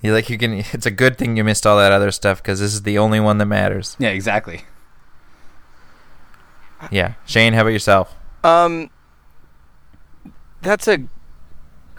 [0.00, 0.54] you like you can.
[0.72, 3.20] It's a good thing you missed all that other stuff because this is the only
[3.20, 3.96] one that matters.
[3.98, 4.64] Yeah, exactly.
[6.90, 8.16] Yeah, Shane, how about yourself?
[8.42, 8.88] Um,
[10.62, 11.06] that's a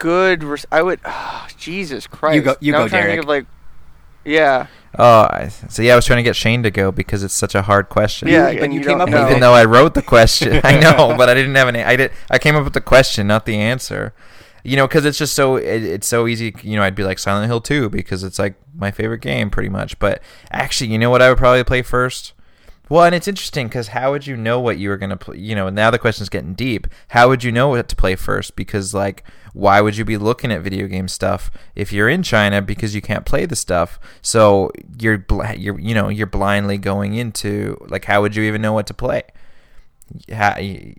[0.02, 0.42] good.
[0.42, 1.00] Res- I would.
[1.04, 2.36] Oh, Jesus Christ!
[2.36, 2.56] You go.
[2.60, 3.20] You now go, I'm trying Derek.
[3.20, 3.46] To think of like,
[4.24, 4.66] yeah.
[4.98, 7.54] Oh, I, so yeah, I was trying to get Shane to go because it's such
[7.54, 8.28] a hard question.
[8.28, 9.22] Yeah, but you, you came up know.
[9.22, 10.60] with even though I wrote the question.
[10.64, 11.82] I know, but I didn't have any.
[11.82, 12.12] I did.
[12.30, 14.12] I came up with the question, not the answer.
[14.64, 16.54] You know, because it's just so it, it's so easy.
[16.62, 19.68] You know, I'd be like Silent Hill 2 because it's like my favorite game, pretty
[19.68, 19.98] much.
[19.98, 20.20] But
[20.50, 22.34] actually, you know what I would probably play first?
[22.92, 25.38] Well, and it's interesting because how would you know what you were gonna play?
[25.38, 26.86] You know, now the question's getting deep.
[27.08, 28.54] How would you know what to play first?
[28.54, 29.24] Because like,
[29.54, 33.00] why would you be looking at video game stuff if you're in China because you
[33.00, 33.98] can't play the stuff?
[34.20, 38.60] So you're bl- you're you know you're blindly going into like, how would you even
[38.60, 39.22] know what to play?
[40.30, 40.58] How,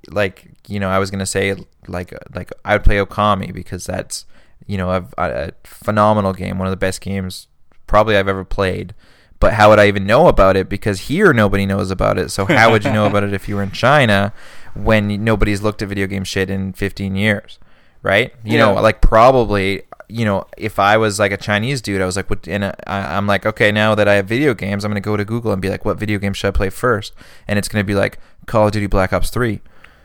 [0.09, 1.55] like you know, I was gonna say
[1.87, 4.25] like uh, like I would play Okami because that's
[4.65, 7.49] you know a, a phenomenal game, one of the best games
[7.85, 8.95] probably I've ever played
[9.43, 10.69] But how would I even know about it?
[10.69, 12.31] Because here nobody knows about it.
[12.31, 14.31] So how would you know about it if you were in China
[14.73, 17.59] when nobody's looked at video game shit in 15 years?
[18.01, 18.33] Right?
[18.45, 18.59] You Yeah.
[18.67, 22.29] know, like probably, you know, if I was like a Chinese dude, I was like,
[22.29, 22.47] what?
[22.47, 25.17] And uh, I, I'm like, okay, now that I have video games, I'm gonna go
[25.17, 27.13] to Google and be like, what video game should I play first?
[27.45, 29.59] And it's gonna be like Call of Duty Black Ops 3.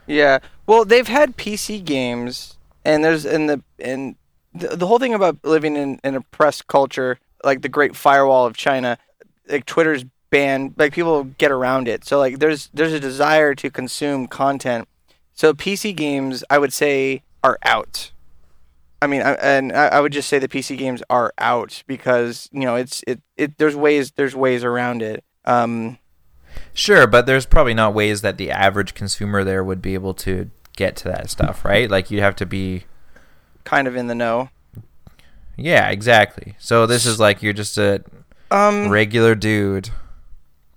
[0.09, 0.41] Yeah.
[0.67, 4.17] Well, they've had PC games, and there's in the and
[4.53, 8.57] the, the whole thing about living in an oppressed culture, like the Great Firewall of
[8.57, 8.99] China,
[9.49, 12.05] like Twitter's banned, like people get around it.
[12.05, 14.89] So like there's there's a desire to consume content.
[15.35, 18.11] So PC games, I would say, are out.
[19.01, 22.63] I mean, I, and I, would just say the PC games are out because you
[22.63, 25.23] know it's it, it there's ways there's ways around it.
[25.45, 25.99] Um,
[26.73, 30.51] Sure, but there's probably not ways that the average consumer there would be able to
[30.77, 31.91] get to that stuff, right?
[31.91, 32.85] Like you have to be
[33.65, 34.51] kind of in the know.
[35.57, 36.55] Yeah, exactly.
[36.59, 38.03] So this is like you're just a
[38.51, 39.91] Um, regular dude.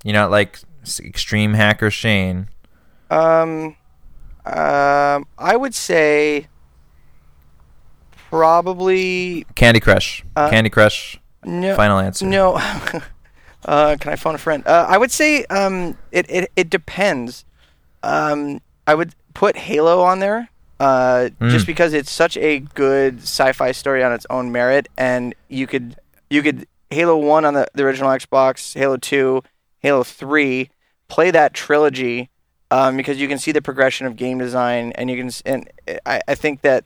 [0.04, 0.60] You're not like
[1.00, 2.50] extreme hacker Shane.
[3.10, 3.76] Um,
[4.46, 6.48] um, I would say
[8.30, 10.24] probably Candy Crush.
[10.36, 11.20] Uh, Candy Crush.
[11.44, 11.76] no.
[11.76, 12.26] Final answer.
[12.26, 12.54] No.
[13.66, 14.66] uh, can I phone a friend?
[14.66, 17.46] Uh, I would say um, it, it it depends.
[18.04, 20.50] Um, I would put Halo on there.
[20.80, 21.68] Uh, just Mm.
[21.68, 25.96] because it's such a good sci-fi story on its own merit, and you could
[26.32, 29.42] you could Halo One on the, the original Xbox, Halo Two,
[29.80, 30.70] Halo Three,
[31.08, 32.30] play that trilogy,
[32.70, 35.70] um, because you can see the progression of game design, and you can and
[36.06, 36.84] I, I think that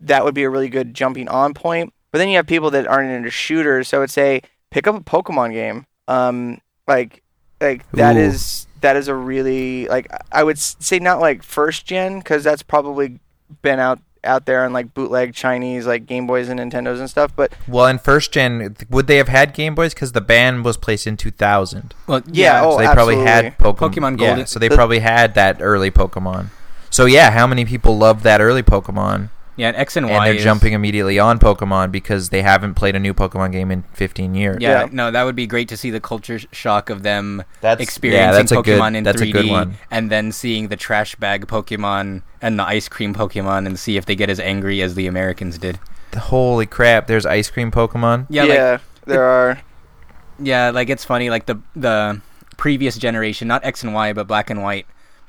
[0.00, 1.92] that would be a really good jumping on point.
[2.12, 4.94] But then you have people that aren't into shooters, so I would say pick up
[4.94, 5.86] a Pokemon game.
[6.06, 7.22] Um, like
[7.60, 8.20] like that Ooh.
[8.20, 12.62] is that is a really like I would say not like first gen because that's
[12.62, 13.18] probably
[13.62, 17.32] been out out there on like bootleg Chinese like Game Boys and Nintendos and stuff.
[17.34, 19.94] But Well, in first gen, would they have had Game Boys?
[19.94, 21.94] Because the ban was placed in 2000.
[22.06, 23.72] Well, Yeah, oh, so they probably had absolutely.
[23.88, 23.94] Pokemon.
[23.94, 26.46] Pokemon yeah, Gold- so they the- probably had that early Pokemon.
[26.90, 29.30] So yeah, how many people love that early Pokemon?
[29.58, 30.12] Yeah, and X and Y.
[30.16, 33.70] and they're is- jumping immediately on Pokemon because they haven't played a new Pokemon game
[33.70, 34.56] in 15 years.
[34.60, 34.88] Yeah, Yeah.
[34.92, 38.32] no, that would be great to see the culture shock of them That's- experiencing yeah,
[38.32, 39.74] that's a good- Pokemon in that's 3D, good one.
[39.90, 44.06] and then seeing the trash bag Pokemon and the ice cream Pokemon, and see if
[44.06, 45.78] they get as angry as the Americans did.
[46.16, 47.06] Holy crap!
[47.06, 48.26] There's ice cream Pokemon.
[48.30, 49.58] Yeah, yeah, like there are.
[50.38, 51.28] yeah, like it's funny.
[51.30, 52.20] Like the the
[52.56, 54.86] previous generation, not X and Y, but Black and White,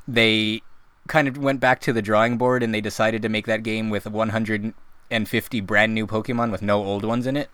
[0.08, 0.62] they
[1.10, 3.90] kind of went back to the drawing board and they decided to make that game
[3.90, 7.50] with 150 brand new Pokemon with no old ones in it.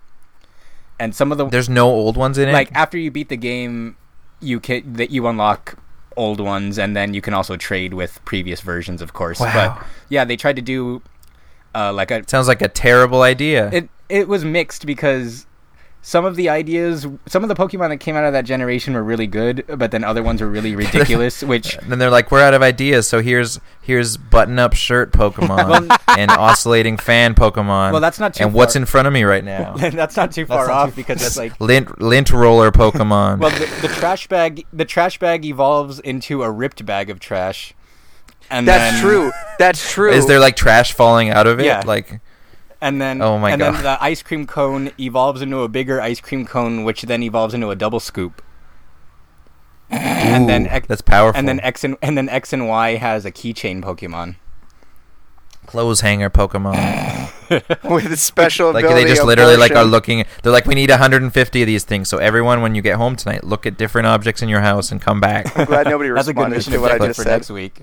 [1.01, 2.53] And some of the There's no old ones in it.
[2.53, 3.97] like after you beat the game,
[4.41, 5.79] you can that you unlock
[6.17, 9.41] old ones, and then you can also trade with previous versions, of course.
[9.41, 9.53] Wow.
[9.53, 11.03] But yeah, they tried to do
[11.75, 13.71] uh, like a sounds like a terrible idea.
[13.73, 13.89] it.
[14.09, 15.47] It was mixed because
[16.07, 19.03] some of the ideas, some of the Pokemon that came out of that generation were
[19.03, 21.43] really good, but then other ones were really ridiculous.
[21.43, 25.99] which And then they're like, "We're out of ideas, so here's here's button-up shirt Pokemon
[26.17, 27.91] and oscillating fan Pokemon.
[27.91, 29.75] Well, that's not too And what's in front of me right now?
[29.77, 33.41] that's not too far not off too- because it's like lint lint roller Pokemon.
[33.41, 37.75] well, the, the trash bag, the trash bag evolves into a ripped bag of trash.
[38.49, 39.33] And That's then, true.
[39.59, 40.13] That's true.
[40.13, 41.67] Is there like trash falling out of it?
[41.67, 41.83] Yeah.
[41.85, 42.21] Like
[42.81, 43.75] And then, Oh my and God.
[43.75, 47.55] then the ice cream cone evolves into a bigger ice cream cone, which then evolves
[47.55, 48.43] into a double scoop.
[49.91, 51.39] and then X, that's powerful.
[51.39, 54.37] and then X and and then X and Y has a keychain Pokemon.
[55.67, 57.33] clothes hanger Pokemon.
[57.89, 60.25] with a special like ability they just of literally like are looking.
[60.43, 62.09] They're like, we need 150 of these things.
[62.09, 65.01] So everyone, when you get home tonight, look at different objects in your house and
[65.01, 65.57] come back.
[65.57, 67.31] I'm glad nobody That's a good responded mission to what I objective just for said.
[67.37, 67.83] next week.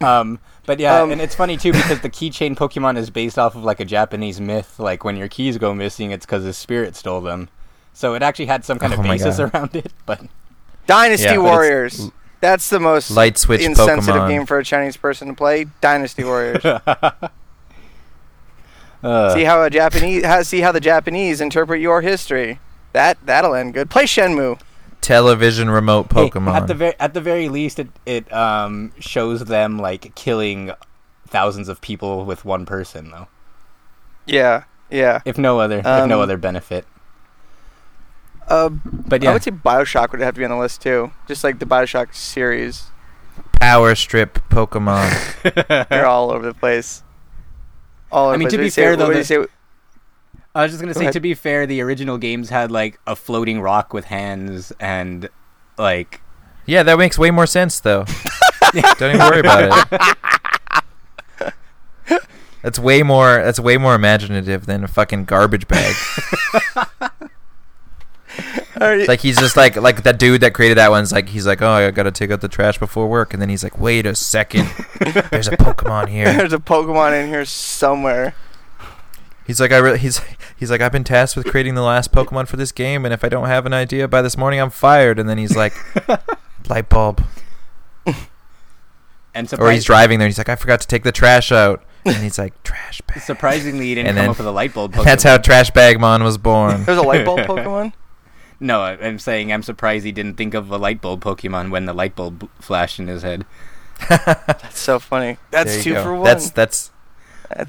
[0.00, 3.54] Um, but yeah, Um, and it's funny too because the keychain Pokemon is based off
[3.54, 4.78] of like a Japanese myth.
[4.78, 7.48] Like when your keys go missing, it's because a spirit stole them.
[7.92, 9.54] So it actually had some kind Oh of my basis God.
[9.54, 9.92] around it.
[10.06, 10.22] But
[10.86, 12.10] Dynasty Yeah, but Warriors.
[12.40, 14.28] That's the most Light switch insensitive Pokemon.
[14.28, 15.66] game for a Chinese person to play.
[15.80, 16.64] Dynasty Warriors.
[16.64, 17.28] uh,
[19.34, 22.58] see how a Japanese how, see how the Japanese interpret your history.
[22.92, 23.90] That that'll end good.
[23.90, 24.60] Play Shenmue.
[25.02, 26.54] Television remote Hey, Pokemon.
[26.54, 30.72] at the very at the very least, it it um shows them like killing
[31.28, 33.28] thousands of people with one person though.
[34.26, 35.20] Yeah, yeah.
[35.24, 36.86] If no other, if Um, no other benefit.
[38.48, 41.12] Uh, But I would say Bioshock would have to be on the list too.
[41.28, 42.84] Just like the Bioshock series,
[43.60, 45.88] Power Strip Pokemon.
[45.88, 47.02] they're all over the place.
[48.10, 49.24] All over I mean, the to be do you say- fair, though, what do the-
[49.24, 49.46] say?
[50.54, 51.12] I was just gonna Go say, ahead.
[51.14, 55.28] to be fair, the original games had like a floating rock with hands and
[55.78, 56.20] like
[56.66, 58.04] yeah, that makes way more sense though.
[58.98, 61.52] Don't even worry about it.
[62.62, 63.42] That's way more.
[63.42, 65.94] That's way more imaginative than a fucking garbage bag.
[68.80, 71.70] like he's just like like that dude that created that one's like he's like oh
[71.70, 74.68] I gotta take out the trash before work and then he's like wait a second
[75.30, 78.34] there's a Pokemon here There's a Pokemon in here somewhere.
[79.46, 80.20] He's like I re- he's
[80.56, 83.24] he's like I've been tasked with creating the last Pokemon for this game and if
[83.24, 85.74] I don't have an idea by this morning I'm fired and then he's like
[86.68, 87.22] light bulb
[89.34, 91.82] And or he's driving there and he's like I forgot to take the trash out
[92.04, 94.74] and he's like trash bag surprisingly, he didn't And come then- up with a light
[94.74, 94.92] bulb.
[94.92, 95.04] Pokemon.
[95.06, 97.92] that's how Trash Bagmon was born There's a light bulb Pokemon.
[98.60, 101.86] No, I- I'm saying I'm surprised he didn't think of a light bulb Pokemon when
[101.86, 103.46] the light bulb flashed in his head.
[104.08, 105.38] That's so funny.
[105.50, 106.02] There That's you two go.
[106.02, 106.24] for one.
[106.24, 106.90] That's that's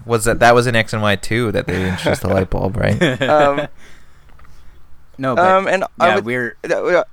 [0.05, 2.77] was that that was in X and Y too that they introduced the light bulb,
[2.77, 3.01] right?
[3.21, 3.67] um,
[5.17, 7.03] No, but um, and yeah, would, we're that- uh,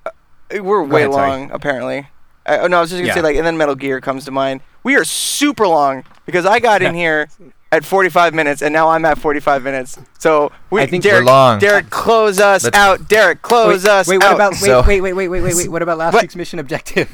[0.63, 1.31] we're way ahead, sorry.
[1.31, 2.09] long apparently.
[2.47, 4.31] I, oh, no, I was just gonna say like, and then Metal Gear comes to
[4.31, 4.63] mind.
[4.83, 7.29] We are super long because I got in here
[7.71, 9.99] at 45 minutes, and now I'm at 45 minutes.
[10.19, 11.59] So we, I think we're long.
[11.61, 13.09] Derek, close us Let's- out.
[13.09, 14.35] Derek, close wait, us wait, what out.
[14.35, 15.69] about So- wait, wait, wait, wait, wait, wait, wait?
[15.69, 16.23] What about last What?
[16.23, 17.11] week's mission objective?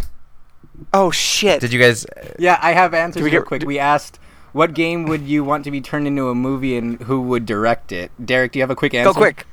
[0.95, 1.61] oh shit!
[1.61, 2.07] Did you guys?
[2.39, 3.63] Yeah, I have answers we real get- quick.
[3.65, 4.19] We asked,
[4.57, 7.93] what game would you want to be turned into a movie, and who would direct
[7.93, 8.11] it?
[8.25, 9.13] Derek, do you have a quick answer?
[9.13, 9.47] Go quick.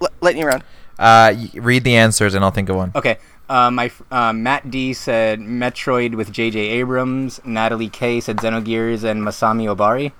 [0.00, 0.62] L- letting you run.
[0.98, 2.92] Uh, read the answers and I'll think of one.
[2.94, 3.18] Okay.
[3.48, 6.58] Uh, my uh, Matt D said Metroid with J.J.
[6.60, 7.40] Abrams.
[7.44, 10.12] Natalie K said Xenogears and Masami Obari.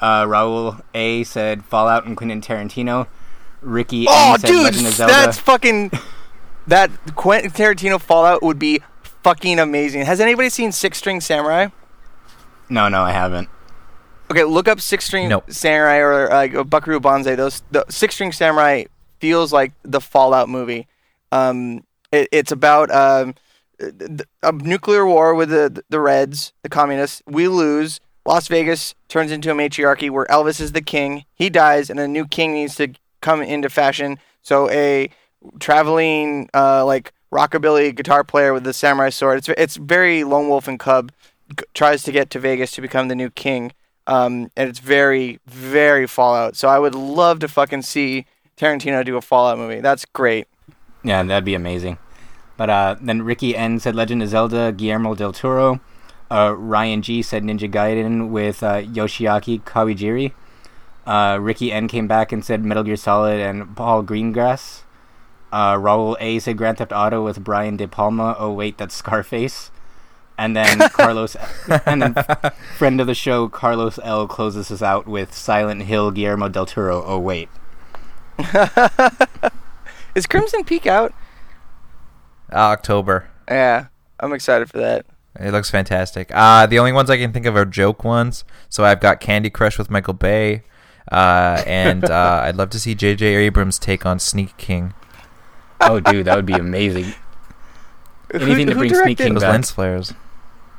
[0.00, 3.06] Uh, Raul A said Fallout and Quentin Tarantino.
[3.60, 5.12] Ricky Oh, N said dude, Legend of Zelda.
[5.12, 5.90] that's fucking.
[6.66, 8.80] That Quentin Tarantino Fallout would be
[9.22, 10.04] fucking amazing.
[10.06, 11.68] Has anybody seen Six String Samurai?
[12.70, 13.48] No, no, I haven't.
[14.30, 15.50] Okay, look up Six String Nope.
[15.50, 17.34] Samurai or like uh, Buckaroo Banzai.
[17.34, 18.84] Those the Six String Samurai
[19.20, 20.86] feels like the Fallout movie.
[21.32, 23.34] Um, it, it's about um,
[24.42, 27.22] a nuclear war with the the Reds, the communists.
[27.26, 28.00] We lose.
[28.26, 31.24] Las Vegas turns into a matriarchy where Elvis is the king.
[31.34, 32.92] He dies, and a new king needs to
[33.22, 34.18] come into fashion.
[34.42, 35.10] So a
[35.58, 39.38] traveling uh, like rockabilly guitar player with the samurai sword.
[39.38, 41.12] It's it's very lone wolf and cub
[41.56, 43.72] g- tries to get to Vegas to become the new king.
[44.08, 46.56] Um, and it's very very Fallout.
[46.56, 48.26] So I would love to fucking see
[48.56, 49.80] Tarantino do a Fallout movie.
[49.80, 50.48] That's great.
[51.04, 51.98] Yeah, that'd be amazing.
[52.56, 55.80] But uh, then Ricky N said Legend of Zelda, Guillermo del Toro.
[56.30, 60.32] Uh, Ryan G said Ninja Gaiden with uh, Yoshiaki Kawajiri.
[61.06, 64.82] Uh, Ricky N came back and said Metal Gear Solid and Paul Greengrass.
[65.52, 68.36] Uh, Raul A said Grand Theft Auto with Brian De Palma.
[68.38, 69.70] Oh wait, that's Scarface.
[70.38, 71.36] And then Carlos,
[71.84, 72.14] and then
[72.76, 77.02] friend of the show Carlos L closes us out with Silent Hill, Guillermo del Toro.
[77.04, 77.48] Oh wait,
[80.14, 81.12] Is Crimson Peak out?
[82.52, 83.28] Uh, October.
[83.48, 83.86] Yeah,
[84.20, 85.06] I'm excited for that.
[85.40, 86.30] It looks fantastic.
[86.32, 88.44] Uh, the only ones I can think of are joke ones.
[88.68, 90.62] So I've got Candy Crush with Michael Bay,
[91.12, 93.26] uh, and uh, I'd love to see J.J.
[93.26, 94.94] Abrams take on Sneak King.
[95.80, 97.12] oh dude, that would be amazing.
[98.32, 99.52] Anything to bring Sneak directed, King Those back.
[99.52, 100.14] lens flares.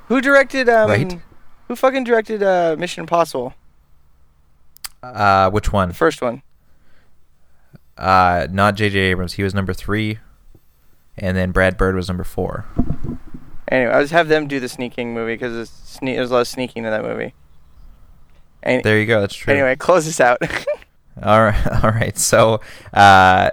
[0.09, 0.67] Who directed?
[0.69, 1.19] Um, Right?
[1.67, 3.53] Who fucking directed uh, Mission Impossible?
[5.01, 5.91] Uh, which The one?
[5.93, 6.41] first one.
[7.97, 8.97] Uh, not J.J.
[8.99, 9.33] Abrams.
[9.33, 10.19] He was number three,
[11.17, 12.65] and then Brad Bird was number four.
[13.71, 16.41] Anyway, I just have them do the sneaking movie because there's, sne- there's a lot
[16.41, 17.33] of sneaking in that movie.
[18.63, 19.21] And, There you go.
[19.21, 19.53] That's true.
[19.53, 20.39] anyway, close this out.
[21.23, 21.67] All right.
[21.83, 22.17] All right.
[22.17, 22.61] So,
[22.93, 23.51] uh,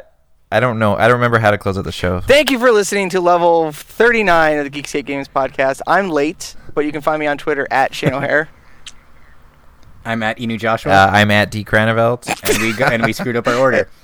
[0.50, 0.94] I don't know.
[0.96, 2.20] I don't remember how to close out the show.
[2.20, 5.80] Thank you for listening to level 39 of the Geekscape Games podcast.
[5.86, 8.48] I'm late, but you can find me on Twitter at Shane O'Hare.
[10.04, 12.28] I'm at Inu Joshua, Uh, I'm at D Cranevelt.
[12.48, 13.88] and we go, and we screwed up our order.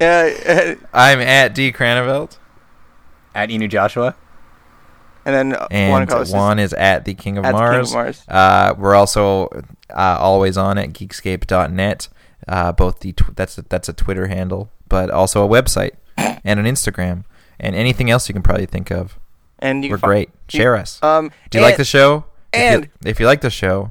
[0.00, 2.36] Uh, uh, I'm at D Cranevelt.
[3.32, 4.16] At Inu Joshua,
[5.24, 7.58] and then uh, And Juan Carlos is Juan is at the King of at the
[7.58, 7.90] King Mars.
[7.90, 8.24] of Mars.
[8.26, 9.46] Uh, we're also
[9.90, 12.08] uh, always on at geekscape.net.
[12.48, 16.60] Uh, both the tw- that's a, that's a Twitter handle, but also a website and
[16.60, 17.24] an Instagram
[17.58, 19.18] and anything else you can probably think of.
[19.58, 20.28] And you We're great.
[20.52, 21.00] you- Share us.
[21.02, 22.26] Um, Do you like the show?
[22.52, 23.90] If you- and- if you like the show,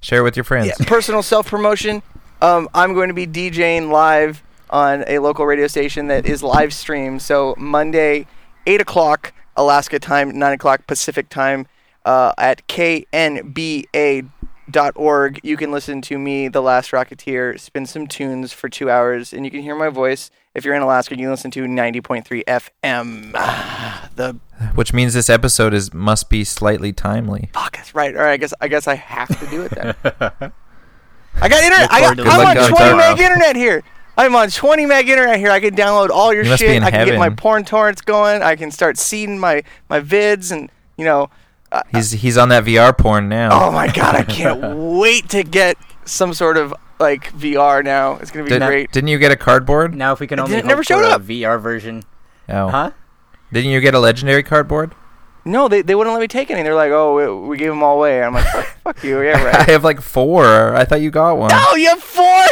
[0.00, 0.68] share it with your friends.
[0.78, 2.02] Yeah, personal self promotion.
[2.40, 6.72] Um, I'm going to be DJing live on a local radio station that is live
[6.72, 7.20] streamed.
[7.20, 8.28] So Monday,
[8.68, 11.66] eight o'clock Alaska time, nine o'clock Pacific time,
[12.04, 12.62] uh, at
[14.72, 15.40] knba.org.
[15.42, 19.44] You can listen to me, the Last Rocketeer, spin some tunes for two hours, and
[19.44, 20.30] you can hear my voice.
[20.54, 23.32] If you're in Alaska, you can listen to 90.3 FM.
[23.34, 24.34] Ah, the
[24.74, 27.50] Which means this episode is must be slightly timely.
[27.52, 27.76] fuck.
[27.76, 28.14] That's right.
[28.16, 28.32] All right.
[28.32, 29.94] I guess I guess I have to do it then.
[31.40, 31.92] I got internet.
[31.92, 33.82] I got, I'm on 20 meg internet here.
[34.16, 35.50] I'm on 20 meg internet here.
[35.52, 36.82] I can download all your You shit.
[36.82, 38.42] I can get my porn torrents going.
[38.42, 41.30] I can start seeding my my vids and you know.
[41.92, 43.50] He's he's on that VR porn now.
[43.52, 44.14] Oh my god!
[44.14, 44.60] I can't
[44.98, 48.16] wait to get some sort of like VR now.
[48.16, 48.90] It's gonna be Did, great.
[48.92, 49.94] Didn't you get a cardboard?
[49.94, 51.20] Now, if we can only didn't- never showed up.
[51.20, 52.04] a VR version,
[52.48, 52.68] Oh.
[52.68, 52.90] huh?
[53.52, 54.94] Didn't you get a legendary cardboard?
[55.44, 56.62] No, they, they wouldn't let me take any.
[56.62, 58.22] They're like, oh, we, we gave them all away.
[58.22, 59.22] I'm like, fuck, fuck you.
[59.22, 60.74] Yeah, I have like four.
[60.74, 61.50] I thought you got one.
[61.54, 62.44] oh, you have four.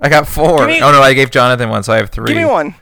[0.00, 0.66] I got four.
[0.66, 2.28] Me- oh no, I gave Jonathan one, so I have three.
[2.28, 2.74] Give me one.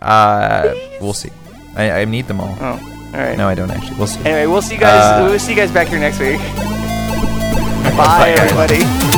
[0.00, 1.30] Uh, we'll see.
[1.76, 2.56] I, I need them all.
[2.60, 3.36] Oh, all right.
[3.36, 3.96] No, I don't actually.
[3.96, 4.20] We'll see.
[4.20, 5.20] Anyway, we'll see you guys.
[5.20, 6.38] Uh, we'll see you guys back here next week.
[7.96, 9.17] Bye, everybody.